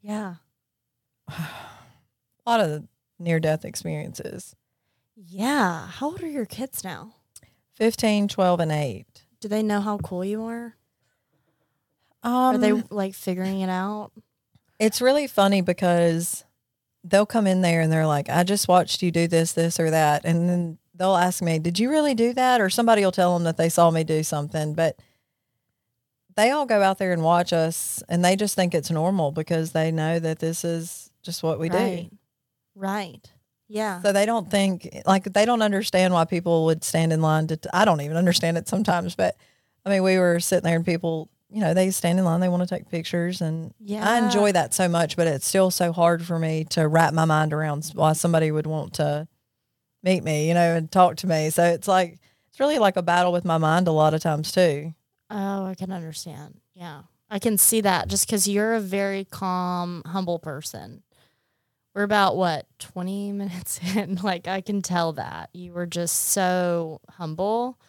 Yeah. 0.01 0.35
A 1.27 1.47
lot 2.45 2.59
of 2.59 2.83
near 3.17 3.39
death 3.39 3.65
experiences. 3.65 4.55
Yeah. 5.15 5.87
How 5.87 6.07
old 6.07 6.21
are 6.21 6.29
your 6.29 6.45
kids 6.45 6.83
now? 6.83 7.15
15, 7.73 8.27
12, 8.27 8.59
and 8.59 8.71
8. 8.71 9.05
Do 9.41 9.47
they 9.47 9.63
know 9.63 9.81
how 9.81 9.97
cool 9.97 10.23
you 10.23 10.45
are? 10.45 10.75
Um, 12.21 12.55
are 12.55 12.57
they 12.59 12.71
like 12.91 13.15
figuring 13.15 13.61
it 13.61 13.69
out? 13.69 14.11
It's 14.79 15.01
really 15.01 15.25
funny 15.25 15.61
because 15.61 16.43
they'll 17.03 17.25
come 17.25 17.47
in 17.47 17.61
there 17.61 17.81
and 17.81 17.91
they're 17.91 18.07
like, 18.07 18.29
I 18.29 18.43
just 18.43 18.67
watched 18.67 19.01
you 19.01 19.11
do 19.11 19.27
this, 19.27 19.53
this, 19.53 19.79
or 19.79 19.89
that. 19.89 20.23
And 20.23 20.47
then 20.49 20.77
they'll 20.97 21.15
ask 21.15 21.41
me, 21.41 21.59
Did 21.59 21.79
you 21.79 21.89
really 21.89 22.13
do 22.13 22.33
that? 22.33 22.61
Or 22.61 22.69
somebody 22.69 23.03
will 23.03 23.11
tell 23.11 23.33
them 23.33 23.43
that 23.43 23.57
they 23.57 23.69
saw 23.69 23.91
me 23.91 24.03
do 24.03 24.23
something. 24.23 24.73
But 24.73 24.97
they 26.35 26.51
all 26.51 26.65
go 26.65 26.81
out 26.81 26.97
there 26.97 27.13
and 27.13 27.23
watch 27.23 27.53
us 27.53 28.03
and 28.09 28.23
they 28.23 28.35
just 28.35 28.55
think 28.55 28.75
it's 28.75 28.91
normal 28.91 29.31
because 29.31 29.71
they 29.71 29.91
know 29.91 30.19
that 30.19 30.39
this 30.39 30.65
is 30.65 31.09
just 31.23 31.43
what 31.43 31.59
we 31.59 31.69
right. 31.69 32.09
do. 32.09 32.17
Right. 32.75 33.31
Yeah. 33.67 34.01
So 34.01 34.11
they 34.11 34.25
don't 34.25 34.49
think, 34.51 35.01
like, 35.05 35.23
they 35.23 35.45
don't 35.45 35.61
understand 35.61 36.13
why 36.13 36.25
people 36.25 36.65
would 36.65 36.83
stand 36.83 37.11
in 37.11 37.21
line 37.21 37.47
to, 37.47 37.59
I 37.73 37.85
don't 37.85 38.01
even 38.01 38.17
understand 38.17 38.57
it 38.57 38.67
sometimes. 38.67 39.15
But 39.15 39.37
I 39.85 39.89
mean, 39.89 40.03
we 40.03 40.19
were 40.19 40.39
sitting 40.39 40.65
there 40.65 40.75
and 40.75 40.85
people, 40.85 41.29
you 41.49 41.61
know, 41.61 41.73
they 41.73 41.89
stand 41.91 42.19
in 42.19 42.25
line, 42.25 42.41
they 42.41 42.49
want 42.49 42.67
to 42.67 42.75
take 42.75 42.89
pictures. 42.89 43.41
And 43.41 43.73
yeah. 43.79 44.07
I 44.07 44.23
enjoy 44.23 44.51
that 44.51 44.73
so 44.73 44.87
much, 44.87 45.15
but 45.15 45.27
it's 45.27 45.47
still 45.47 45.71
so 45.71 45.93
hard 45.93 46.23
for 46.23 46.37
me 46.37 46.65
to 46.71 46.87
wrap 46.87 47.13
my 47.13 47.25
mind 47.25 47.53
around 47.53 47.89
why 47.95 48.13
somebody 48.13 48.51
would 48.51 48.67
want 48.67 48.93
to 48.95 49.27
meet 50.05 50.23
me, 50.23 50.47
you 50.47 50.53
know, 50.53 50.75
and 50.75 50.89
talk 50.89 51.17
to 51.17 51.27
me. 51.27 51.49
So 51.49 51.63
it's 51.65 51.87
like 51.87 52.19
it's 52.49 52.59
really 52.59 52.79
like 52.79 52.95
a 52.95 53.01
battle 53.01 53.33
with 53.33 53.43
my 53.43 53.57
mind 53.57 53.87
a 53.89 53.91
lot 53.91 54.13
of 54.13 54.21
times 54.21 54.51
too. 54.51 54.93
Oh, 55.29 55.65
I 55.65 55.75
can 55.75 55.91
understand. 55.91 56.61
Yeah. 56.73 57.01
I 57.29 57.39
can 57.39 57.57
see 57.57 57.81
that 57.81 58.07
just 58.07 58.27
because 58.27 58.47
you're 58.47 58.75
a 58.75 58.79
very 58.79 59.25
calm, 59.25 60.03
humble 60.05 60.39
person. 60.39 61.01
We're 61.95 62.03
about 62.03 62.37
what, 62.37 62.67
20 62.79 63.31
minutes 63.33 63.79
in? 63.95 64.19
Like, 64.21 64.47
I 64.47 64.61
can 64.61 64.81
tell 64.81 65.13
that 65.13 65.49
you 65.53 65.73
were 65.73 65.87
just 65.87 66.27
so 66.27 67.01
humble. 67.09 67.79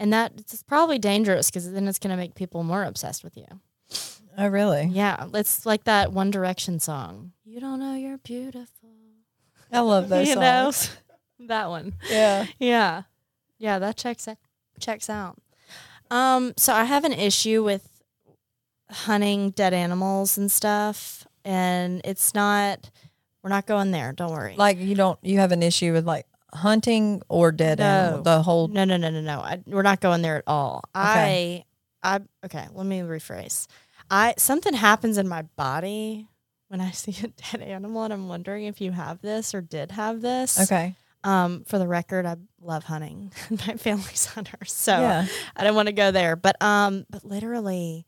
And 0.00 0.12
that 0.12 0.32
it's 0.38 0.62
probably 0.62 0.98
dangerous 0.98 1.50
because 1.50 1.70
then 1.70 1.86
it's 1.88 1.98
going 1.98 2.12
to 2.12 2.16
make 2.16 2.34
people 2.34 2.62
more 2.62 2.84
obsessed 2.84 3.22
with 3.24 3.36
you. 3.36 3.46
Oh, 4.38 4.46
really? 4.46 4.86
Yeah. 4.86 5.26
It's 5.34 5.66
like 5.66 5.84
that 5.84 6.12
One 6.12 6.30
Direction 6.30 6.78
song. 6.78 7.32
You 7.44 7.60
don't 7.60 7.80
know 7.80 7.94
you're 7.94 8.18
beautiful. 8.18 8.90
I 9.72 9.80
love 9.80 10.08
those 10.08 10.28
you 10.28 10.34
songs. 10.34 10.88
know, 10.88 11.07
that 11.40 11.68
one. 11.68 11.94
Yeah. 12.10 12.46
Yeah. 12.58 13.02
Yeah, 13.58 13.78
that 13.78 13.96
checks 13.96 14.28
checks 14.80 15.10
out. 15.10 15.36
Um, 16.10 16.54
so 16.56 16.72
I 16.72 16.84
have 16.84 17.04
an 17.04 17.12
issue 17.12 17.62
with 17.64 18.02
hunting 18.90 19.50
dead 19.50 19.74
animals 19.74 20.38
and 20.38 20.50
stuff, 20.50 21.26
and 21.44 22.00
it's 22.04 22.34
not. 22.34 22.90
We're 23.42 23.50
not 23.50 23.66
going 23.66 23.90
there. 23.92 24.12
Don't 24.12 24.32
worry. 24.32 24.54
Like 24.56 24.78
you 24.78 24.94
don't 24.94 25.18
you 25.22 25.38
have 25.38 25.52
an 25.52 25.62
issue 25.62 25.92
with 25.92 26.06
like 26.06 26.26
hunting 26.52 27.22
or 27.28 27.52
dead 27.52 27.78
No. 27.78 27.84
animal? 27.84 28.22
The 28.22 28.42
whole 28.42 28.68
No, 28.68 28.84
no, 28.84 28.96
no, 28.96 29.10
no, 29.10 29.20
no. 29.20 29.40
I, 29.40 29.60
we're 29.66 29.82
not 29.82 30.00
going 30.00 30.22
there 30.22 30.36
at 30.36 30.44
all. 30.46 30.82
Okay. 30.96 31.64
I, 32.02 32.16
I, 32.16 32.20
okay. 32.46 32.66
Let 32.74 32.86
me 32.86 33.00
rephrase. 33.00 33.66
I 34.10 34.34
something 34.38 34.74
happens 34.74 35.18
in 35.18 35.28
my 35.28 35.42
body 35.56 36.26
when 36.68 36.80
I 36.80 36.90
see 36.92 37.14
a 37.24 37.28
dead 37.28 37.62
animal, 37.62 38.02
and 38.04 38.12
I'm 38.12 38.28
wondering 38.28 38.64
if 38.64 38.80
you 38.80 38.92
have 38.92 39.20
this 39.20 39.54
or 39.54 39.60
did 39.60 39.92
have 39.92 40.20
this. 40.20 40.60
okay. 40.60 40.94
Um, 41.24 41.64
for 41.64 41.78
the 41.78 41.88
record, 41.88 42.26
I 42.26 42.36
love 42.60 42.84
hunting. 42.84 43.32
my 43.50 43.74
family's 43.74 44.26
hunters, 44.34 44.72
so 44.72 44.92
yeah. 44.92 45.26
I 45.56 45.64
don't 45.64 45.74
want 45.74 45.88
to 45.88 45.92
go 45.92 46.10
there. 46.10 46.36
But 46.36 46.60
um, 46.62 47.06
but 47.10 47.24
literally, 47.24 48.06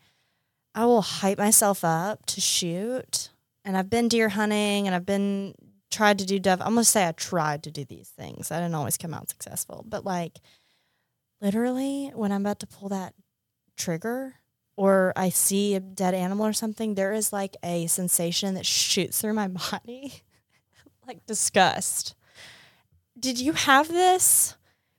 I 0.74 0.86
will 0.86 1.02
hype 1.02 1.38
myself 1.38 1.84
up 1.84 2.24
to 2.26 2.40
shoot, 2.40 3.30
and 3.64 3.76
I've 3.76 3.90
been 3.90 4.08
deer 4.08 4.28
hunting, 4.28 4.86
and 4.86 4.94
I've 4.94 5.06
been 5.06 5.54
tried 5.90 6.20
to 6.20 6.24
do 6.24 6.38
dove. 6.38 6.60
I'm 6.60 6.74
gonna 6.74 6.84
say 6.84 7.06
I 7.06 7.12
tried 7.12 7.64
to 7.64 7.70
do 7.70 7.84
these 7.84 8.08
things. 8.08 8.52
I 8.52 8.60
didn't 8.60 8.76
always 8.76 8.96
come 8.96 9.12
out 9.12 9.28
successful, 9.28 9.84
but 9.88 10.04
like, 10.04 10.38
literally, 11.40 12.12
when 12.14 12.30
I'm 12.30 12.42
about 12.42 12.60
to 12.60 12.66
pull 12.66 12.90
that 12.90 13.14
trigger. 13.80 14.34
Or 14.76 15.12
I 15.14 15.28
see 15.28 15.74
a 15.74 15.80
dead 15.80 16.14
animal 16.14 16.46
or 16.46 16.54
something, 16.54 16.94
there 16.94 17.12
is 17.12 17.32
like 17.34 17.56
a 17.62 17.86
sensation 17.86 18.54
that 18.54 18.64
shoots 18.64 19.20
through 19.20 19.34
my 19.34 19.48
body, 19.72 20.22
like 21.06 21.26
disgust. 21.26 22.14
Did 23.20 23.38
you 23.38 23.52
have 23.52 23.88
this? 23.88 24.56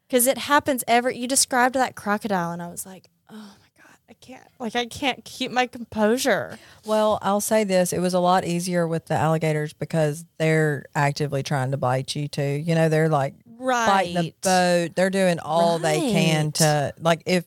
because 0.08 0.28
it 0.28 0.38
happens 0.38 0.84
every 0.90 1.18
you 1.18 1.26
described 1.26 1.74
that 1.76 1.96
crocodile 1.96 2.52
and 2.52 2.62
i 2.62 2.68
was 2.68 2.86
like 2.86 3.08
oh 3.30 3.34
my 3.62 3.82
god 3.82 3.96
i 4.10 4.14
can't 4.20 4.44
like 4.60 4.76
i 4.76 4.86
can't 4.86 5.24
keep 5.24 5.52
my 5.52 5.66
composure 5.66 6.60
Well, 6.86 7.18
I'll 7.22 7.40
say 7.40 7.64
this: 7.64 7.94
it 7.94 8.00
was 8.00 8.14
a 8.14 8.20
lot 8.20 8.44
easier 8.44 8.86
with 8.86 9.06
the 9.06 9.14
alligators 9.14 9.72
because 9.72 10.26
they're 10.38 10.86
actively 10.96 11.44
trying 11.44 11.72
to 11.72 11.78
bite 11.78 12.14
you 12.16 12.28
too. 12.28 12.42
You 12.44 12.76
know, 12.76 12.90
they're 12.90 13.08
like 13.08 13.36
right 13.46 13.86
fighting 13.86 14.16
the 14.16 14.34
boat. 14.42 14.96
They're 14.96 15.10
doing 15.12 15.40
all 15.40 15.80
they 15.80 16.00
can 16.12 16.52
to 16.54 16.94
like 17.00 17.22
if 17.26 17.46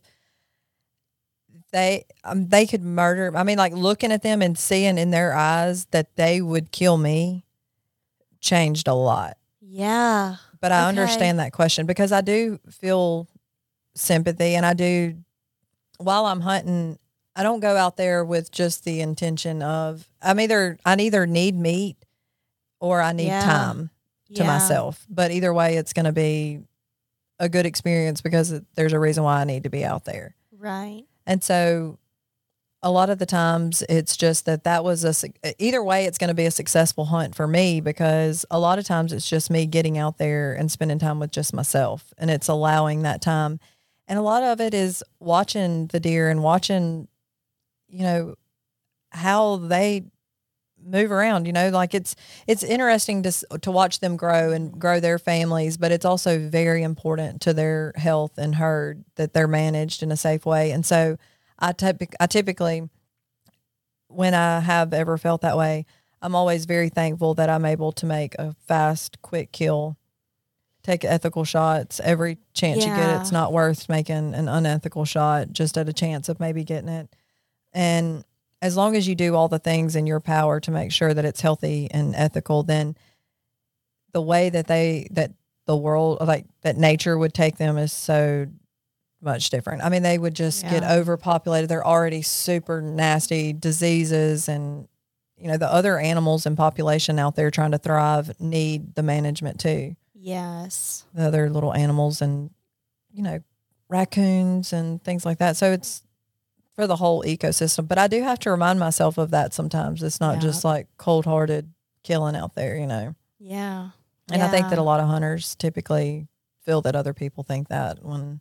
they 1.73 2.05
um, 2.23 2.49
they 2.49 2.67
could 2.67 2.83
murder. 2.83 3.37
I 3.37 3.43
mean, 3.43 3.59
like 3.59 3.73
looking 3.75 4.13
at 4.13 4.23
them 4.23 4.41
and 4.41 4.57
seeing 4.57 4.97
in 4.97 5.11
their 5.11 5.35
eyes 5.35 5.85
that 5.87 6.15
they 6.17 6.41
would 6.41 6.71
kill 6.71 6.97
me 6.97 7.45
changed 8.41 8.89
a 8.89 8.95
lot. 8.95 9.37
yeah 9.61 10.37
But 10.65 10.73
I 10.73 10.81
Okay. 10.89 10.89
understand 10.99 11.41
that 11.41 11.53
question 11.53 11.85
because 11.85 12.11
I 12.11 12.23
do 12.23 12.59
feel 12.71 13.29
sympathy 13.95 14.55
and 14.55 14.65
I 14.65 14.73
do 14.73 15.19
while 15.99 16.25
I'm 16.25 16.41
hunting, 16.41 16.99
I 17.37 17.43
don't 17.43 17.61
go 17.61 17.77
out 17.77 17.99
there 17.99 18.25
with 18.25 18.51
just 18.51 18.83
the 18.85 19.03
intention 19.03 19.61
of 19.61 20.09
I'm 20.23 20.41
either 20.41 20.79
I 20.87 20.97
either 20.99 21.27
need 21.27 21.55
meat 21.55 21.99
or 22.81 23.03
I 23.03 23.13
need 23.13 23.27
Yeah. 23.27 23.41
time 23.45 23.91
to 24.37 24.43
Yeah. 24.43 24.47
myself. 24.47 25.05
But 25.11 25.33
either 25.33 25.53
way 25.53 25.77
it's 25.77 25.93
going 25.93 26.07
to 26.07 26.13
be 26.13 26.61
a 27.39 27.51
good 27.51 27.67
experience 27.67 28.23
because 28.23 28.51
it- 28.51 28.65
there's 28.75 28.95
a 28.95 28.99
reason 28.99 29.23
why 29.23 29.43
I 29.43 29.45
need 29.45 29.65
to 29.65 29.71
be 29.71 29.85
out 29.85 30.07
there. 30.07 30.35
right 30.57 31.05
And 31.27 31.45
so 31.45 31.99
a 32.85 32.91
lot 32.91 33.09
of 33.09 33.19
the 33.19 33.27
times 33.27 33.83
it's 33.89 34.15
just 34.15 34.45
that 34.45 34.65
that 34.65 34.85
was 34.85 35.05
a 35.05 35.15
either 35.59 35.83
way 35.83 36.05
it's 36.05 36.19
going 36.19 36.29
to 36.29 36.35
be 36.35 36.45
a 36.45 36.51
successful 36.51 37.07
hunt 37.07 37.35
for 37.35 37.49
me 37.49 37.81
because 37.81 38.45
a 38.51 38.61
lot 38.61 38.79
of 38.79 38.85
times 38.85 39.11
it's 39.11 39.29
just 39.29 39.51
me 39.51 39.65
getting 39.65 39.97
out 39.97 40.19
there 40.19 40.53
and 40.53 40.71
spending 40.71 40.99
time 40.99 41.19
with 41.19 41.31
just 41.31 41.55
myself 41.55 42.13
and 42.19 42.31
it's 42.31 42.47
allowing 42.47 43.03
that 43.03 43.23
time. 43.23 43.59
And 44.07 44.19
a 44.19 44.23
lot 44.23 44.43
of 44.43 44.61
it 44.61 44.75
is 44.75 45.03
watching 45.19 45.87
the 45.87 45.99
deer 45.99 46.29
and 46.29 46.43
watching 46.43 47.09
you 47.89 48.03
know 48.03 48.35
how 49.13 49.57
they 49.57 50.05
move 50.85 51.11
around, 51.11 51.47
you 51.47 51.55
know, 51.55 51.71
like 51.71 51.95
it's 51.95 52.15
it's 52.47 52.63
interesting 52.63 53.23
to 53.23 53.33
to 53.63 53.71
watch 53.71 54.01
them 54.01 54.19
grow 54.19 54.53
and 54.53 54.79
grow 54.79 55.01
their 55.01 55.19
families, 55.19 55.79
but 55.79 55.91
it's 55.91 56.05
also 56.05 56.39
very 56.39 56.83
important 56.83 57.41
to 57.43 57.55
their 57.55 57.95
health 57.97 58.37
and 58.37 58.57
herd 58.57 59.07
that 59.17 59.33
they're 59.33 59.49
managed 59.49 60.03
in 60.03 60.13
a 60.13 60.19
safe 60.19 60.45
way. 60.45 60.71
And 60.71 60.85
so 60.85 61.17
I 61.69 61.73
typic- 61.73 62.17
I 62.21 62.27
typically 62.27 62.89
when 64.09 64.35
I 64.35 64.61
have 64.61 64.93
ever 64.93 65.19
felt 65.19 65.41
that 65.41 65.57
way, 65.57 65.87
I'm 66.23 66.35
always 66.35 66.65
very 66.65 66.89
thankful 66.89 67.35
that 67.35 67.51
I'm 67.51 67.65
able 67.65 67.93
to 67.93 68.07
make 68.07 68.35
a 68.39 68.55
fast, 68.67 69.21
quick 69.23 69.51
kill, 69.53 69.97
take 70.83 71.05
ethical 71.05 71.45
shots 71.45 72.01
every 72.01 72.39
chance 72.53 72.85
you 72.85 72.91
get. 72.91 72.99
Yeah. 72.99 73.21
It's 73.21 73.33
not 73.33 73.53
worth 73.53 73.89
making 73.89 74.35
an 74.35 74.49
unethical 74.49 75.05
shot 75.05 75.53
just 75.53 75.77
at 75.77 75.89
a 75.89 75.93
chance 75.93 76.29
of 76.29 76.39
maybe 76.39 76.65
getting 76.65 76.89
it. 76.89 77.09
And 77.73 78.25
as 78.63 78.77
long 78.77 78.95
as 78.95 79.09
you 79.09 79.15
do 79.15 79.35
all 79.35 79.49
the 79.49 79.59
things 79.59 79.97
in 79.97 80.07
your 80.07 80.21
power 80.21 80.61
to 80.61 80.71
make 80.71 80.93
sure 80.93 81.13
that 81.13 81.25
it's 81.25 81.41
healthy 81.41 81.89
and 81.91 82.15
ethical, 82.15 82.63
then 82.63 82.97
the 84.13 84.23
way 84.23 84.49
that 84.49 84.67
they 84.67 85.09
that 85.11 85.33
the 85.67 85.77
world 85.77 86.19
like 86.21 86.47
that 86.63 86.77
nature 86.77 87.19
would 87.19 87.35
take 87.35 87.57
them 87.57 87.77
is 87.79 87.93
so 87.93 88.47
much 89.25 89.51
different. 89.51 89.83
I 89.83 89.89
mean, 89.89 90.03
they 90.03 90.19
would 90.19 90.35
just 90.35 90.63
get 90.63 90.85
overpopulated. 90.85 91.69
They're 91.71 91.87
already 91.87 92.23
super 92.23 92.81
nasty 92.83 93.53
diseases 93.53 94.49
and 94.49 94.87
you 95.37 95.49
know, 95.49 95.57
the 95.57 95.71
other 95.71 95.99
animals 95.99 96.47
in 96.47 96.55
population 96.57 97.19
out 97.19 97.35
there 97.35 97.51
trying 97.51 97.73
to 97.73 97.79
thrive 97.79 98.39
need 98.41 98.95
the 98.95 99.03
management 99.03 99.59
too. 99.59 99.97
yes 100.15 101.05
The 101.15 101.25
other 101.27 101.51
little 101.51 101.75
animals 101.75 102.23
and 102.23 102.51
you 103.13 103.23
know, 103.23 103.41
raccoons 103.89 104.73
and 104.73 105.03
things 105.03 105.25
like 105.27 105.39
that. 105.39 105.57
So 105.57 105.73
it's 105.73 106.03
for 106.75 106.87
the 106.87 106.97
whole 106.97 107.23
ecosystem. 107.25 107.87
But 107.87 107.99
I 107.99 108.09
do 108.09 108.23
have 108.23 108.39
to 108.41 108.51
remind 108.51 108.79
myself 108.81 109.19
of 109.19 109.31
that 109.31 109.55
sometimes. 109.55 110.03
It's 110.03 110.21
not 110.21 110.35
Yeah. 110.37 110.41
just 110.41 110.65
like 110.65 110.89
cold 110.99 111.25
hearted 111.25 111.73
killing 112.03 112.35
out 112.37 112.55
there, 112.55 112.77
you 112.77 112.87
know. 112.87 113.15
yeah 113.39 113.91
And 114.33 114.43
I 114.43 114.49
think 114.49 114.69
that 114.71 114.79
a 114.79 114.83
lot 114.83 115.01
of 115.01 115.07
hunters 115.09 115.55
typically 115.57 116.27
feel 116.65 116.81
that 116.83 116.97
other 116.97 117.13
people 117.15 117.45
think 117.45 117.69
that 117.69 118.03
when, 118.05 118.41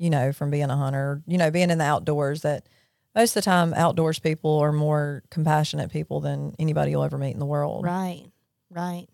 you 0.00 0.10
know, 0.10 0.32
from 0.32 0.50
being 0.50 0.70
a 0.70 0.76
hunter, 0.76 1.22
you 1.26 1.38
know, 1.38 1.50
being 1.52 1.70
in 1.70 1.78
the 1.78 1.84
outdoors, 1.84 2.40
that 2.42 2.66
most 3.14 3.30
of 3.36 3.42
the 3.44 3.50
time 3.50 3.74
outdoors 3.74 4.18
people 4.18 4.58
are 4.58 4.72
more 4.72 5.22
compassionate 5.30 5.92
people 5.92 6.20
than 6.20 6.56
anybody 6.58 6.90
you'll 6.90 7.04
ever 7.04 7.18
meet 7.18 7.32
in 7.32 7.38
the 7.38 7.46
world. 7.46 7.84
Right, 7.84 8.24
right. 8.70 9.06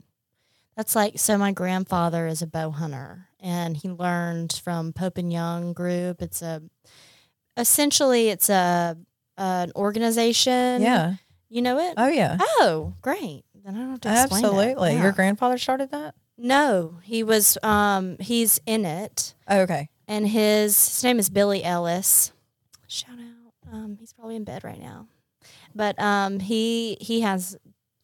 That's 0.77 0.95
like 0.95 1.19
so. 1.19 1.37
My 1.37 1.53
grandfather 1.53 2.27
is 2.27 2.41
a 2.41 2.47
bow 2.47 2.71
hunter, 2.71 3.29
and 3.41 3.77
he 3.77 3.89
learned 3.89 4.61
from 4.63 4.93
Pope 4.93 5.19
and 5.19 5.33
Young 5.33 5.73
Group. 5.73 6.23
It's 6.23 6.41
a 6.41 6.63
essentially 7.57 8.29
it's 8.29 8.49
a 8.49 8.97
an 9.37 9.73
organization. 9.75 10.83
Yeah. 10.83 11.15
you 11.49 11.63
know 11.63 11.79
it. 11.79 11.95
Oh, 11.97 12.09
yeah. 12.09 12.39
Oh, 12.41 12.95
great. 13.03 13.45
Then 13.65 13.75
I 13.75 13.79
don't 13.79 13.91
have 13.91 14.01
to 14.03 14.09
explain 14.23 14.45
it. 14.45 14.47
Absolutely. 14.47 14.93
Yeah. 14.93 15.03
Your 15.03 15.13
grandfather 15.13 15.59
started 15.59 15.91
that? 15.91 16.15
no, 16.39 16.99
he 17.03 17.23
was. 17.23 17.57
Um, 17.63 18.17
he's 18.21 18.61
in 18.67 18.85
it, 18.85 19.35
Oh, 19.49 19.61
okay. 19.61 19.89
And 20.09 20.29
his 20.29 20.89
his 20.89 21.05
name 21.05 21.19
is 21.19 21.31
Billy 21.31 21.63
Ellis. 21.65 22.33
Shout 22.87 23.19
out. 23.19 23.75
Um, 23.75 23.97
he's 23.99 24.13
probably 24.13 24.37
in 24.37 24.45
bed 24.45 24.63
right 24.65 24.81
now, 24.81 25.09
but 25.75 25.99
um, 26.01 26.41
he 26.41 26.97
he 27.01 27.21
has 27.23 27.57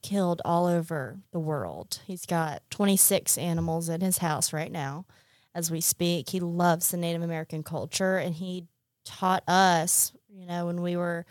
killed 0.03 0.43
all 0.45 0.67
over 0.67 1.19
the 1.31 1.39
world. 1.39 2.01
He's 2.07 2.27
got 2.27 2.63
26 2.71 3.39
animals 3.39 3.89
in 3.89 4.01
his 4.01 4.19
house 4.19 4.53
right 4.53 4.73
now 4.73 5.07
as 5.55 5.71
we 5.71 5.81
speak. 5.81 6.31
He 6.31 6.41
loves 6.41 6.91
the 6.91 6.97
Native 6.97 7.23
American 7.23 7.63
culture 7.63 8.17
and 8.17 8.35
he 8.35 8.65
taught 9.05 9.45
us, 9.49 10.13
you 10.29 10.47
know, 10.47 10.67
when 10.67 10.83
we 10.83 10.97
were 10.97 11.25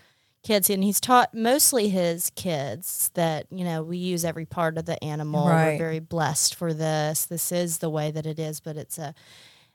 kids 0.44 0.70
and 0.70 0.84
he's 0.84 1.02
taught 1.02 1.34
mostly 1.34 1.90
his 1.90 2.32
kids 2.36 3.12
that, 3.14 3.46
you 3.52 3.64
know, 3.64 3.84
we 3.84 3.98
use 3.98 4.26
every 4.26 4.46
part 4.46 4.78
of 4.78 4.86
the 4.86 5.02
animal. 5.04 5.48
Right. 5.48 5.74
We're 5.74 5.78
very 5.78 6.00
blessed 6.00 6.56
for 6.56 6.74
this. 6.74 7.26
This 7.26 7.52
is 7.52 7.80
the 7.80 7.90
way 7.90 8.12
that 8.12 8.26
it 8.26 8.40
is, 8.40 8.60
but 8.60 8.78
it's 8.78 8.98
a 8.98 9.14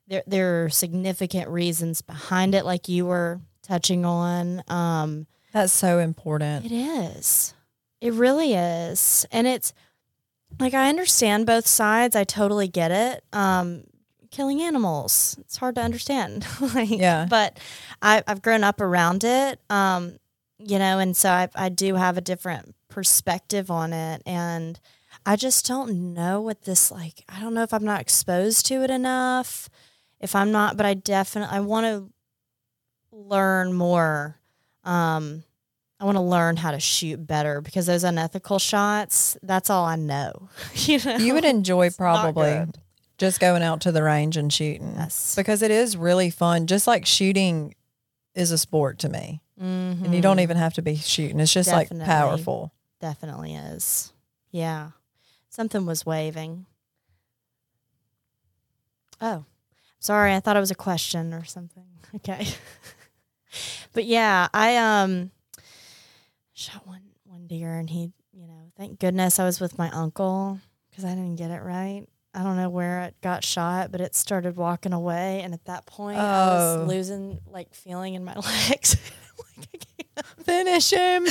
there 0.08 0.22
there 0.26 0.64
are 0.64 0.68
significant 0.70 1.48
reasons 1.48 2.02
behind 2.02 2.54
it 2.54 2.64
like 2.64 2.88
you 2.88 3.06
were 3.06 3.40
touching 3.62 4.04
on. 4.04 4.62
Um 4.68 5.26
That's 5.52 5.72
so 5.72 5.98
important. 5.98 6.66
it 6.66 6.72
is. 6.72 7.54
It 8.00 8.12
really 8.12 8.54
is. 8.54 9.26
And 9.32 9.46
it's 9.46 9.72
like 10.60 10.74
I 10.74 10.88
understand 10.88 11.46
both 11.46 11.66
sides. 11.66 12.14
I 12.14 12.24
totally 12.24 12.68
get 12.68 12.90
it. 12.90 13.24
Um 13.32 13.84
killing 14.30 14.60
animals. 14.62 15.36
It's 15.40 15.56
hard 15.56 15.74
to 15.76 15.80
understand. 15.82 16.46
like 16.74 16.90
Yeah. 16.90 17.26
but 17.28 17.58
I 18.02 18.22
I've 18.26 18.42
grown 18.42 18.64
up 18.64 18.80
around 18.80 19.24
it. 19.24 19.60
Um 19.70 20.18
you 20.58 20.78
know, 20.78 20.98
and 20.98 21.16
so 21.16 21.30
I 21.30 21.48
I 21.54 21.68
do 21.68 21.96
have 21.96 22.16
a 22.16 22.20
different 22.22 22.74
perspective 22.88 23.70
on 23.70 23.92
it 23.92 24.22
and 24.24 24.78
I 25.26 25.36
just 25.36 25.66
don't 25.66 26.14
know 26.14 26.40
what 26.40 26.62
this 26.62 26.90
like 26.90 27.24
I 27.28 27.40
don't 27.40 27.52
know 27.54 27.62
if 27.64 27.74
I'm 27.74 27.84
not 27.84 28.00
exposed 28.00 28.66
to 28.66 28.82
it 28.82 28.90
enough. 28.90 29.68
If 30.20 30.34
I'm 30.34 30.50
not, 30.52 30.76
but 30.76 30.86
I 30.86 30.94
definitely 30.94 31.56
I 31.56 31.60
want 31.60 31.84
to 31.86 32.10
learn 33.12 33.72
more 33.72 34.38
um 34.84 35.42
I 35.98 36.04
want 36.04 36.16
to 36.16 36.22
learn 36.22 36.56
how 36.58 36.72
to 36.72 36.80
shoot 36.80 37.26
better 37.26 37.60
because 37.62 37.86
those 37.86 38.04
unethical 38.04 38.58
shots, 38.58 39.38
that's 39.42 39.70
all 39.70 39.84
I 39.86 39.96
know. 39.96 40.50
you 40.74 40.98
know. 41.04 41.16
You 41.16 41.32
would 41.34 41.44
enjoy 41.46 41.86
It's 41.86 41.96
probably 41.96 42.66
just 43.16 43.40
going 43.40 43.62
out 43.62 43.80
to 43.82 43.92
the 43.92 44.02
range 44.02 44.36
and 44.36 44.52
shooting 44.52 44.94
Yes. 44.96 45.34
because 45.34 45.62
it 45.62 45.70
is 45.70 45.96
really 45.96 46.28
fun. 46.28 46.66
Just 46.66 46.86
like 46.86 47.06
shooting 47.06 47.74
is 48.34 48.50
a 48.50 48.58
sport 48.58 48.98
to 49.00 49.08
me. 49.08 49.40
And 49.58 50.14
you 50.14 50.20
don't 50.20 50.36
Mhm. 50.36 50.42
even 50.42 50.56
have 50.58 50.74
to 50.74 50.82
be 50.82 50.96
shooting. 50.96 51.40
It's 51.40 51.50
just 51.52 51.72
like 51.72 51.88
powerful. 52.04 52.72
definitely 53.00 53.54
is. 53.54 54.12
Yeah. 54.50 54.90
Something 55.48 55.86
was 55.86 56.04
waving. 56.04 56.66
Oh, 59.20 59.44
sorry. 60.06 60.34
I 60.34 60.40
thought 60.40 60.56
it 60.56 60.60
was 60.60 60.70
a 60.70 60.74
question 60.76 61.34
or 61.34 61.44
something. 61.44 61.84
Okay. 62.14 62.46
but 63.92 64.04
yeah, 64.06 64.48
I 64.54 64.76
um 64.76 65.30
shot 66.54 66.86
one 66.86 67.02
one 67.24 67.46
deer, 67.46 67.74
and 67.74 67.90
he, 67.90 68.12
you 68.32 68.46
know, 68.46 68.70
thank 68.76 68.98
goodness 68.98 69.38
I 69.38 69.44
was 69.44 69.60
with 69.60 69.76
my 69.76 69.90
uncle 69.90 70.60
because 70.88 71.04
I 71.04 71.10
didn't 71.10 71.36
get 71.36 71.50
it 71.50 71.60
right. 71.62 72.06
I 72.32 72.42
don't 72.42 72.56
know 72.56 72.70
where 72.70 73.02
it 73.02 73.16
got 73.22 73.44
shot, 73.44 73.90
but 73.92 74.00
it 74.00 74.14
started 74.14 74.56
walking 74.56 74.92
away, 74.92 75.40
and 75.42 75.52
at 75.52 75.64
that 75.66 75.84
point, 75.86 76.18
I 76.18 76.22
Oh. 76.22 76.78
was 76.80 76.88
losing 76.88 77.40
like 77.46 77.74
feeling 77.74 78.14
in 78.14 78.24
my 78.24 78.34
legs. 78.68 78.96
like 79.58 79.68
I 80.16 80.22
can't 80.22 80.46
Finish 80.46 80.90
him. 80.90 81.24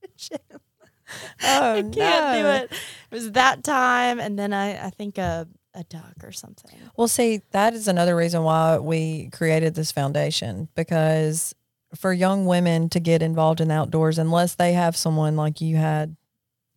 finish 0.00 0.30
it. 0.32 0.44
Oh, 0.52 1.72
I 1.74 1.82
can't 1.82 1.92
do 1.92 2.46
it. 2.46 2.72
It 3.10 3.14
was 3.14 3.32
that 3.32 3.62
time, 3.62 4.18
and 4.20 4.38
then 4.38 4.52
I 4.52 4.86
I 4.86 4.90
think 4.90 5.18
a 5.18 5.46
a 5.74 5.84
duck 5.84 6.14
or 6.24 6.32
something. 6.32 6.76
Well, 6.96 7.08
see, 7.08 7.42
that 7.52 7.74
is 7.74 7.86
another 7.88 8.16
reason 8.16 8.42
why 8.42 8.78
we 8.78 9.28
created 9.32 9.74
this 9.74 9.92
foundation 9.92 10.68
because 10.74 11.54
for 11.94 12.12
young 12.12 12.46
women 12.46 12.88
to 12.90 13.00
get 13.00 13.22
involved 13.22 13.60
in 13.60 13.68
the 13.68 13.74
outdoors, 13.74 14.18
unless 14.18 14.54
they 14.54 14.72
have 14.72 14.96
someone 14.96 15.36
like 15.36 15.60
you 15.60 15.76
had 15.76 16.16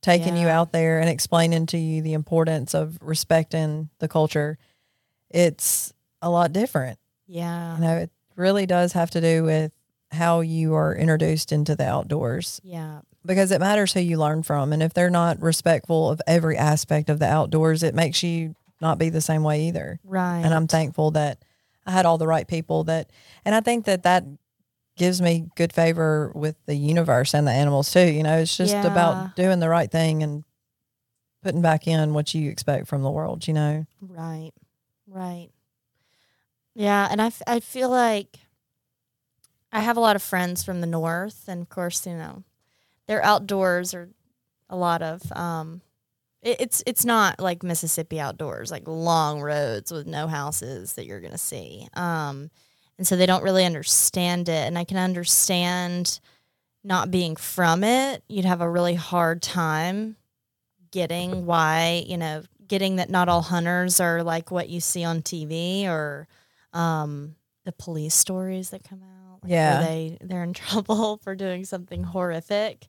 taking 0.01 0.35
you 0.35 0.47
out 0.49 0.71
there 0.73 0.99
and 0.99 1.09
explaining 1.09 1.65
to 1.67 1.77
you 1.77 2.01
the 2.01 2.13
importance 2.13 2.73
of 2.73 2.97
respecting 3.01 3.89
the 3.99 4.07
culture, 4.07 4.57
it's 5.29 5.93
a 6.21 6.29
lot 6.29 6.51
different. 6.53 6.99
Yeah. 7.27 7.75
You 7.75 7.81
know, 7.81 7.97
it 7.97 8.11
really 8.35 8.65
does 8.65 8.93
have 8.93 9.11
to 9.11 9.21
do 9.21 9.43
with 9.43 9.71
how 10.11 10.41
you 10.41 10.73
are 10.75 10.95
introduced 10.95 11.51
into 11.51 11.75
the 11.75 11.87
outdoors 11.87 12.59
Yeah. 12.63 12.99
because 13.25 13.51
it 13.51 13.59
matters 13.59 13.93
who 13.93 14.01
you 14.01 14.17
learn 14.17 14.43
from. 14.43 14.71
And 14.73 14.83
if 14.83 14.93
they're 14.93 15.09
not 15.09 15.41
respectful 15.41 16.09
of 16.09 16.21
every 16.27 16.57
aspect 16.57 17.09
of 17.09 17.19
the 17.19 17.27
outdoors, 17.27 17.81
it 17.81 17.95
makes 17.95 18.21
you 18.21 18.55
not 18.81 18.97
be 18.97 19.09
the 19.09 19.21
same 19.21 19.43
way 19.43 19.63
either 19.67 19.99
Right. 20.03 20.41
and 20.43 20.53
I'm 20.53 20.67
thankful 20.67 21.11
that 21.11 21.43
I 21.85 21.91
had 21.91 22.05
all 22.05 22.17
the 22.17 22.27
right 22.27 22.47
people 22.47 22.83
that, 22.85 23.11
and 23.45 23.53
I 23.55 23.61
think 23.61 23.85
that 23.85 24.03
that 24.03 24.23
gives 24.95 25.21
me 25.21 25.49
good 25.55 25.73
favor 25.73 26.31
with 26.35 26.55
the 26.65 26.75
universe 26.75 27.33
and 27.33 27.45
the 27.47 27.51
animals 27.51 27.91
too. 27.91 28.05
You 28.11 28.23
know, 28.23 28.37
it's 28.37 28.55
just 28.55 28.73
Yeah. 28.73 28.85
about 28.87 29.35
doing 29.35 29.59
the 29.59 29.69
right 29.69 29.91
thing 29.91 30.21
and 30.23 30.43
putting 31.41 31.61
back 31.61 31.87
in 31.87 32.13
what 32.13 32.33
you 32.33 32.49
expect 32.49 32.87
from 32.87 33.01
the 33.03 33.11
world. 33.11 33.47
You 33.47 33.53
know, 33.53 33.85
Right. 34.01 34.51
Right. 35.07 35.49
Yeah, 36.75 37.07
and 37.11 37.21
I, 37.21 37.27
f- 37.27 37.41
I 37.45 37.59
feel 37.59 37.89
like 37.89 38.39
I 39.71 39.81
have 39.81 39.97
a 39.97 39.99
lot 40.01 40.15
of 40.15 40.23
friends 40.23 40.63
from 40.63 40.81
the 40.81 40.87
north 40.87 41.45
and 41.47 41.61
of 41.61 41.69
course, 41.69 42.05
you 42.07 42.13
know, 42.15 42.43
their 43.07 43.23
outdoors 43.23 43.93
are 43.93 44.09
a 44.69 44.75
lot 44.75 45.01
of 45.01 45.31
um 45.33 45.81
it's 46.43 46.83
it's 46.85 47.05
not 47.05 47.39
like 47.39 47.63
Mississippi 47.63 48.19
outdoors, 48.19 48.71
like 48.71 48.87
long 48.87 49.41
roads 49.41 49.91
with 49.91 50.05
no 50.05 50.27
houses 50.27 50.93
that 50.93 51.05
you're 51.05 51.19
to 51.31 51.37
see. 51.37 51.87
Um 51.93 52.51
and 52.97 53.07
so 53.07 53.15
they 53.15 53.25
don't 53.25 53.43
really 53.43 53.65
understand 53.65 54.49
it 54.49 54.67
and 54.67 54.77
I 54.77 54.83
can 54.83 54.97
understand 54.97 56.19
not 56.83 57.09
being 57.09 57.35
from 57.35 57.83
it. 57.83 58.23
You'd 58.27 58.45
have 58.45 58.61
a 58.61 58.69
really 58.69 58.95
hard 58.95 59.41
time 59.41 60.17
getting 60.91 61.45
why, 61.45 62.03
you 62.07 62.17
know, 62.17 62.43
getting 62.67 62.97
that 62.97 63.09
not 63.09 63.29
all 63.29 63.41
hunters 63.41 63.99
are 63.99 64.23
like 64.23 64.51
what 64.51 64.69
you 64.69 64.79
see 64.79 65.03
on 65.03 65.21
TV 65.21 65.85
or 65.85 66.27
um, 66.73 67.35
the 67.65 67.71
police 67.71 68.15
stories 68.15 68.69
that 68.71 68.83
come 68.83 69.01
out. 69.01 69.22
Yeah. 69.45 69.81
they 69.81 70.17
they're 70.21 70.43
in 70.43 70.53
trouble 70.53 71.17
for 71.17 71.35
doing 71.35 71.65
something 71.65 72.03
horrific. 72.03 72.87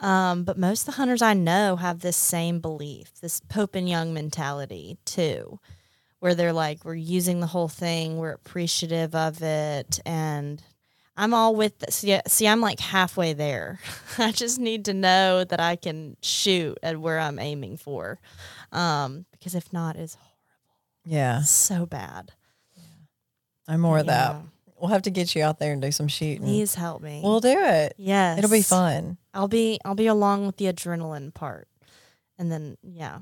Um, 0.00 0.44
but 0.44 0.58
most 0.58 0.82
of 0.82 0.86
the 0.86 0.92
hunters 0.92 1.22
I 1.22 1.34
know 1.34 1.76
have 1.76 2.00
this 2.00 2.16
same 2.16 2.60
belief, 2.60 3.12
this 3.20 3.40
Pope 3.40 3.74
and 3.74 3.88
Young 3.88 4.12
mentality 4.12 4.98
too, 5.04 5.60
where 6.20 6.34
they're 6.34 6.52
like, 6.52 6.84
we're 6.84 6.94
using 6.94 7.40
the 7.40 7.46
whole 7.46 7.68
thing, 7.68 8.18
we're 8.18 8.32
appreciative 8.32 9.14
of 9.14 9.42
it, 9.42 10.00
and 10.04 10.62
I'm 11.16 11.32
all 11.32 11.54
with 11.54 11.78
this. 11.78 11.94
See, 11.96 12.18
see, 12.26 12.48
I'm 12.48 12.60
like 12.60 12.80
halfway 12.80 13.34
there. 13.34 13.78
I 14.18 14.32
just 14.32 14.58
need 14.58 14.86
to 14.86 14.94
know 14.94 15.44
that 15.44 15.60
I 15.60 15.76
can 15.76 16.16
shoot 16.22 16.76
at 16.82 16.98
where 16.98 17.20
I'm 17.20 17.38
aiming 17.38 17.76
for. 17.76 18.18
Um, 18.72 19.26
because 19.32 19.54
if 19.54 19.72
not, 19.72 19.94
it's 19.96 20.14
horrible. 20.16 20.36
yeah, 21.04 21.42
so 21.42 21.86
bad. 21.86 22.32
yeah. 22.74 22.82
I'm 23.68 23.80
more 23.80 23.98
of 23.98 24.06
that. 24.06 24.36
We'll 24.84 24.92
have 24.92 25.00
to 25.02 25.10
get 25.10 25.34
you 25.34 25.42
out 25.42 25.58
there 25.60 25.72
and 25.72 25.80
do 25.80 25.90
some 25.90 26.08
shooting. 26.08 26.42
Please 26.42 26.74
help 26.74 27.00
me. 27.00 27.22
We'll 27.24 27.40
do 27.40 27.56
it. 27.58 27.94
yes, 27.96 28.36
It'll 28.36 28.50
be 28.50 28.60
fun. 28.60 29.16
I'll 29.32 29.48
be 29.48 29.80
I'll 29.82 29.94
be 29.94 30.08
along 30.08 30.44
with 30.44 30.58
the 30.58 30.66
adrenaline 30.66 31.32
part, 31.32 31.68
and 32.38 32.52
then 32.52 32.76
yeah, 32.82 33.20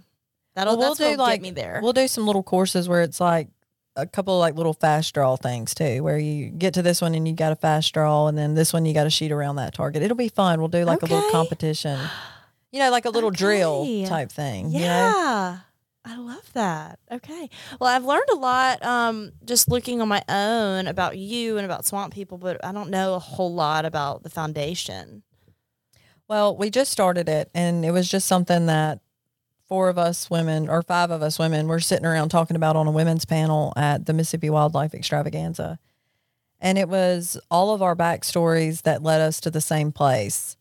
that'll 0.57 0.77
Well, 0.77 0.89
we'll 0.99 1.11
do, 1.13 1.17
like- 1.17 1.37
get 1.41 1.43
me 1.43 1.51
there. 1.53 1.79
We'll 1.81 1.93
do 1.93 2.09
some 2.09 2.27
little 2.27 2.43
courses 2.43 2.89
where 2.89 3.03
it's 3.03 3.21
like 3.21 3.47
a 3.95 4.07
couple 4.09 4.35
of 4.35 4.41
like 4.41 4.57
little 4.57 4.73
fast 4.75 5.15
draw 5.15 5.37
things 5.37 5.73
too, 5.73 6.03
where 6.03 6.19
you 6.19 6.47
get 6.51 6.75
to 6.75 6.83
this 6.83 7.01
one 7.01 7.15
and 7.15 7.29
you 7.29 7.35
got 7.35 7.53
a 7.53 7.57
fast 7.57 7.95
draw, 7.95 8.27
and 8.27 8.37
then 8.37 8.55
this 8.55 8.73
one 8.73 8.85
you 8.85 8.93
got 8.93 9.05
to 9.05 9.11
shoot 9.11 9.31
around 9.31 9.55
that 9.55 9.73
target. 9.73 10.03
It'll 10.03 10.17
be 10.17 10.27
fun. 10.31 10.59
We'll 10.59 10.67
do 10.67 10.85
like 10.85 11.03
a 11.03 11.07
little 11.07 11.31
competition, 11.31 12.01
you 12.73 12.81
know, 12.81 12.91
like 12.91 13.05
a 13.05 13.11
little 13.11 13.31
drill 13.31 13.87
type 14.09 14.33
thing. 14.33 14.71
yeah, 14.71 14.79
You 14.81 14.87
know? 14.87 15.59
I 16.05 16.17
love 16.17 16.53
that. 16.55 16.99
Okay, 17.11 17.49
well, 17.79 17.89
I've 17.89 18.05
learned 18.05 18.29
a 18.33 18.37
lot 18.37 18.85
um, 18.85 19.33
just 19.45 19.71
looking 19.71 20.01
on 20.01 20.09
my 20.09 20.23
own 20.29 20.89
about 20.89 21.17
you 21.17 21.59
and 21.59 21.65
about 21.65 21.87
Swamp 21.87 22.13
People, 22.13 22.39
but 22.39 22.63
I 22.65 22.73
don't 22.73 22.91
know 22.91 23.15
a 23.15 23.21
whole 23.21 23.55
lot 23.55 23.85
about 23.85 24.25
the 24.25 24.31
foundation. 24.31 25.23
Well, 26.29 26.57
we 26.57 26.71
just 26.71 26.91
started 26.91 27.29
it, 27.29 27.51
and 27.55 27.85
it 27.85 27.93
was 27.93 28.09
just 28.09 28.27
something 28.27 28.67
that 28.67 29.01
four 29.69 29.89
of 29.89 29.97
us 29.97 30.29
women 30.29 30.69
or 30.69 30.83
five 30.83 31.11
of 31.11 31.23
us 31.23 31.39
women 31.39 31.69
were 31.69 31.81
sitting 31.81 32.05
around 32.05 32.31
talking 32.31 32.57
about 32.57 32.77
on 32.77 32.87
a 32.87 32.91
women's 32.91 33.25
panel 33.25 33.73
at 33.77 34.07
the 34.07 34.13
Mississippi 34.13 34.51
Wildlife 34.51 34.95
Extravaganza. 34.95 35.79
And 36.61 36.79
it 36.79 36.89
was 36.89 37.41
all 37.51 37.75
of 37.75 37.81
our 37.81 37.97
backstories 37.97 38.83
that 38.83 39.03
led 39.03 39.21
us 39.21 39.41
to 39.41 39.51
the 39.51 39.61
same 39.61 39.91
place. 39.91 40.57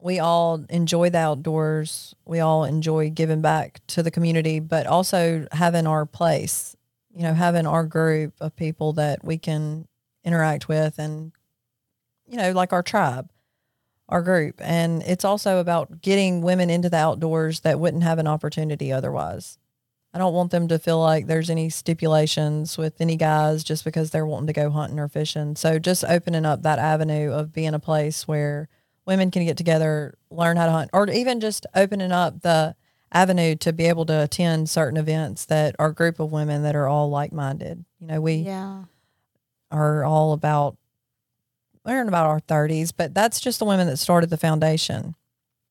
We 0.00 0.18
all 0.18 0.64
enjoy 0.68 1.10
the 1.10 1.18
outdoors. 1.18 2.14
We 2.24 2.40
all 2.40 2.64
enjoy 2.64 3.10
giving 3.10 3.40
back 3.40 3.80
to 3.88 4.02
the 4.02 4.10
community, 4.10 4.60
but 4.60 4.86
also 4.86 5.46
having 5.52 5.86
our 5.86 6.06
place, 6.06 6.76
you 7.14 7.22
know, 7.22 7.34
having 7.34 7.66
our 7.66 7.84
group 7.84 8.34
of 8.40 8.54
people 8.56 8.92
that 8.94 9.24
we 9.24 9.38
can 9.38 9.88
interact 10.24 10.68
with 10.68 10.98
and, 10.98 11.32
you 12.26 12.36
know, 12.36 12.52
like 12.52 12.72
our 12.72 12.82
tribe, 12.82 13.30
our 14.08 14.22
group. 14.22 14.60
And 14.60 15.02
it's 15.02 15.24
also 15.24 15.58
about 15.58 16.02
getting 16.02 16.42
women 16.42 16.70
into 16.70 16.90
the 16.90 16.98
outdoors 16.98 17.60
that 17.60 17.80
wouldn't 17.80 18.02
have 18.02 18.18
an 18.18 18.26
opportunity 18.26 18.92
otherwise. 18.92 19.58
I 20.12 20.18
don't 20.18 20.34
want 20.34 20.50
them 20.50 20.68
to 20.68 20.78
feel 20.78 20.98
like 21.00 21.26
there's 21.26 21.50
any 21.50 21.68
stipulations 21.68 22.78
with 22.78 23.00
any 23.00 23.16
guys 23.16 23.62
just 23.62 23.84
because 23.84 24.10
they're 24.10 24.26
wanting 24.26 24.46
to 24.46 24.52
go 24.54 24.70
hunting 24.70 24.98
or 24.98 25.08
fishing. 25.08 25.56
So 25.56 25.78
just 25.78 26.04
opening 26.04 26.46
up 26.46 26.62
that 26.62 26.78
avenue 26.78 27.32
of 27.32 27.52
being 27.52 27.74
a 27.74 27.78
place 27.78 28.26
where 28.26 28.68
women 29.06 29.30
can 29.30 29.44
get 29.44 29.56
together, 29.56 30.18
learn 30.30 30.56
how 30.56 30.66
to 30.66 30.72
hunt, 30.72 30.90
or 30.92 31.08
even 31.08 31.40
just 31.40 31.66
opening 31.74 32.12
up 32.12 32.42
the 32.42 32.74
avenue 33.12 33.54
to 33.54 33.72
be 33.72 33.86
able 33.86 34.04
to 34.06 34.22
attend 34.22 34.68
certain 34.68 34.98
events 34.98 35.46
that 35.46 35.76
are 35.78 35.88
a 35.88 35.94
group 35.94 36.18
of 36.20 36.32
women 36.32 36.62
that 36.64 36.74
are 36.76 36.88
all 36.88 37.08
like 37.08 37.32
minded. 37.32 37.84
You 38.00 38.08
know, 38.08 38.20
we 38.20 38.34
yeah, 38.34 38.84
are 39.70 40.04
all 40.04 40.32
about 40.32 40.76
we're 41.84 42.00
in 42.00 42.08
about 42.08 42.26
our 42.26 42.40
thirties, 42.40 42.92
but 42.92 43.14
that's 43.14 43.40
just 43.40 43.60
the 43.60 43.64
women 43.64 43.86
that 43.86 43.98
started 43.98 44.28
the 44.28 44.36
foundation. 44.36 45.14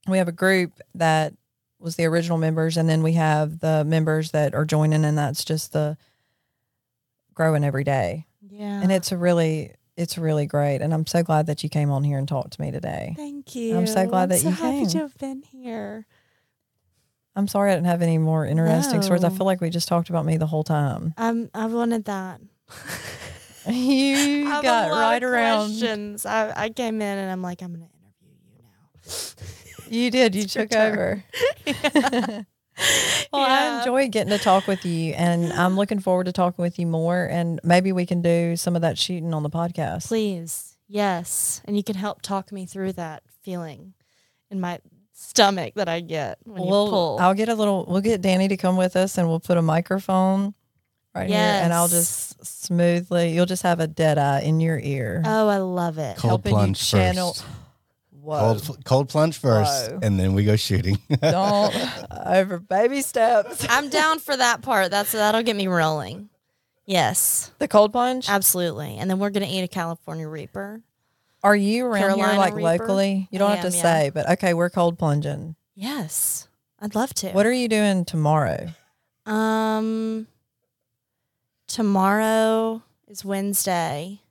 We 0.08 0.18
have 0.18 0.28
a 0.30 0.34
group 0.34 0.80
that 0.96 1.34
was 1.78 1.98
the 1.98 2.06
original 2.06 2.38
members, 2.38 2.78
and 2.78 2.88
then 2.88 3.04
we 3.04 3.14
have 3.14 3.60
the 3.60 3.84
members 3.84 4.32
that 4.32 4.56
are 4.56 4.66
joining, 4.66 5.04
and 5.04 5.18
that's 5.18 5.44
just 5.44 5.74
the 5.74 5.98
growing 7.34 7.66
every 7.66 7.84
day. 7.84 8.26
yeah. 8.50 8.82
And 8.82 8.92
it's 8.94 9.12
a 9.12 9.18
really 9.18 9.74
it's 9.98 10.18
really 10.18 10.46
great. 10.46 10.82
And 10.82 10.94
I'm 10.94 11.06
so 11.06 11.24
glad 11.24 11.48
that 11.48 11.64
you 11.64 11.70
came 11.70 11.92
on 11.92 12.04
here 12.04 12.18
and 12.18 12.28
talked 12.28 12.54
to 12.54 12.62
me 12.62 12.72
today. 12.72 13.14
Thank 13.16 13.56
you. 13.56 13.78
I'm 13.78 13.88
so 13.88 14.06
glad 14.06 14.24
I'm 14.24 14.30
that 14.30 14.40
so 14.40 14.50
you 14.50 14.56
happy 14.56 14.78
came. 14.80 14.88
to 14.88 14.98
have 15.00 15.18
been 15.18 15.42
here. 15.44 16.06
I'm 17.36 17.48
sorry 17.48 17.72
I 17.72 17.76
didn't 17.76 17.88
have 17.88 18.02
any 18.02 18.18
more 18.18 18.46
interesting 18.46 19.02
stories. 19.02 19.24
I 19.26 19.30
feel 19.30 19.46
like 19.46 19.60
we 19.60 19.70
just 19.70 19.88
talked 19.90 20.10
about 20.10 20.26
me 20.26 20.38
the 20.38 20.48
whole 20.48 20.64
time. 20.64 21.14
Um, 21.18 21.50
I 21.54 21.66
wanted 21.66 22.06
that. 22.06 22.40
You 23.68 24.46
got 24.62 24.92
right 24.92 25.24
around. 25.24 25.70
Questions. 25.70 26.24
I, 26.26 26.54
I 26.66 26.70
came 26.70 27.02
in 27.02 27.18
and 27.18 27.32
I'm 27.32 27.42
like, 27.42 27.64
I'm 27.64 27.74
going 27.74 27.88
to 27.88 27.96
interview 27.98 28.38
you 28.54 28.62
now. 28.62 29.90
You 29.90 30.12
did. 30.12 30.36
You 30.36 30.44
took 30.48 30.72
over. 30.76 31.24
well, 33.34 33.42
I 33.42 33.80
enjoy 33.80 34.08
getting 34.10 34.32
to 34.32 34.38
talk 34.44 34.68
with 34.68 34.86
you, 34.86 35.14
and 35.14 35.54
I'm 35.54 35.76
looking 35.78 36.00
forward 36.00 36.26
to 36.26 36.32
talking 36.32 36.62
with 36.62 36.78
you 36.78 36.88
more. 36.88 37.26
And 37.26 37.60
maybe 37.64 37.92
we 37.92 38.06
can 38.06 38.22
do 38.22 38.56
some 38.56 38.76
of 38.76 38.82
that 38.82 38.98
shooting 38.98 39.34
on 39.34 39.44
the 39.44 39.50
podcast. 39.50 40.08
Please, 40.08 40.76
yes, 40.88 41.62
and 41.66 41.78
you 41.78 41.84
can 41.84 41.96
help 41.96 42.22
talk 42.22 42.52
me 42.52 42.66
through 42.66 42.94
that 42.94 43.24
feeling 43.44 43.94
in 44.52 44.60
my 44.60 44.80
stomach 45.14 45.74
that 45.76 45.88
I 45.88 46.02
get 46.02 46.38
when 46.44 46.64
you 46.64 46.70
We'll, 46.70 46.90
pull. 46.90 47.18
I'll 47.20 47.34
get 47.34 47.50
a 47.50 47.56
little. 47.56 47.86
We'll 47.88 48.02
get 48.02 48.22
Danny 48.22 48.48
to 48.50 48.58
come 48.58 48.78
with 48.78 48.96
us, 48.96 49.18
and 49.18 49.28
we'll 49.28 49.40
put 49.40 49.58
a 49.58 49.62
microphone 49.62 50.54
right 51.14 51.30
here, 51.30 51.38
and 51.38 51.72
I'll 51.74 51.88
just 51.88 52.46
smoothly. 52.46 53.32
You'll 53.34 53.46
just 53.46 53.64
have 53.64 53.80
a 53.80 53.88
dead 53.88 54.18
eye 54.18 54.42
in 54.42 54.60
your 54.60 54.78
ear. 54.80 55.24
oh, 55.26 55.48
I 55.48 55.58
love 55.58 55.98
it. 55.98 56.18
Cold 56.18 56.46
helping 56.46 56.70
you 56.70 56.76
channel- 56.76 57.34
first. 57.34 57.46
Whoa. 58.26 58.40
Cold, 58.60 58.86
cold 58.86 59.10
plunge 59.10 59.38
first, 59.38 59.92
Whoa. 59.92 60.00
and 60.02 60.20
then 60.20 60.34
we 60.34 60.44
go 60.44 60.56
shooting. 60.56 60.98
Don't 61.22 61.76
over 62.26 62.58
baby 62.60 63.02
steps. 63.02 63.66
I'm 63.70 63.90
down 63.90 64.18
for 64.20 64.36
that 64.36 64.62
part. 64.64 64.90
That's 64.90 65.12
that'll 65.12 65.44
get 65.44 65.56
me 65.56 65.68
rolling. 65.68 66.30
Yes, 66.88 67.52
The 67.60 67.68
cold 67.68 67.92
plunge. 67.92 68.30
absolutely. 68.30 68.98
And 68.98 69.10
then 69.10 69.20
we're 69.20 69.30
gonna 69.30 69.48
eat 69.50 69.62
a 69.64 69.68
California 69.68 70.28
Reaper. 70.28 70.82
Are 71.44 71.56
you 71.56 71.86
around 71.86 72.02
Carolina 72.02 72.32
here 72.32 72.40
like 72.40 72.54
Reaper? 72.56 72.64
locally? 72.64 73.28
You 73.32 73.38
don't 73.40 73.52
I 73.52 73.56
have 73.58 73.72
to 73.72 73.76
yeah. 73.78 73.82
say, 73.84 74.12
but 74.14 74.28
okay, 74.32 74.54
we're 74.56 74.70
cold 74.72 74.98
plunging. 74.98 75.56
Yes, 75.76 76.48
I'd 76.80 76.96
love 76.96 77.14
to. 77.16 77.32
What 77.32 77.46
are 77.46 77.52
you 77.54 77.68
doing 77.68 78.06
tomorrow? 78.06 78.70
um 79.28 80.28
tomorrow 81.68 82.82
is 83.08 83.26
Wednesday. 83.26 84.22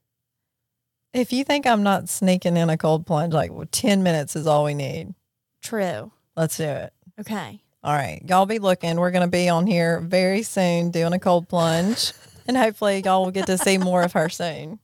If 1.15 1.33
you 1.33 1.45
think 1.45 1.65
I'm 1.65 1.85
not 1.85 2.09
sneaking 2.09 2.57
in 2.57 2.69
a 2.69 2.77
cold 2.77 3.07
plunge, 3.07 3.33
like 3.33 3.53
well, 3.53 3.67
10 3.71 4.03
minutes 4.03 4.35
is 4.35 4.49
all 4.49 4.65
we 4.65 4.75
need. 4.75 5.15
True. 5.63 6.11
Let's 6.37 6.57
do 6.57 6.65
it. 6.65 6.93
Okay. 7.21 7.61
All 7.85 7.95
right. 7.95 8.21
Y'all 8.29 8.47
be 8.47 8.59
looking. 8.59 8.97
We're 8.97 9.13
going 9.13 9.25
to 9.25 9.31
be 9.31 9.49
on 9.49 9.69
here 9.69 10.01
very 10.01 10.43
soon 10.43 10.91
doing 10.91 11.13
a 11.13 11.21
cold 11.21 11.49
plunge. 11.49 12.13
and 12.49 12.57
hopefully, 12.57 13.01
y'all 13.05 13.25
will 13.25 13.31
get 13.31 13.47
to 13.47 13.57
see 13.57 13.79
more 13.79 14.03
of 14.03 14.13
her 14.15 14.29
soon. 14.29 14.81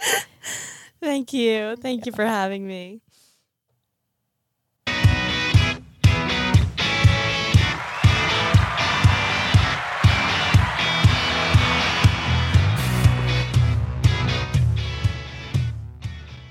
Thank 1.02 1.34
you. 1.34 1.76
Thank 1.76 2.06
you 2.06 2.12
for 2.12 2.24
having 2.24 2.66
me. 2.66 3.02